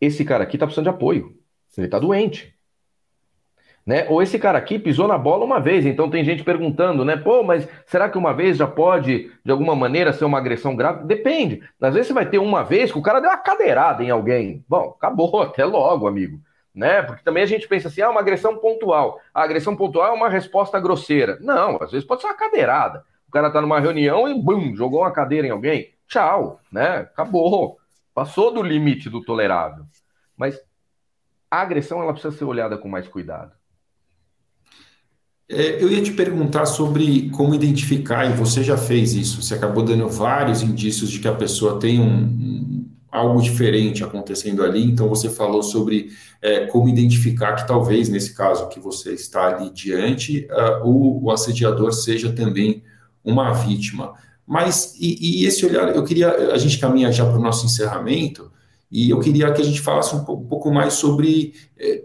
Esse 0.00 0.24
cara 0.24 0.44
aqui 0.44 0.58
tá 0.58 0.66
precisando 0.66 0.86
de 0.86 0.90
apoio, 0.90 1.38
ele 1.76 1.88
tá 1.88 1.98
doente. 1.98 2.51
Né? 3.84 4.06
Ou 4.08 4.22
esse 4.22 4.38
cara 4.38 4.58
aqui 4.58 4.78
pisou 4.78 5.08
na 5.08 5.18
bola 5.18 5.44
uma 5.44 5.60
vez, 5.60 5.84
então 5.84 6.08
tem 6.08 6.24
gente 6.24 6.44
perguntando, 6.44 7.04
né? 7.04 7.16
Pô, 7.16 7.42
mas 7.42 7.68
será 7.84 8.08
que 8.08 8.16
uma 8.16 8.32
vez 8.32 8.56
já 8.56 8.66
pode, 8.66 9.30
de 9.44 9.50
alguma 9.50 9.74
maneira, 9.74 10.12
ser 10.12 10.24
uma 10.24 10.38
agressão 10.38 10.76
grave? 10.76 11.04
Depende. 11.04 11.62
Às 11.80 11.94
vezes 11.94 12.06
você 12.06 12.14
vai 12.14 12.26
ter 12.26 12.38
uma 12.38 12.62
vez 12.62 12.92
que 12.92 12.98
o 12.98 13.02
cara 13.02 13.18
deu 13.18 13.28
uma 13.28 13.38
cadeirada 13.38 14.04
em 14.04 14.10
alguém. 14.10 14.64
Bom, 14.68 14.94
acabou, 14.96 15.42
até 15.42 15.64
logo, 15.64 16.06
amigo. 16.06 16.40
Né? 16.72 17.02
Porque 17.02 17.24
também 17.24 17.42
a 17.42 17.46
gente 17.46 17.66
pensa 17.66 17.88
assim, 17.88 18.00
ah, 18.00 18.10
uma 18.10 18.20
agressão 18.20 18.56
pontual. 18.56 19.20
A 19.34 19.42
agressão 19.42 19.74
pontual 19.76 20.08
é 20.08 20.12
uma 20.12 20.28
resposta 20.28 20.78
grosseira. 20.78 21.38
Não, 21.40 21.82
às 21.82 21.90
vezes 21.90 22.06
pode 22.06 22.20
ser 22.22 22.28
uma 22.28 22.36
cadeirada. 22.36 23.04
O 23.28 23.32
cara 23.32 23.50
tá 23.50 23.60
numa 23.60 23.80
reunião 23.80 24.28
e 24.28 24.34
bum, 24.34 24.76
jogou 24.76 25.00
uma 25.00 25.10
cadeira 25.10 25.46
em 25.46 25.50
alguém. 25.50 25.92
Tchau, 26.06 26.60
né? 26.70 26.98
Acabou. 26.98 27.78
Passou 28.14 28.52
do 28.52 28.62
limite 28.62 29.10
do 29.10 29.24
tolerável. 29.24 29.84
Mas 30.36 30.60
a 31.50 31.60
agressão 31.60 32.02
ela 32.02 32.12
precisa 32.12 32.36
ser 32.36 32.44
olhada 32.44 32.78
com 32.78 32.88
mais 32.88 33.08
cuidado. 33.08 33.52
É, 35.48 35.82
eu 35.82 35.90
ia 35.90 36.02
te 36.02 36.12
perguntar 36.12 36.66
sobre 36.66 37.28
como 37.30 37.54
identificar, 37.54 38.24
e 38.26 38.32
você 38.34 38.62
já 38.62 38.76
fez 38.76 39.12
isso, 39.12 39.42
você 39.42 39.54
acabou 39.54 39.84
dando 39.84 40.08
vários 40.08 40.62
indícios 40.62 41.10
de 41.10 41.18
que 41.18 41.28
a 41.28 41.34
pessoa 41.34 41.78
tem 41.78 42.00
um, 42.00 42.24
um 42.24 42.88
algo 43.12 43.42
diferente 43.42 44.02
acontecendo 44.02 44.64
ali, 44.64 44.82
então 44.82 45.06
você 45.06 45.28
falou 45.28 45.62
sobre 45.62 46.08
é, 46.40 46.64
como 46.66 46.88
identificar 46.88 47.54
que 47.56 47.66
talvez, 47.66 48.08
nesse 48.08 48.34
caso 48.34 48.70
que 48.70 48.80
você 48.80 49.12
está 49.12 49.48
ali 49.48 49.70
diante, 49.70 50.48
uh, 50.50 50.86
o, 50.88 51.24
o 51.24 51.30
assediador 51.30 51.92
seja 51.92 52.32
também 52.32 52.82
uma 53.22 53.52
vítima. 53.52 54.14
Mas, 54.46 54.94
e, 54.98 55.42
e, 55.42 55.46
esse 55.46 55.64
olhar, 55.64 55.94
eu 55.94 56.02
queria, 56.02 56.30
a 56.52 56.58
gente 56.58 56.78
caminha 56.78 57.12
já 57.12 57.24
para 57.26 57.38
o 57.38 57.42
nosso 57.42 57.66
encerramento, 57.66 58.50
e 58.90 59.10
eu 59.10 59.20
queria 59.20 59.52
que 59.52 59.62
a 59.62 59.64
gente 59.64 59.80
falasse 59.80 60.14
um 60.14 60.24
pouco, 60.24 60.72
mais 60.72 60.94
sobre 60.94 61.54
é, 61.78 62.02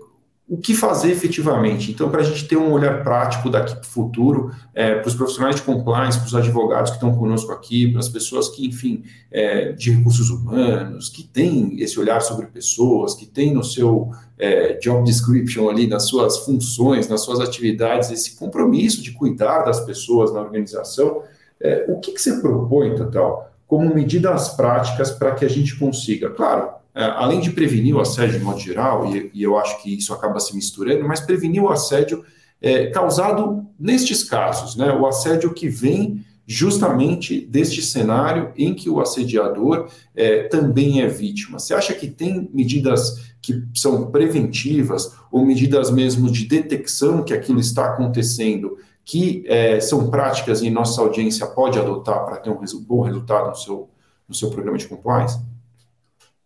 o 0.49 0.55
que 0.57 0.73
fazer 0.73 1.11
efetivamente. 1.11 1.91
Então, 1.91 2.09
para 2.09 2.21
a 2.21 2.23
gente 2.23 2.47
ter 2.47 2.55
um 2.55 2.71
olhar 2.71 3.03
prático 3.03 3.49
daqui 3.49 3.73
para 3.73 3.81
o 3.81 3.85
futuro, 3.85 4.51
é, 4.73 4.95
para 4.95 5.07
os 5.07 5.13
profissionais 5.13 5.57
de 5.57 5.61
compliance, 5.61 6.17
para 6.17 6.27
os 6.27 6.35
advogados 6.35 6.91
que 6.91 6.95
estão 6.95 7.13
conosco 7.13 7.51
aqui, 7.51 7.91
para 7.91 7.99
as 7.99 8.07
pessoas 8.07 8.47
que, 8.47 8.65
enfim, 8.65 9.03
é, 9.29 9.73
de 9.73 9.91
recursos 9.91 10.29
humanos, 10.29 11.09
que 11.09 11.23
têm 11.23 11.81
esse 11.81 11.99
olhar 11.99 12.21
sobre 12.21 12.45
pessoas, 12.45 13.13
que 13.13 13.25
têm 13.25 13.53
no 13.53 13.63
seu 13.63 14.09
é, 14.37 14.75
job 14.75 15.03
description 15.03 15.69
ali, 15.69 15.85
nas 15.85 16.03
suas 16.03 16.37
funções, 16.37 17.09
nas 17.09 17.21
suas 17.21 17.41
atividades, 17.41 18.09
esse 18.09 18.37
compromisso 18.37 19.03
de 19.03 19.11
cuidar 19.11 19.63
das 19.63 19.81
pessoas 19.81 20.33
na 20.33 20.39
organização, 20.39 21.23
é, 21.59 21.85
o 21.89 21.99
que, 21.99 22.13
que 22.13 22.21
você 22.21 22.39
propõe, 22.39 22.95
Total, 22.95 23.51
como 23.67 23.93
medidas 23.93 24.49
práticas 24.49 25.11
para 25.11 25.33
que 25.33 25.43
a 25.43 25.49
gente 25.49 25.75
consiga, 25.77 26.29
claro, 26.29 26.69
além 27.03 27.39
de 27.39 27.51
prevenir 27.51 27.95
o 27.95 27.99
assédio 27.99 28.39
de 28.39 28.43
modo 28.43 28.59
geral, 28.59 29.13
e, 29.15 29.29
e, 29.33 29.43
eu 29.43 29.57
acho 29.57 29.81
que 29.81 29.95
isso 29.95 30.13
acaba 30.13 30.39
se 30.39 30.55
misturando, 30.55 31.07
mas 31.07 31.19
prevenir 31.19 31.61
o 31.61 31.69
assédio 31.69 32.23
é, 32.61 32.87
causado 32.87 33.65
nestes 33.79 34.23
casos, 34.23 34.75
né? 34.75 34.91
O 34.91 35.05
assédio 35.05 35.53
que 35.53 35.69
vem 35.69 36.25
justamente 36.47 37.41
deste 37.41 37.81
cenário 37.81 38.53
em 38.57 38.73
que 38.73 38.89
o 38.89 39.01
assediador 39.01 39.89
é, 40.15 40.43
também 40.43 41.01
é 41.01 41.07
vítima. 41.07 41.59
Você 41.59 41.73
acha 41.73 41.93
que 41.93 42.07
tem 42.07 42.49
medidas 42.53 43.35
que 43.41 43.63
são 43.75 44.09
preventivas 44.09 45.13
ou 45.29 45.45
medidas 45.45 45.91
mesmo 45.91 46.31
de 46.31 46.45
detecção 46.45 47.23
que 47.23 47.33
aquilo 47.33 47.59
está 47.59 47.87
acontecendo 47.87 48.77
que 49.03 49.45
é, 49.47 49.79
são 49.79 50.09
práticas 50.09 50.61
e 50.61 50.69
nossa 50.69 50.99
audiência 50.99 51.47
pode 51.47 51.79
adotar 51.79 52.25
para 52.25 52.37
ter 52.37 52.49
um 52.49 52.59
bom 52.81 53.01
resultado 53.01 53.49
no 53.49 53.55
seu, 53.55 53.89
no 54.27 54.35
seu 54.35 54.49
programa 54.49 54.77
de 54.77 54.85
compliance? 54.85 55.39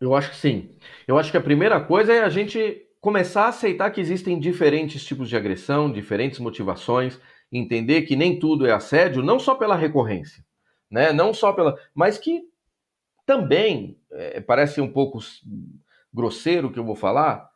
Eu 0.02 0.16
acho 0.16 0.32
que 0.32 0.36
sim. 0.36 0.72
Eu 1.08 1.18
acho 1.20 1.30
que 1.30 1.38
a 1.38 1.42
primeira 1.42 1.80
coisa 1.80 2.12
é 2.12 2.24
a 2.24 2.30
gente 2.30 2.88
começar 3.00 3.46
a 3.46 3.50
aceitar 3.50 3.92
que 3.92 4.02
existem 4.02 4.40
diferentes 4.40 5.06
tipos 5.06 5.30
de 5.30 5.38
agressão, 5.38 5.92
diferentes 5.92 6.40
motivações, 6.40 7.20
entender 7.52 8.02
que 8.02 8.16
nem 8.16 8.40
tudo 8.40 8.66
é 8.66 8.72
assédio, 8.72 9.22
não 9.22 9.40
só 9.40 9.54
pela 9.56 9.76
recorrência, 9.76 10.44
né? 10.90 11.14
Não 11.14 11.34
só 11.34 11.54
pela, 11.54 11.78
mas 11.94 12.18
que 12.18 12.42
também 13.26 14.00
é, 14.12 14.42
parece 14.42 14.82
um 14.82 14.92
pouco 14.92 15.20
grosseiro 16.14 16.68
o 16.68 16.74
que 16.74 16.80
eu 16.80 16.86
vou 16.86 16.96
falar, 16.96 17.50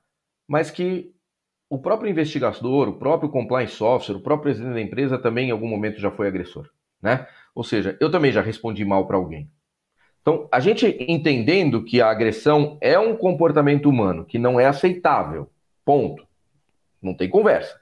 mas 0.48 0.72
que 0.72 1.14
o 1.70 1.80
próprio 1.80 2.10
investigador, 2.10 2.90
o 2.90 3.00
próprio 3.00 3.30
compliance 3.30 3.84
officer, 3.84 4.16
o 4.16 4.22
próprio 4.22 4.54
presidente 4.54 4.76
da 4.76 4.82
empresa 4.82 5.18
também 5.18 5.50
em 5.50 5.52
algum 5.52 5.68
momento 5.68 6.00
já 6.00 6.12
foi 6.12 6.28
agressor, 6.28 6.70
né? 7.02 7.28
Ou 7.56 7.64
seja, 7.64 7.98
eu 8.00 8.12
também 8.12 8.32
já 8.32 8.42
respondi 8.42 8.86
mal 8.86 9.08
para 9.08 9.18
alguém. 9.18 9.50
Então, 10.26 10.50
a 10.52 10.60
gente 10.60 10.88
entendendo 11.08 11.84
que 11.84 12.02
a 12.02 12.10
agressão 12.10 12.80
é 12.82 12.98
um 12.98 13.16
comportamento 13.16 13.88
humano 13.88 14.26
que 14.26 14.40
não 14.40 14.60
é 14.60 14.66
aceitável, 14.66 15.52
ponto. 15.86 16.26
Não 17.00 17.14
tem 17.14 17.30
conversa. 17.30 17.80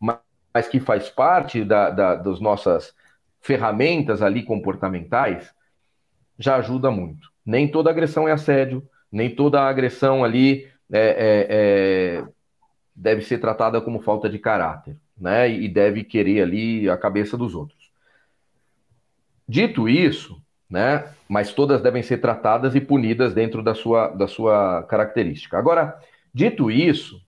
Mas, 0.00 0.16
mas 0.54 0.68
que 0.68 0.80
faz 0.80 1.10
parte 1.10 1.62
da, 1.62 1.90
da, 1.90 2.14
das 2.14 2.40
nossas 2.40 2.94
ferramentas 3.42 4.22
ali 4.22 4.42
comportamentais, 4.42 5.54
já 6.38 6.56
ajuda 6.56 6.90
muito. 6.90 7.30
Nem 7.44 7.68
toda 7.68 7.90
agressão 7.90 8.26
é 8.26 8.32
assédio, 8.32 8.82
nem 9.10 9.28
toda 9.28 9.60
agressão 9.60 10.24
ali 10.24 10.66
é, 10.90 10.98
é, 10.98 11.46
é, 11.50 12.24
deve 12.96 13.20
ser 13.20 13.36
tratada 13.36 13.82
como 13.82 14.00
falta 14.00 14.30
de 14.30 14.38
caráter, 14.38 14.96
né? 15.14 15.50
E 15.50 15.68
deve 15.68 16.04
querer 16.04 16.40
ali 16.40 16.88
a 16.88 16.96
cabeça 16.96 17.36
dos 17.36 17.54
outros. 17.54 17.92
Dito 19.46 19.86
isso, 19.86 20.42
né? 20.70 21.12
Mas 21.32 21.52
todas 21.52 21.80
devem 21.80 22.02
ser 22.02 22.18
tratadas 22.18 22.74
e 22.74 22.80
punidas 22.80 23.32
dentro 23.32 23.62
da 23.62 23.74
sua, 23.74 24.08
da 24.08 24.28
sua 24.28 24.82
característica. 24.84 25.56
Agora, 25.56 25.98
Dito 26.34 26.70
isso, 26.70 27.20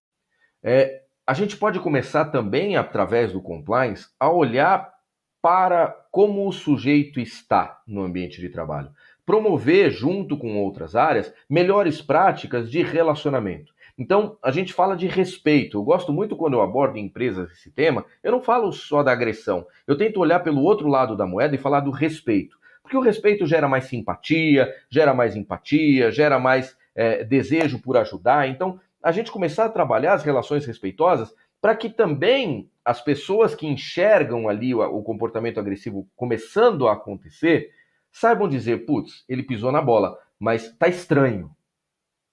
é, 0.62 1.02
a 1.26 1.34
gente 1.34 1.59
pode 1.59 1.78
começar 1.78 2.26
também, 2.26 2.74
através 2.74 3.32
do 3.32 3.40
compliance, 3.40 4.07
a 4.18 4.30
olhar 4.30 4.94
para 5.42 5.88
como 6.11 6.48
o 6.48 6.52
sujeito 6.52 7.20
está 7.20 7.82
no 7.86 8.02
ambiente 8.02 8.40
de 8.40 8.48
trabalho. 8.48 8.90
Promover, 9.26 9.90
junto 9.90 10.38
com 10.38 10.57
outras 10.57 10.96
áreas, 10.96 11.34
melhores 11.50 12.00
práticas 12.00 12.70
de 12.70 12.82
relacionamento. 12.82 13.74
Então, 13.98 14.38
a 14.42 14.50
gente 14.50 14.72
fala 14.72 14.96
de 14.96 15.07
respeito. 15.07 15.76
Eu 15.76 15.82
gosto 15.82 16.11
muito 16.11 16.34
quando 16.34 16.55
eu 16.55 16.62
abordo 16.62 16.96
em 16.96 17.05
empresas 17.05 17.52
esse 17.52 17.70
tema, 17.70 18.07
eu 18.22 18.32
não 18.32 18.40
falo 18.40 18.72
só 18.72 19.02
da 19.02 19.12
agressão. 19.12 19.66
Eu 19.86 19.98
tento 19.98 20.18
olhar 20.18 20.40
pelo 20.40 20.62
outro 20.62 20.88
lado 20.88 21.14
da 21.14 21.26
moeda 21.26 21.55
e 21.55 21.59
falar 21.59 21.80
do 21.80 21.90
respeito. 21.90 22.57
Porque 22.85 22.99
o 22.99 23.01
respeito 23.01 23.47
gera 23.47 23.66
mais 23.66 23.85
simpatia, 23.85 24.70
gera 24.91 25.14
mais 25.14 25.35
empatia, 25.35 26.12
gera 26.12 26.39
mais 26.39 26.76
é, 26.95 27.24
desejo 27.24 27.80
por 27.80 27.97
ajudar. 27.97 28.47
Então, 28.47 28.78
a 29.03 29.11
gente 29.11 29.32
começar 29.32 29.64
a 29.64 29.70
trabalhar 29.70 30.12
as 30.12 30.22
relações 30.22 30.66
respeitosas 30.66 31.35
para 31.62 31.74
que 31.74 31.89
também 31.89 32.70
as 32.85 33.01
pessoas 33.01 33.55
que 33.55 33.66
enxergam 33.66 34.51
ali 34.51 34.74
o, 34.74 34.82
o 34.82 35.03
comportamento 35.03 35.59
agressivo 35.59 36.07
começando 36.14 36.87
a 36.87 36.93
acontecer 36.93 37.72
saibam 38.12 38.47
dizer, 38.47 38.85
putz, 38.85 39.24
ele 39.26 39.43
pisou 39.43 39.72
na 39.72 39.80
bola, 39.80 40.18
mas 40.39 40.70
tá 40.76 40.87
estranho, 40.87 41.51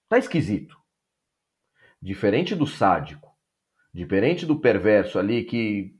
tá 0.06 0.18
esquisito. 0.18 0.76
Diferente 2.00 2.54
do 2.54 2.66
sádico, 2.66 3.34
diferente 3.92 4.44
do 4.44 4.60
perverso 4.60 5.18
ali 5.18 5.44
que 5.44 5.96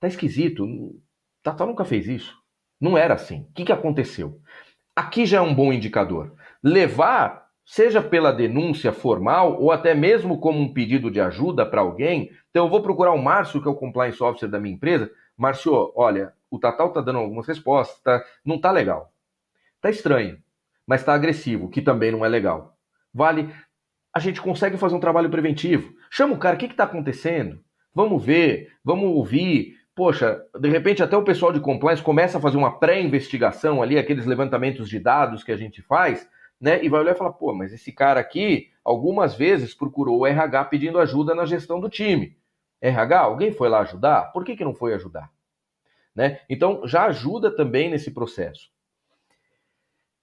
tá 0.00 0.08
esquisito, 0.08 0.98
Tatá 1.42 1.66
nunca 1.66 1.84
fez 1.84 2.08
isso. 2.08 2.41
Não 2.82 2.98
era 2.98 3.14
assim. 3.14 3.46
O 3.48 3.52
que, 3.54 3.64
que 3.64 3.72
aconteceu? 3.72 4.40
Aqui 4.96 5.24
já 5.24 5.38
é 5.38 5.40
um 5.40 5.54
bom 5.54 5.72
indicador. 5.72 6.34
Levar, 6.60 7.46
seja 7.64 8.02
pela 8.02 8.32
denúncia 8.32 8.92
formal 8.92 9.62
ou 9.62 9.70
até 9.70 9.94
mesmo 9.94 10.40
como 10.40 10.58
um 10.58 10.74
pedido 10.74 11.08
de 11.08 11.20
ajuda 11.20 11.64
para 11.64 11.80
alguém. 11.80 12.32
Então 12.50 12.64
eu 12.66 12.70
vou 12.70 12.82
procurar 12.82 13.12
o 13.12 13.22
Márcio, 13.22 13.62
que 13.62 13.68
é 13.68 13.70
o 13.70 13.76
compliance 13.76 14.20
officer 14.20 14.48
da 14.48 14.58
minha 14.58 14.74
empresa. 14.74 15.08
Márcio, 15.36 15.92
olha, 15.94 16.32
o 16.50 16.58
Tatal 16.58 16.92
tá 16.92 17.00
dando 17.00 17.20
algumas 17.20 17.46
respostas, 17.46 18.00
tá, 18.00 18.20
não 18.44 18.60
tá 18.60 18.72
legal. 18.72 19.12
Tá 19.80 19.88
estranho, 19.88 20.38
mas 20.84 21.04
tá 21.04 21.14
agressivo, 21.14 21.70
que 21.70 21.80
também 21.80 22.10
não 22.10 22.24
é 22.24 22.28
legal. 22.28 22.76
Vale 23.14 23.48
a 24.12 24.18
gente 24.18 24.42
consegue 24.42 24.76
fazer 24.76 24.94
um 24.94 25.00
trabalho 25.00 25.30
preventivo. 25.30 25.94
Chama 26.10 26.34
o 26.34 26.38
cara, 26.38 26.56
o 26.56 26.58
que 26.58 26.66
está 26.66 26.84
acontecendo? 26.84 27.60
Vamos 27.94 28.22
ver, 28.22 28.72
vamos 28.84 29.04
ouvir. 29.04 29.76
Poxa, 29.94 30.42
de 30.58 30.68
repente 30.70 31.02
até 31.02 31.16
o 31.16 31.24
pessoal 31.24 31.52
de 31.52 31.60
compliance 31.60 32.02
começa 32.02 32.38
a 32.38 32.40
fazer 32.40 32.56
uma 32.56 32.78
pré-investigação 32.78 33.82
ali, 33.82 33.98
aqueles 33.98 34.24
levantamentos 34.24 34.88
de 34.88 34.98
dados 34.98 35.44
que 35.44 35.52
a 35.52 35.56
gente 35.56 35.82
faz, 35.82 36.26
né? 36.58 36.82
E 36.82 36.88
vai 36.88 37.00
olhar 37.00 37.12
e 37.12 37.18
falar, 37.18 37.32
pô, 37.32 37.52
mas 37.52 37.72
esse 37.72 37.92
cara 37.92 38.18
aqui 38.18 38.70
algumas 38.82 39.34
vezes 39.34 39.74
procurou 39.74 40.20
o 40.20 40.26
RH 40.26 40.64
pedindo 40.66 40.98
ajuda 40.98 41.34
na 41.34 41.44
gestão 41.44 41.78
do 41.78 41.90
time. 41.90 42.36
RH, 42.80 43.20
alguém 43.20 43.52
foi 43.52 43.68
lá 43.68 43.80
ajudar? 43.80 44.32
Por 44.32 44.44
que, 44.44 44.56
que 44.56 44.64
não 44.64 44.74
foi 44.74 44.94
ajudar? 44.94 45.30
Né? 46.14 46.40
Então 46.48 46.86
já 46.86 47.04
ajuda 47.04 47.54
também 47.54 47.90
nesse 47.90 48.10
processo. 48.10 48.70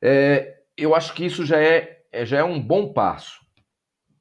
É, 0.01 0.61
eu 0.75 0.95
acho 0.95 1.13
que 1.13 1.25
isso 1.25 1.45
já 1.45 1.61
é, 1.61 2.03
é 2.11 2.25
já 2.25 2.39
é 2.39 2.43
um 2.43 2.59
bom 2.59 2.91
passo. 2.91 3.39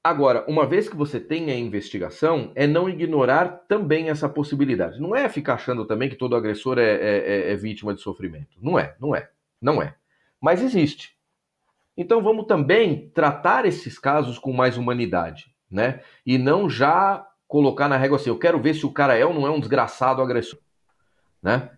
Agora, 0.03 0.45
uma 0.49 0.67
vez 0.67 0.89
que 0.89 0.97
você 0.97 1.19
tem 1.19 1.51
a 1.51 1.59
investigação, 1.59 2.53
é 2.55 2.67
não 2.67 2.89
ignorar 2.89 3.49
também 3.69 4.11
essa 4.11 4.29
possibilidade. 4.29 5.01
Não 5.01 5.15
é 5.15 5.29
ficar 5.29 5.55
achando 5.55 5.85
também 5.85 6.09
que 6.09 6.17
todo 6.17 6.37
agressor 6.37 6.79
é, 6.79 6.83
é, 6.83 7.19
é, 7.19 7.53
é 7.53 7.57
vítima 7.57 7.95
de 7.95 8.01
sofrimento. 8.01 8.57
Não 8.63 8.79
é, 8.79 8.95
não 9.01 9.15
é, 9.15 9.29
não 9.61 9.83
é. 9.83 9.95
Mas 10.41 10.63
existe. 10.63 11.17
Então 11.97 12.23
vamos 12.23 12.47
também 12.47 13.11
tratar 13.11 13.67
esses 13.67 13.99
casos 13.99 14.39
com 14.39 14.53
mais 14.53 14.79
humanidade, 14.79 15.53
né? 15.69 16.01
E 16.25 16.39
não 16.39 16.71
já 16.71 17.27
colocar 17.49 17.89
na 17.89 17.97
régua 17.97 18.17
assim, 18.17 18.31
eu 18.31 18.39
quero 18.39 18.61
ver 18.61 18.75
se 18.75 18.87
o 18.87 18.93
cara 18.93 19.17
é 19.17 19.27
ou 19.27 19.35
não 19.35 19.47
é 19.47 19.51
um 19.51 19.59
desgraçado 19.59 20.23
agressor, 20.23 20.61
né? 21.43 21.71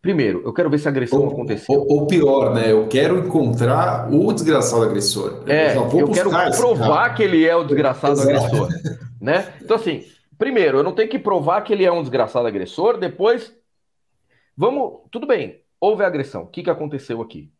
Primeiro, 0.00 0.42
eu 0.44 0.52
quero 0.52 0.70
ver 0.70 0.78
se 0.78 0.86
a 0.86 0.90
agressão 0.90 1.20
ou, 1.20 1.32
aconteceu. 1.32 1.74
Ou, 1.74 2.00
ou, 2.00 2.06
pior, 2.06 2.54
né? 2.54 2.70
Eu 2.70 2.86
quero 2.86 3.18
encontrar 3.18 4.12
o 4.12 4.32
desgraçado 4.32 4.84
agressor. 4.84 5.42
É, 5.46 5.76
eu, 5.76 5.90
eu 5.98 6.10
quero 6.10 6.30
provar 6.30 7.14
que 7.14 7.22
ele 7.22 7.44
é 7.44 7.54
o 7.56 7.64
desgraçado 7.64 8.12
Exato. 8.12 8.38
agressor. 8.38 8.68
Né? 9.20 9.52
Então, 9.60 9.76
assim, 9.76 10.04
primeiro, 10.38 10.78
eu 10.78 10.82
não 10.84 10.92
tenho 10.92 11.08
que 11.08 11.18
provar 11.18 11.62
que 11.62 11.72
ele 11.72 11.84
é 11.84 11.90
um 11.90 12.00
desgraçado 12.00 12.46
agressor, 12.46 12.96
depois. 12.98 13.52
Vamos. 14.56 15.00
Tudo 15.10 15.26
bem, 15.26 15.60
houve 15.80 16.04
agressão. 16.04 16.42
O 16.42 16.46
que, 16.46 16.62
que 16.62 16.70
aconteceu 16.70 17.20
aqui? 17.20 17.50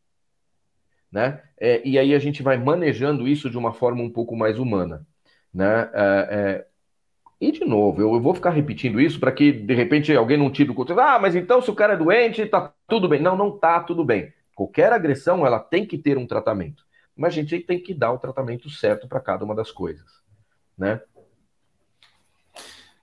Né? 1.11 1.41
É, 1.59 1.83
e 1.85 1.99
aí 1.99 2.15
a 2.15 2.19
gente 2.21 2.43
vai 2.43 2.57
manejando 2.57 3.27
isso 3.27 3.51
de 3.51 3.59
uma 3.59 3.73
forma 3.73 4.03
um 4.03 4.11
pouco 4.11 4.37
mais 4.37 4.59
humana. 4.59 5.05
Né? 5.53 5.91
É, 5.93 6.29
é, 6.31 6.67
e 7.41 7.53
de 7.53 7.65
novo, 7.65 8.01
eu, 8.01 8.15
eu 8.15 8.21
vou 8.21 8.35
ficar 8.35 8.51
repetindo 8.51 9.01
isso 9.01 9.21
para 9.21 9.31
que 9.31 9.53
de 9.53 9.75
repente 9.75 10.15
alguém 10.15 10.37
não 10.37 10.51
tire 10.51 10.71
o 10.71 10.75
conteúdo. 10.75 11.01
Ah, 11.01 11.19
mas 11.19 11.37
então 11.37 11.63
se 11.63 11.71
o 11.71 11.75
cara 11.75 11.95
é 11.95 11.97
doente, 11.97 12.45
tá 12.47 12.73
tudo 12.89 13.09
bem. 13.09 13.21
Não, 13.21 13.37
não 13.37 13.51
tá 13.51 13.81
tudo 13.81 14.05
bem. 14.05 14.33
Qualquer 14.55 14.93
agressão, 14.93 15.47
ela 15.47 15.61
tem 15.61 15.87
que 15.87 15.97
ter 15.97 16.19
um 16.19 16.27
tratamento. 16.27 16.85
Mas 17.17 17.33
a 17.33 17.37
gente 17.37 17.61
tem 17.61 17.81
que 17.81 17.95
dar 17.95 18.13
o 18.13 18.19
tratamento 18.19 18.69
certo 18.69 19.07
para 19.07 19.21
cada 19.21 19.45
uma 19.45 19.55
das 19.55 19.71
coisas, 19.71 20.05
né? 20.77 21.01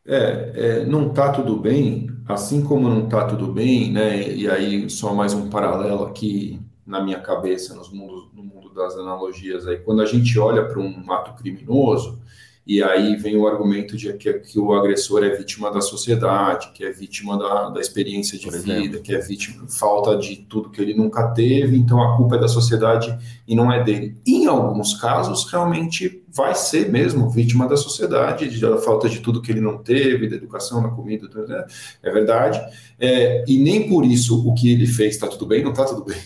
É, 0.05 0.51
é, 0.53 0.85
não 0.85 1.09
tá 1.09 1.31
tudo 1.31 1.57
bem, 1.57 2.11
assim 2.27 2.63
como 2.63 2.87
não 2.87 3.09
tá 3.09 3.25
tudo 3.25 3.47
bem, 3.47 3.91
né? 3.91 4.29
E 4.29 4.47
aí 4.49 4.89
só 4.89 5.13
mais 5.13 5.33
um 5.33 5.49
paralelo 5.49 6.05
aqui 6.05 6.61
na 6.85 7.03
minha 7.03 7.19
cabeça, 7.19 7.73
nos 7.73 7.91
mundos, 7.91 8.31
no 8.33 8.43
mundo 8.43 8.71
das 8.73 8.95
analogias 8.95 9.65
aí. 9.65 9.77
Quando 9.79 10.01
a 10.01 10.05
gente 10.05 10.37
olha 10.37 10.63
para 10.65 10.79
um 10.79 11.11
ato 11.11 11.33
criminoso, 11.41 12.21
e 12.65 12.81
aí 12.81 13.15
vem 13.15 13.37
o 13.37 13.47
argumento 13.47 13.95
de 13.95 14.11
que, 14.13 14.33
que 14.33 14.57
o 14.57 14.73
agressor 14.73 15.23
é 15.23 15.29
vítima 15.29 15.71
da 15.71 15.81
sociedade, 15.81 16.71
que 16.73 16.83
é 16.83 16.91
vítima 16.91 17.37
da, 17.37 17.69
da 17.69 17.79
experiência 17.79 18.39
de 18.39 18.45
Por 18.45 18.57
vida, 18.57 18.71
exemplo. 18.71 19.01
que 19.01 19.13
é 19.13 19.19
vítima 19.19 19.67
falta 19.67 20.17
de 20.17 20.37
tudo 20.37 20.71
que 20.71 20.81
ele 20.81 20.95
nunca 20.95 21.27
teve, 21.27 21.77
então 21.77 22.01
a 22.01 22.17
culpa 22.17 22.37
é 22.37 22.39
da 22.39 22.47
sociedade 22.47 23.15
e 23.47 23.55
não 23.55 23.71
é 23.71 23.83
dele. 23.83 24.17
Em 24.25 24.47
alguns 24.47 24.95
casos, 24.95 25.45
realmente 25.45 26.23
vai 26.27 26.55
ser 26.55 26.91
mesmo 26.91 27.29
vítima 27.29 27.67
da 27.67 27.77
sociedade, 27.77 28.59
da 28.59 28.77
falta 28.79 29.07
de 29.07 29.19
tudo 29.19 29.43
que 29.43 29.51
ele 29.51 29.61
não 29.61 29.77
teve, 29.77 30.27
da 30.27 30.35
educação, 30.35 30.81
da 30.81 30.89
comida, 30.89 31.29
né? 31.47 31.65
é 32.01 32.11
verdade. 32.11 32.59
É, 32.99 33.45
e 33.47 33.59
nem 33.59 33.87
por 33.87 34.03
isso 34.03 34.47
o 34.47 34.55
que 34.55 34.71
ele 34.71 34.87
fez 34.87 35.13
está 35.13 35.27
tudo 35.27 35.45
bem, 35.45 35.63
não 35.63 35.71
está 35.71 35.85
tudo 35.85 36.03
bem. 36.03 36.17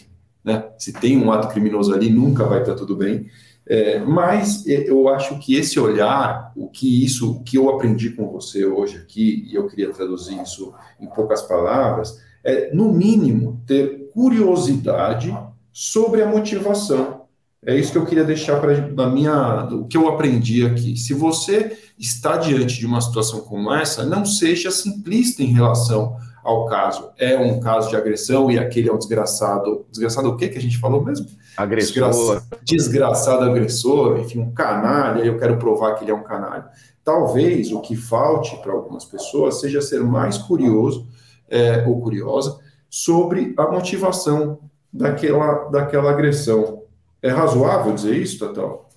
Né? 0.41 0.63
Se 0.77 0.93
tem 0.93 1.17
um 1.17 1.31
ato 1.31 1.49
criminoso 1.49 1.93
ali, 1.93 2.09
nunca 2.09 2.45
vai 2.45 2.61
estar 2.61 2.71
tá 2.71 2.77
tudo 2.77 2.95
bem. 2.95 3.27
É, 3.69 3.99
mas 3.99 4.65
eu 4.65 5.07
acho 5.09 5.37
que 5.37 5.55
esse 5.55 5.79
olhar, 5.79 6.51
o 6.55 6.67
que 6.67 7.05
isso, 7.05 7.33
o 7.33 7.43
que 7.43 7.55
eu 7.55 7.69
aprendi 7.69 8.09
com 8.09 8.31
você 8.31 8.65
hoje 8.65 8.97
aqui, 8.97 9.45
e 9.47 9.53
eu 9.53 9.67
queria 9.67 9.93
traduzir 9.93 10.41
isso 10.41 10.73
em 10.99 11.05
poucas 11.05 11.43
palavras, 11.43 12.19
é 12.43 12.73
no 12.73 12.91
mínimo 12.91 13.61
ter 13.67 14.09
curiosidade 14.11 15.37
sobre 15.71 16.23
a 16.23 16.27
motivação. 16.27 17.19
É 17.63 17.77
isso 17.77 17.91
que 17.91 17.97
eu 17.99 18.05
queria 18.05 18.23
deixar 18.23 18.59
para 18.59 18.89
na 18.89 19.07
minha, 19.07 19.65
o 19.65 19.85
que 19.85 19.97
eu 19.97 20.07
aprendi 20.07 20.65
aqui. 20.65 20.97
Se 20.97 21.13
você 21.13 21.77
está 21.97 22.37
diante 22.37 22.79
de 22.79 22.87
uma 22.87 23.01
situação 23.01 23.41
como 23.41 23.71
essa, 23.71 24.03
não 24.03 24.25
seja 24.25 24.71
simplista 24.71 25.43
em 25.43 25.53
relação 25.53 26.15
ao 26.43 26.65
caso. 26.65 27.09
É 27.17 27.37
um 27.37 27.59
caso 27.59 27.89
de 27.89 27.95
agressão 27.95 28.49
e 28.49 28.57
aquele 28.57 28.89
é 28.89 28.93
um 28.93 28.97
desgraçado. 28.97 29.85
Desgraçado 29.89 30.29
o 30.29 30.37
que 30.37 30.47
que 30.49 30.57
a 30.57 30.61
gente 30.61 30.77
falou 30.77 31.03
mesmo? 31.03 31.27
Agressor. 31.57 32.41
desgraçado 32.63 33.43
agressor, 33.43 34.19
enfim, 34.19 34.39
um 34.39 34.51
canalha, 34.51 35.23
eu 35.23 35.37
quero 35.37 35.57
provar 35.57 35.95
que 35.95 36.03
ele 36.03 36.11
é 36.11 36.15
um 36.15 36.23
canalha. 36.23 36.67
Talvez 37.03 37.71
o 37.71 37.81
que 37.81 37.95
falte 37.95 38.55
para 38.57 38.71
algumas 38.71 39.03
pessoas 39.03 39.59
seja 39.59 39.81
ser 39.81 40.01
mais 40.01 40.37
curioso 40.37 41.07
é, 41.49 41.83
ou 41.85 41.99
curiosa 41.99 42.59
sobre 42.89 43.53
a 43.57 43.67
motivação 43.67 44.59
daquela, 44.91 45.69
daquela 45.69 46.11
agressão. 46.11 46.83
É 47.21 47.29
razoável 47.29 47.93
dizer 47.93 48.15
isso, 48.15 48.39
Tatal? 48.39 48.89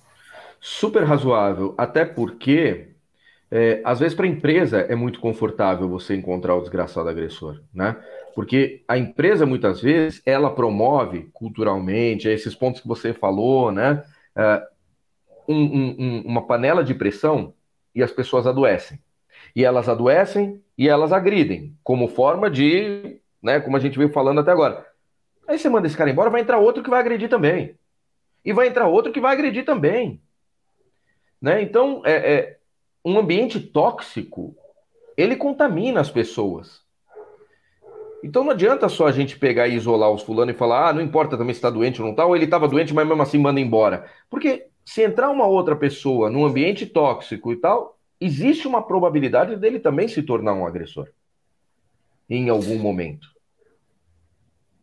Super 0.59 1.03
razoável, 1.03 1.73
até 1.77 2.05
porque 2.05 2.92
é, 3.55 3.81
às 3.83 3.99
vezes 3.99 4.15
para 4.15 4.25
a 4.25 4.29
empresa 4.29 4.79
é 4.79 4.95
muito 4.95 5.19
confortável 5.19 5.87
você 5.87 6.15
encontrar 6.15 6.55
o 6.55 6.61
desgraçado 6.61 7.07
agressor, 7.07 7.61
né? 7.71 7.95
Porque 8.33 8.83
a 8.87 8.97
empresa, 8.97 9.45
muitas 9.45 9.79
vezes, 9.79 10.23
ela 10.25 10.49
promove 10.49 11.29
culturalmente 11.31 12.27
esses 12.27 12.55
pontos 12.55 12.81
que 12.81 12.87
você 12.87 13.13
falou, 13.13 13.71
né? 13.71 14.03
Uh, 14.35 15.53
um, 15.53 15.63
um, 15.63 16.21
uma 16.25 16.47
panela 16.47 16.83
de 16.83 16.95
pressão 16.95 17.53
e 17.93 18.01
as 18.01 18.11
pessoas 18.11 18.47
adoecem. 18.47 18.97
E 19.55 19.63
elas 19.63 19.87
adoecem 19.87 20.59
e 20.75 20.89
elas 20.89 21.13
agridem, 21.13 21.77
como 21.83 22.07
forma 22.07 22.49
de, 22.49 23.19
né, 23.39 23.59
como 23.59 23.77
a 23.77 23.79
gente 23.79 23.99
veio 23.99 24.11
falando 24.11 24.39
até 24.39 24.49
agora. 24.49 24.83
Aí 25.47 25.59
você 25.59 25.69
manda 25.69 25.85
esse 25.85 25.95
cara 25.95 26.09
embora, 26.09 26.31
vai 26.31 26.41
entrar 26.41 26.57
outro 26.57 26.81
que 26.81 26.89
vai 26.89 27.01
agredir 27.01 27.29
também. 27.29 27.77
E 28.43 28.51
vai 28.51 28.67
entrar 28.67 28.87
outro 28.87 29.11
que 29.11 29.21
vai 29.21 29.33
agredir 29.33 29.63
também. 29.63 30.19
Né? 31.39 31.61
Então, 31.61 32.01
é, 32.03 32.33
é 32.33 32.57
um 33.03 33.17
ambiente 33.17 33.59
tóxico, 33.59 34.55
ele 35.17 35.35
contamina 35.35 35.99
as 35.99 36.09
pessoas. 36.09 36.81
Então 38.23 38.43
não 38.43 38.51
adianta 38.51 38.87
só 38.87 39.07
a 39.07 39.11
gente 39.11 39.37
pegar 39.37 39.67
e 39.67 39.75
isolar 39.75 40.09
os 40.09 40.21
fulano 40.21 40.51
e 40.51 40.55
falar, 40.55 40.89
ah, 40.89 40.93
não 40.93 41.01
importa 41.01 41.37
também 41.37 41.53
se 41.53 41.57
está 41.57 41.69
doente 41.69 42.01
ou 42.01 42.05
não 42.05 42.13
está, 42.13 42.25
ou 42.25 42.35
ele 42.35 42.45
estava 42.45 42.67
doente, 42.67 42.93
mas 42.93 43.05
mesmo 43.05 43.21
assim 43.21 43.37
manda 43.37 43.59
embora. 43.59 44.09
Porque 44.29 44.67
se 44.85 45.03
entrar 45.03 45.29
uma 45.29 45.45
outra 45.45 45.75
pessoa 45.75 46.29
num 46.29 46.45
ambiente 46.45 46.85
tóxico 46.85 47.51
e 47.51 47.57
tal, 47.57 47.97
existe 48.19 48.65
uma 48.65 48.81
probabilidade 48.81 49.57
dele 49.57 49.79
também 49.79 50.07
se 50.07 50.23
tornar 50.23 50.53
um 50.53 50.65
agressor 50.65 51.09
em 52.29 52.47
algum 52.47 52.79
momento. 52.79 53.32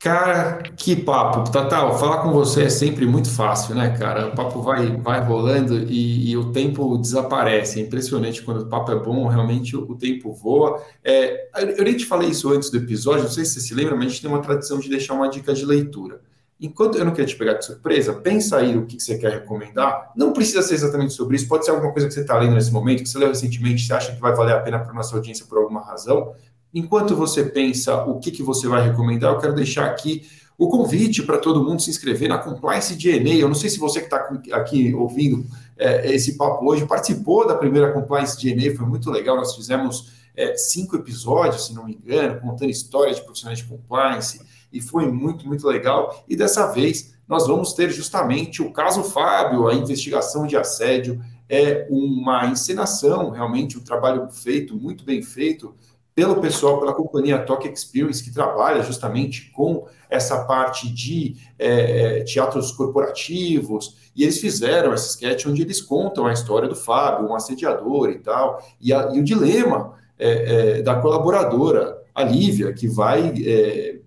Cara, 0.01 0.63
que 0.79 0.97
papo. 0.97 1.51
Tatal, 1.51 1.99
falar 1.99 2.23
com 2.23 2.33
você 2.33 2.63
é 2.63 2.71
sempre 2.71 3.05
muito 3.05 3.31
fácil, 3.31 3.75
né, 3.75 3.95
cara? 3.99 4.29
O 4.29 4.35
papo 4.35 4.63
vai, 4.63 4.97
vai 4.97 5.23
rolando 5.23 5.77
e, 5.77 6.31
e 6.31 6.37
o 6.39 6.51
tempo 6.53 6.97
desaparece. 6.97 7.79
É 7.79 7.83
impressionante 7.83 8.43
quando 8.43 8.63
o 8.63 8.67
papo 8.67 8.91
é 8.93 8.95
bom, 8.95 9.27
realmente 9.29 9.77
o, 9.77 9.83
o 9.83 9.95
tempo 9.95 10.33
voa. 10.33 10.83
É, 11.05 11.51
eu 11.77 11.85
nem 11.85 11.95
te 11.95 12.07
falei 12.07 12.31
isso 12.31 12.51
antes 12.51 12.71
do 12.71 12.79
episódio, 12.79 13.25
não 13.25 13.31
sei 13.31 13.45
se 13.45 13.53
você 13.53 13.61
se 13.61 13.75
lembra, 13.75 13.95
mas 13.95 14.07
a 14.07 14.09
gente 14.09 14.23
tem 14.23 14.31
uma 14.31 14.41
tradição 14.41 14.79
de 14.79 14.89
deixar 14.89 15.13
uma 15.13 15.29
dica 15.29 15.53
de 15.53 15.67
leitura. 15.67 16.23
Enquanto 16.59 16.97
eu 16.97 17.05
não 17.05 17.13
quero 17.13 17.29
te 17.29 17.37
pegar 17.37 17.55
de 17.55 17.67
surpresa, 17.67 18.15
pensa 18.15 18.57
aí 18.57 18.77
o 18.79 18.87
que, 18.87 18.97
que 18.97 19.03
você 19.03 19.19
quer 19.19 19.33
recomendar. 19.33 20.13
Não 20.17 20.33
precisa 20.33 20.63
ser 20.63 20.75
exatamente 20.75 21.13
sobre 21.13 21.37
isso, 21.37 21.47
pode 21.47 21.67
ser 21.67 21.73
alguma 21.73 21.93
coisa 21.93 22.09
que 22.09 22.15
você 22.15 22.21
está 22.21 22.39
lendo 22.39 22.55
nesse 22.55 22.73
momento, 22.73 23.03
que 23.03 23.09
você 23.09 23.19
leu 23.19 23.29
recentemente, 23.29 23.87
você 23.87 23.93
acha 23.93 24.15
que 24.15 24.21
vai 24.21 24.35
valer 24.35 24.55
a 24.55 24.61
pena 24.61 24.79
para 24.79 24.95
nossa 24.95 25.15
audiência 25.15 25.45
por 25.47 25.59
alguma 25.59 25.83
razão. 25.83 26.35
Enquanto 26.73 27.17
você 27.17 27.45
pensa 27.45 28.05
o 28.05 28.19
que, 28.19 28.31
que 28.31 28.43
você 28.43 28.69
vai 28.69 28.87
recomendar, 28.89 29.33
eu 29.33 29.39
quero 29.39 29.55
deixar 29.55 29.87
aqui 29.87 30.23
o 30.57 30.69
convite 30.69 31.23
para 31.23 31.39
todo 31.39 31.65
mundo 31.65 31.81
se 31.81 31.89
inscrever 31.89 32.29
na 32.29 32.39
Compliance 32.39 32.95
DNA. 32.95 33.37
Eu 33.37 33.49
não 33.49 33.55
sei 33.55 33.71
se 33.71 33.79
você 33.79 34.01
que 34.01 34.15
está 34.15 34.29
aqui 34.53 34.95
ouvindo 34.95 35.45
é, 35.77 36.13
esse 36.13 36.37
papo 36.37 36.71
hoje 36.71 36.87
participou 36.87 37.47
da 37.47 37.55
primeira 37.55 37.93
Compliance 37.93 38.39
DNA, 38.39 38.77
foi 38.77 38.87
muito 38.87 39.11
legal. 39.11 39.37
Nós 39.37 39.57
fizemos 39.57 40.13
é, 40.37 40.55
cinco 40.57 40.97
episódios, 40.97 41.67
se 41.67 41.75
não 41.75 41.87
me 41.87 41.95
engano, 41.95 42.41
contando 42.41 42.71
histórias 42.71 43.17
de 43.17 43.23
profissionais 43.23 43.59
de 43.59 43.65
compliance, 43.65 44.41
e 44.73 44.81
foi 44.81 45.11
muito, 45.11 45.47
muito 45.47 45.67
legal. 45.67 46.25
E 46.29 46.37
dessa 46.37 46.67
vez 46.67 47.15
nós 47.27 47.47
vamos 47.47 47.73
ter 47.73 47.91
justamente 47.91 48.61
o 48.61 48.73
caso 48.73 49.03
Fábio, 49.03 49.67
a 49.67 49.75
investigação 49.75 50.47
de 50.47 50.57
assédio. 50.57 51.21
É 51.49 51.87
uma 51.91 52.47
encenação, 52.47 53.31
realmente, 53.31 53.77
um 53.77 53.83
trabalho 53.83 54.29
feito, 54.31 54.77
muito 54.77 55.05
bem 55.05 55.21
feito 55.23 55.75
pelo 56.15 56.41
pessoal, 56.41 56.79
pela 56.81 56.93
companhia 56.93 57.39
Talk 57.39 57.69
Experience, 57.69 58.23
que 58.23 58.33
trabalha 58.33 58.83
justamente 58.83 59.51
com 59.53 59.87
essa 60.09 60.45
parte 60.45 60.93
de 60.93 61.37
é, 61.59 62.19
é, 62.19 62.25
teatros 62.25 62.73
corporativos, 62.73 63.97
e 64.15 64.25
eles 64.25 64.41
fizeram 64.41 64.93
esse 64.93 65.11
sketch 65.11 65.47
onde 65.47 65.63
eles 65.63 65.81
contam 65.81 66.27
a 66.27 66.33
história 66.33 66.69
do 66.69 66.75
Fábio, 66.75 67.29
um 67.29 67.35
assediador 67.35 68.11
e 68.11 68.19
tal, 68.19 68.63
e, 68.81 68.93
a, 68.93 69.11
e 69.15 69.21
o 69.21 69.25
dilema 69.25 69.95
é, 70.19 70.79
é 70.79 70.83
da 70.83 70.97
colaboradora, 70.97 71.99
a 72.15 72.25
Lívia, 72.25 72.73
que 72.73 72.89
vai 72.89 73.33
é, 73.47 74.01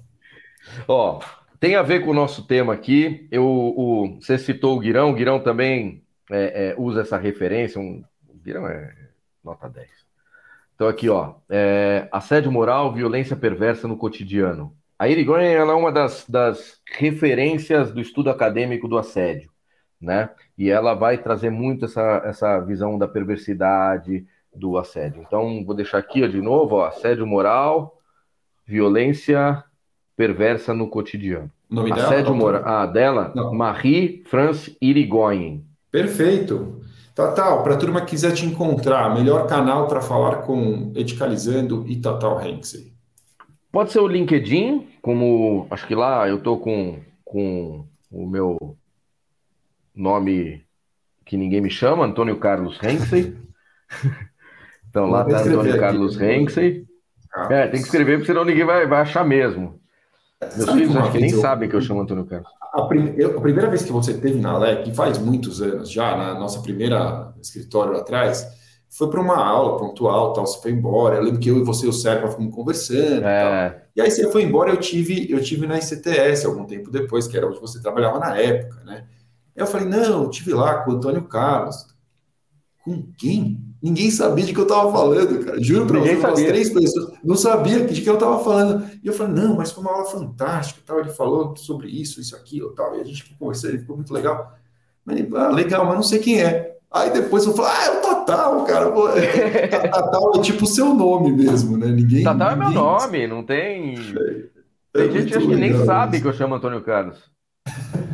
Ó, 0.89 1.21
tem 1.61 1.77
a 1.77 1.83
ver 1.83 2.05
com 2.05 2.11
o 2.11 2.15
nosso 2.15 2.47
tema 2.47 2.73
aqui. 2.73 3.29
Eu, 3.31 3.45
o, 3.47 4.19
você 4.21 4.37
citou 4.37 4.77
o 4.77 4.81
Guirão, 4.81 5.11
o 5.11 5.15
Guirão 5.15 5.39
também 5.39 6.03
é, 6.31 6.71
é, 6.71 6.75
usa 6.77 7.03
essa 7.03 7.17
referência. 7.17 7.81
Um, 7.81 8.05
o 8.29 8.35
Guirão 8.35 8.67
é 8.67 8.93
nota 9.45 9.69
10. 9.69 9.89
Então, 10.75 10.89
aqui, 10.89 11.09
ó, 11.09 11.35
é, 11.49 12.09
assédio 12.11 12.51
moral, 12.51 12.93
violência 12.93 13.37
perversa 13.37 13.87
no 13.87 13.97
cotidiano. 13.97 14.75
A 14.99 15.09
Irigoyen 15.09 15.53
ela 15.53 15.73
é 15.73 15.77
uma 15.77 15.91
das, 15.91 16.25
das 16.29 16.81
referências 16.97 17.91
do 17.93 18.01
estudo 18.01 18.31
acadêmico 18.31 18.87
do 18.87 18.97
assédio, 18.97 19.51
né? 20.01 20.31
E 20.57 20.71
ela 20.71 20.95
vai 20.95 21.19
trazer 21.19 21.51
muito 21.51 21.85
essa, 21.87 22.23
essa 22.25 22.61
visão 22.61 22.97
da 22.97 23.09
perversidade 23.09 24.25
do 24.55 24.79
assédio. 24.79 25.23
Então, 25.27 25.65
vou 25.65 25.75
deixar 25.75 25.99
aqui 25.99 26.23
ó, 26.23 26.29
de 26.29 26.41
novo, 26.41 26.77
ó, 26.77 26.87
assédio 26.87 27.27
moral, 27.27 27.99
violência 28.65 29.65
perversa 30.17 30.73
no 30.73 30.89
cotidiano. 30.89 31.51
O 31.69 31.75
nome 31.75 31.93
assédio 31.93 32.27
dela? 32.27 32.37
moral. 32.37 32.63
Ah, 32.65 32.87
dela? 32.87 33.33
Não. 33.35 33.53
Marie 33.53 34.23
France 34.27 34.77
Irigoyen. 34.81 35.67
Perfeito. 35.91 36.81
Tatal, 37.15 37.63
para 37.63 37.75
a 37.75 37.77
turma 37.77 38.01
que 38.01 38.11
quiser 38.11 38.33
te 38.33 38.47
encontrar, 38.47 39.13
melhor 39.15 39.47
canal 39.47 39.87
para 39.89 40.01
falar 40.01 40.43
com 40.43 40.93
Edicalizando 40.95 41.85
e 41.87 41.97
Tatal 41.97 42.41
Henksey. 42.41 42.94
Pode 43.75 43.91
ser 43.91 43.99
o 43.99 44.07
LinkedIn, 44.07 44.87
como 45.03 45.67
acho 45.69 45.85
que 45.85 45.97
lá 45.97 46.29
eu 46.29 46.41
tô 46.41 46.59
com, 46.59 47.01
com 47.25 47.85
o 48.09 48.25
meu 48.25 48.79
nome 49.93 50.65
que 51.25 51.37
ninguém 51.37 51.61
me 51.61 51.69
chama, 51.69 52.05
Antônio 52.05 52.39
Carlos 52.39 52.79
Henksey. 52.81 53.37
então 54.89 55.11
lá 55.11 55.25
tá 55.25 55.41
Antônio 55.41 55.77
Carlos 55.77 56.21
Henksey. 56.21 56.87
É, 57.51 57.67
tem 57.67 57.81
que 57.81 57.87
escrever, 57.87 58.19
porque 58.19 58.31
senão 58.31 58.45
ninguém 58.45 58.65
vai, 58.65 58.87
vai 58.87 59.01
achar 59.01 59.27
mesmo. 59.27 59.81
Meus 60.41 60.55
Sabe 60.55 60.79
filhos 60.79 60.97
acho 60.97 61.11
que 61.11 61.19
nem 61.19 61.31
eu... 61.33 61.41
sabem 61.41 61.69
que 61.69 61.75
eu 61.75 61.81
chamo 61.81 62.03
Antônio 62.03 62.27
Carlos. 62.27 62.49
A, 62.75 62.83
prim... 62.83 63.13
eu, 63.17 63.39
a, 63.39 63.41
primeira 63.41 63.69
vez 63.69 63.83
que 63.83 63.91
você 63.91 64.15
teve 64.15 64.39
na 64.39 64.57
LEC, 64.57 64.95
faz 64.95 65.19
muitos 65.19 65.61
anos 65.61 65.91
já, 65.91 66.17
na 66.17 66.39
nossa 66.39 66.63
primeira 66.63 67.35
escritório 67.43 67.93
lá 67.93 67.99
atrás, 67.99 68.47
foi 68.97 69.11
para 69.11 69.21
uma 69.21 69.37
aula 69.37 69.77
pontual, 69.77 70.33
tal, 70.33 70.47
você 70.47 70.63
foi 70.63 70.71
embora. 70.71 71.17
Eu 71.17 71.25
lembro 71.25 71.41
que 71.41 71.51
eu 71.51 71.59
e 71.59 71.65
você 71.65 71.85
e 71.85 71.89
o 71.89 71.93
Sérgio 71.93 72.31
fomos 72.31 72.55
conversando. 72.55 73.25
É. 73.25 73.83
E, 73.97 74.01
aí 74.01 74.09
você 74.09 74.31
foi 74.31 74.45
embora, 74.45 74.71
eu 74.71 74.77
tive, 74.77 75.29
eu 75.29 75.43
tive 75.43 75.67
na 75.67 75.79
ICTS 75.79 76.47
algum 76.47 76.65
tempo 76.65 76.93
depois, 76.93 77.27
que 77.27 77.37
era 77.37 77.45
onde 77.45 77.61
você 77.61 77.83
trabalhava 77.83 78.21
na 78.21 78.39
época, 78.39 78.85
né? 78.85 79.05
Eu 79.57 79.67
falei, 79.67 79.89
não, 79.89 80.23
eu 80.23 80.31
tive 80.31 80.55
lá 80.55 80.85
com 80.85 80.93
o 80.93 80.95
Antônio 80.95 81.25
Carlos. 81.25 81.89
Com 82.85 83.03
quem? 83.19 83.61
Ninguém 83.83 84.13
sabia 84.13 84.45
de 84.45 84.53
que 84.53 84.61
eu 84.61 84.65
estava 84.65 84.93
falando, 84.93 85.45
cara. 85.45 85.61
Juro 85.61 85.87
para 85.87 85.99
você, 85.99 86.15
umas 86.15 86.43
três 86.43 86.71
pessoas 86.71 87.19
não 87.25 87.37
sabia 87.37 87.85
de 87.85 88.01
que 88.01 88.09
eu 88.09 88.15
estava 88.15 88.45
falando. 88.45 88.89
E 89.03 89.09
eu 89.09 89.13
falei, 89.13 89.35
não, 89.35 89.57
mas 89.57 89.73
foi 89.73 89.83
uma 89.83 89.93
aula 89.93 90.05
fantástica, 90.05 90.81
tal. 90.87 91.01
Ele 91.01 91.11
falou 91.11 91.57
sobre 91.57 91.89
isso, 91.89 92.21
isso, 92.21 92.37
aquilo, 92.37 92.73
tal. 92.73 92.97
E 92.97 93.01
a 93.01 93.05
gente 93.05 93.25
ficou 93.25 93.39
conversando, 93.39 93.71
ele 93.71 93.81
ficou 93.81 93.97
muito 93.97 94.15
legal. 94.15 94.57
Mas, 95.05 95.27
ah, 95.35 95.49
legal, 95.49 95.85
mas 95.85 95.97
não 95.97 96.03
sei 96.05 96.21
quem 96.21 96.41
é. 96.41 96.74
Aí 96.91 97.11
depois 97.11 97.45
eu 97.45 97.53
falo, 97.55 97.69
ah, 97.69 97.85
é 97.85 97.91
o 97.91 98.01
Tatal, 98.01 98.65
cara. 98.65 98.91
Tatal 99.91 100.33
é 100.37 100.41
tipo 100.41 100.65
o 100.65 100.67
seu 100.67 100.95
nome 100.95 101.33
mesmo, 101.33 101.77
né? 101.77 101.89
Ninguém. 101.89 102.23
Tatal 102.23 102.53
é 102.53 102.57
meu 102.57 102.71
nome, 102.71 103.27
não 103.27 103.43
tem. 103.43 103.97
É, 104.95 105.09
tem 105.09 105.13
gente 105.13 105.39
que 105.39 105.57
nem 105.57 105.85
sabe 105.85 106.21
que 106.21 106.27
eu 106.27 106.33
chamo 106.33 106.55
Antônio 106.55 106.83
Carlos. 106.83 107.19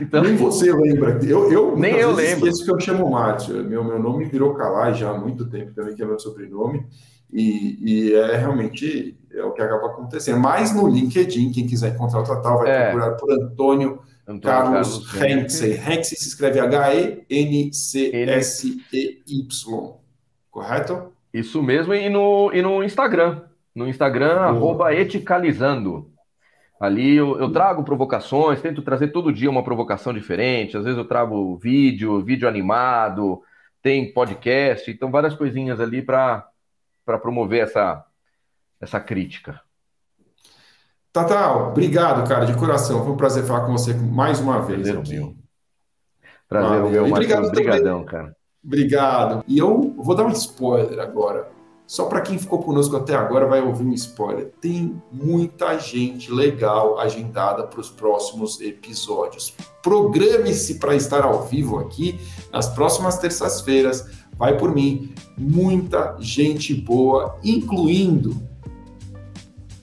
Então... 0.00 0.22
Nem 0.22 0.34
você 0.34 0.72
lembra. 0.72 1.18
Eu, 1.22 1.52
eu 1.52 1.76
nem 1.76 1.94
eu 1.94 2.12
lembro. 2.12 2.48
esqueço 2.48 2.64
que 2.64 2.70
eu 2.72 2.80
chamo 2.80 3.10
Márcio. 3.10 3.62
Meu, 3.62 3.84
meu 3.84 3.98
nome 3.98 4.24
virou 4.24 4.54
Calai 4.54 4.94
já 4.94 5.10
há 5.10 5.18
muito 5.18 5.48
tempo 5.48 5.72
também, 5.72 5.94
que 5.94 6.02
é 6.02 6.06
meu 6.06 6.18
sobrenome. 6.18 6.86
E, 7.32 7.78
e, 7.80 8.14
é 8.14 8.36
realmente 8.36 9.16
é 9.32 9.42
o 9.44 9.52
que 9.52 9.62
acaba 9.62 9.86
acontecendo. 9.86 10.40
Mas 10.40 10.74
no 10.74 10.88
LinkedIn, 10.88 11.52
quem 11.52 11.66
quiser 11.66 11.94
encontrar 11.94 12.20
o 12.20 12.24
Tatal 12.24 12.58
vai 12.58 12.70
é. 12.70 12.90
procurar 12.90 13.16
por 13.16 13.32
Antônio 13.32 14.00
Antônio 14.30 14.42
Carlos, 14.42 15.10
Carlos. 15.10 15.62
Henksey 15.62 16.16
se 16.16 16.28
escreve 16.28 16.60
H-E-N-C-S-E-Y. 16.60 17.20
Correto? 20.50 21.12
Isso 21.34 21.60
mesmo, 21.62 21.92
e 21.94 22.08
no, 22.08 22.52
e 22.52 22.62
no 22.62 22.82
Instagram. 22.82 23.42
No 23.74 23.88
Instagram, 23.88 24.34
Boa. 24.34 24.46
arroba 24.46 24.94
eticalizando. 24.94 26.10
Ali 26.80 27.16
eu, 27.16 27.38
eu, 27.38 27.52
trago 27.52 27.84
provocações, 27.84 28.62
tento 28.62 28.82
trazer 28.82 29.08
todo 29.08 29.32
dia 29.32 29.50
uma 29.50 29.64
provocação 29.64 30.14
diferente. 30.14 30.76
Às 30.76 30.84
vezes 30.84 30.98
eu 30.98 31.04
trago 31.04 31.56
vídeo, 31.58 32.22
vídeo 32.22 32.48
animado, 32.48 33.42
tem 33.82 34.12
podcast, 34.12 34.90
então 34.90 35.10
várias 35.10 35.34
coisinhas 35.34 35.78
ali 35.78 36.00
para 36.02 36.48
promover 37.20 37.64
essa, 37.64 38.04
essa 38.80 38.98
crítica. 38.98 39.60
Tatal, 41.12 41.70
obrigado, 41.70 42.28
cara, 42.28 42.44
de 42.44 42.54
coração. 42.54 43.02
Foi 43.02 43.12
um 43.12 43.16
prazer 43.16 43.44
falar 43.44 43.66
com 43.66 43.72
você 43.72 43.92
mais 43.94 44.40
uma 44.40 44.60
vez. 44.60 44.82
Prazer 44.82 44.98
aqui. 44.98 45.16
meu. 45.16 45.34
Prazer 46.48 46.80
ah, 46.80 46.88
meu, 46.88 47.06
obrigado 47.06 47.46
Obrigadão, 47.46 48.04
cara. 48.04 48.36
Obrigado. 48.64 49.44
E 49.48 49.58
eu 49.58 49.94
vou 49.96 50.14
dar 50.14 50.24
um 50.24 50.30
spoiler 50.30 51.00
agora. 51.00 51.48
Só 51.86 52.04
para 52.04 52.20
quem 52.20 52.38
ficou 52.38 52.62
conosco 52.62 52.96
até 52.96 53.16
agora 53.16 53.46
vai 53.46 53.60
ouvir 53.60 53.84
um 53.84 53.92
spoiler. 53.92 54.52
Tem 54.60 55.02
muita 55.10 55.76
gente 55.76 56.30
legal 56.30 57.00
agendada 57.00 57.64
para 57.64 57.80
os 57.80 57.90
próximos 57.90 58.60
episódios. 58.60 59.52
Programe-se 59.82 60.78
para 60.78 60.94
estar 60.94 61.24
ao 61.24 61.42
vivo 61.42 61.80
aqui 61.80 62.20
nas 62.52 62.68
próximas 62.68 63.18
terças-feiras. 63.18 64.08
Vai 64.38 64.56
por 64.56 64.72
mim, 64.72 65.12
muita 65.36 66.16
gente 66.20 66.72
boa, 66.72 67.36
incluindo. 67.42 68.49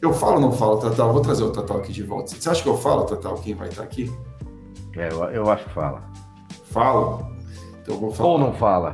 Eu 0.02 0.14
falo 0.14 0.36
ou 0.36 0.42
não 0.42 0.52
falo, 0.52 0.78
Tatal? 0.78 1.12
Vou 1.12 1.22
trazer 1.22 1.44
o 1.44 1.52
Tatal 1.52 1.78
aqui 1.78 1.92
de 1.92 2.04
volta. 2.04 2.36
Você 2.36 2.50
acha 2.50 2.62
que 2.62 2.70
eu 2.70 2.78
falo, 2.78 3.06
Tatal, 3.06 3.36
quem 3.36 3.56
vai 3.56 3.70
estar 3.70 3.84
aqui? 3.84 4.12
É, 4.96 5.12
eu, 5.12 5.24
eu 5.26 5.50
acho 5.50 5.64
que 5.66 5.72
fala. 5.72 6.04
Fala? 6.66 7.32
Então 7.82 7.96
eu 7.96 8.00
vou 8.00 8.12
falar. 8.12 8.30
Ou 8.30 8.40
não 8.40 8.54
fala? 8.54 8.94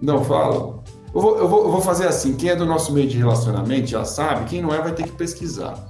Não 0.00 0.24
fala? 0.24 0.82
Eu 1.14 1.20
vou, 1.20 1.38
eu, 1.38 1.48
vou, 1.48 1.64
eu 1.64 1.70
vou 1.70 1.80
fazer 1.80 2.06
assim: 2.06 2.36
quem 2.36 2.50
é 2.50 2.56
do 2.56 2.66
nosso 2.66 2.92
meio 2.92 3.08
de 3.08 3.18
relacionamento 3.18 3.86
já 3.86 4.04
sabe, 4.04 4.48
quem 4.48 4.62
não 4.62 4.74
é 4.74 4.80
vai 4.80 4.92
ter 4.92 5.04
que 5.04 5.12
pesquisar. 5.12 5.88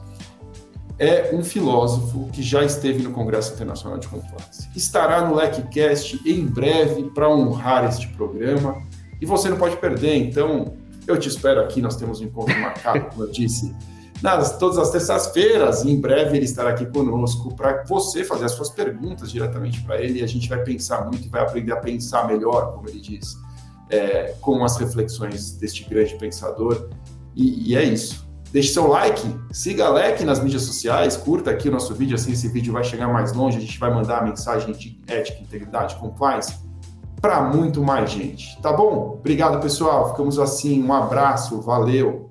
É 0.98 1.30
um 1.32 1.42
filósofo 1.42 2.28
que 2.30 2.42
já 2.42 2.62
esteve 2.62 3.02
no 3.02 3.10
Congresso 3.10 3.54
Internacional 3.54 3.98
de 3.98 4.06
Compliance. 4.06 4.68
Estará 4.76 5.26
no 5.26 5.34
LecCast 5.34 6.20
em 6.26 6.44
breve 6.44 7.04
para 7.14 7.28
honrar 7.28 7.86
este 7.86 8.06
programa 8.08 8.82
e 9.18 9.24
você 9.24 9.48
não 9.48 9.56
pode 9.56 9.78
perder. 9.78 10.16
Então, 10.16 10.76
eu 11.10 11.18
te 11.18 11.28
espero 11.28 11.60
aqui. 11.60 11.80
Nós 11.80 11.96
temos 11.96 12.20
um 12.20 12.24
encontro 12.24 12.58
marcado, 12.58 13.06
como 13.10 13.24
eu 13.24 13.30
disse, 13.30 13.74
nas, 14.22 14.56
todas 14.58 14.78
as 14.78 14.90
terças-feiras. 14.90 15.84
Em 15.84 16.00
breve 16.00 16.36
ele 16.36 16.44
estará 16.44 16.70
aqui 16.70 16.86
conosco 16.86 17.54
para 17.54 17.84
você 17.86 18.24
fazer 18.24 18.44
as 18.46 18.52
suas 18.52 18.70
perguntas 18.70 19.30
diretamente 19.30 19.82
para 19.82 20.00
ele 20.00 20.20
e 20.20 20.22
a 20.22 20.26
gente 20.26 20.48
vai 20.48 20.62
pensar 20.62 21.04
muito 21.04 21.26
e 21.26 21.28
vai 21.28 21.42
aprender 21.42 21.72
a 21.72 21.76
pensar 21.76 22.26
melhor, 22.26 22.72
como 22.74 22.88
ele 22.88 23.00
diz 23.00 23.36
é, 23.90 24.34
com 24.40 24.64
as 24.64 24.76
reflexões 24.76 25.52
deste 25.52 25.84
grande 25.88 26.14
pensador. 26.16 26.88
E, 27.34 27.70
e, 27.70 27.76
é 27.76 27.82
isso. 27.82 28.28
Deixe 28.52 28.72
seu 28.72 28.88
like, 28.88 29.22
siga 29.52 29.86
a 29.86 29.90
LEC 29.90 30.22
nas 30.24 30.42
mídias 30.42 30.62
sociais, 30.62 31.16
curta 31.16 31.50
aqui 31.50 31.68
o 31.68 31.72
nosso 31.72 31.94
vídeo, 31.94 32.16
assim 32.16 32.32
esse 32.32 32.48
vídeo 32.48 32.72
vai 32.72 32.82
chegar 32.82 33.06
mais 33.06 33.32
longe, 33.32 33.56
a 33.56 33.60
gente 33.60 33.78
vai 33.78 33.94
mandar 33.94 34.18
a 34.18 34.24
mensagem 34.24 34.72
de 34.72 34.98
ética, 35.06 35.40
integridade, 35.40 35.94
compliance 35.96 36.54
para 37.20 37.42
muito 37.42 37.82
mais 37.82 38.10
gente. 38.10 38.60
Tá 38.60 38.72
bom? 38.72 39.16
Obrigado, 39.18 39.60
pessoal. 39.60 40.10
Ficamos 40.10 40.38
assim. 40.38 40.82
Um 40.82 40.92
abraço, 40.92 41.60
valeu. 41.60 42.29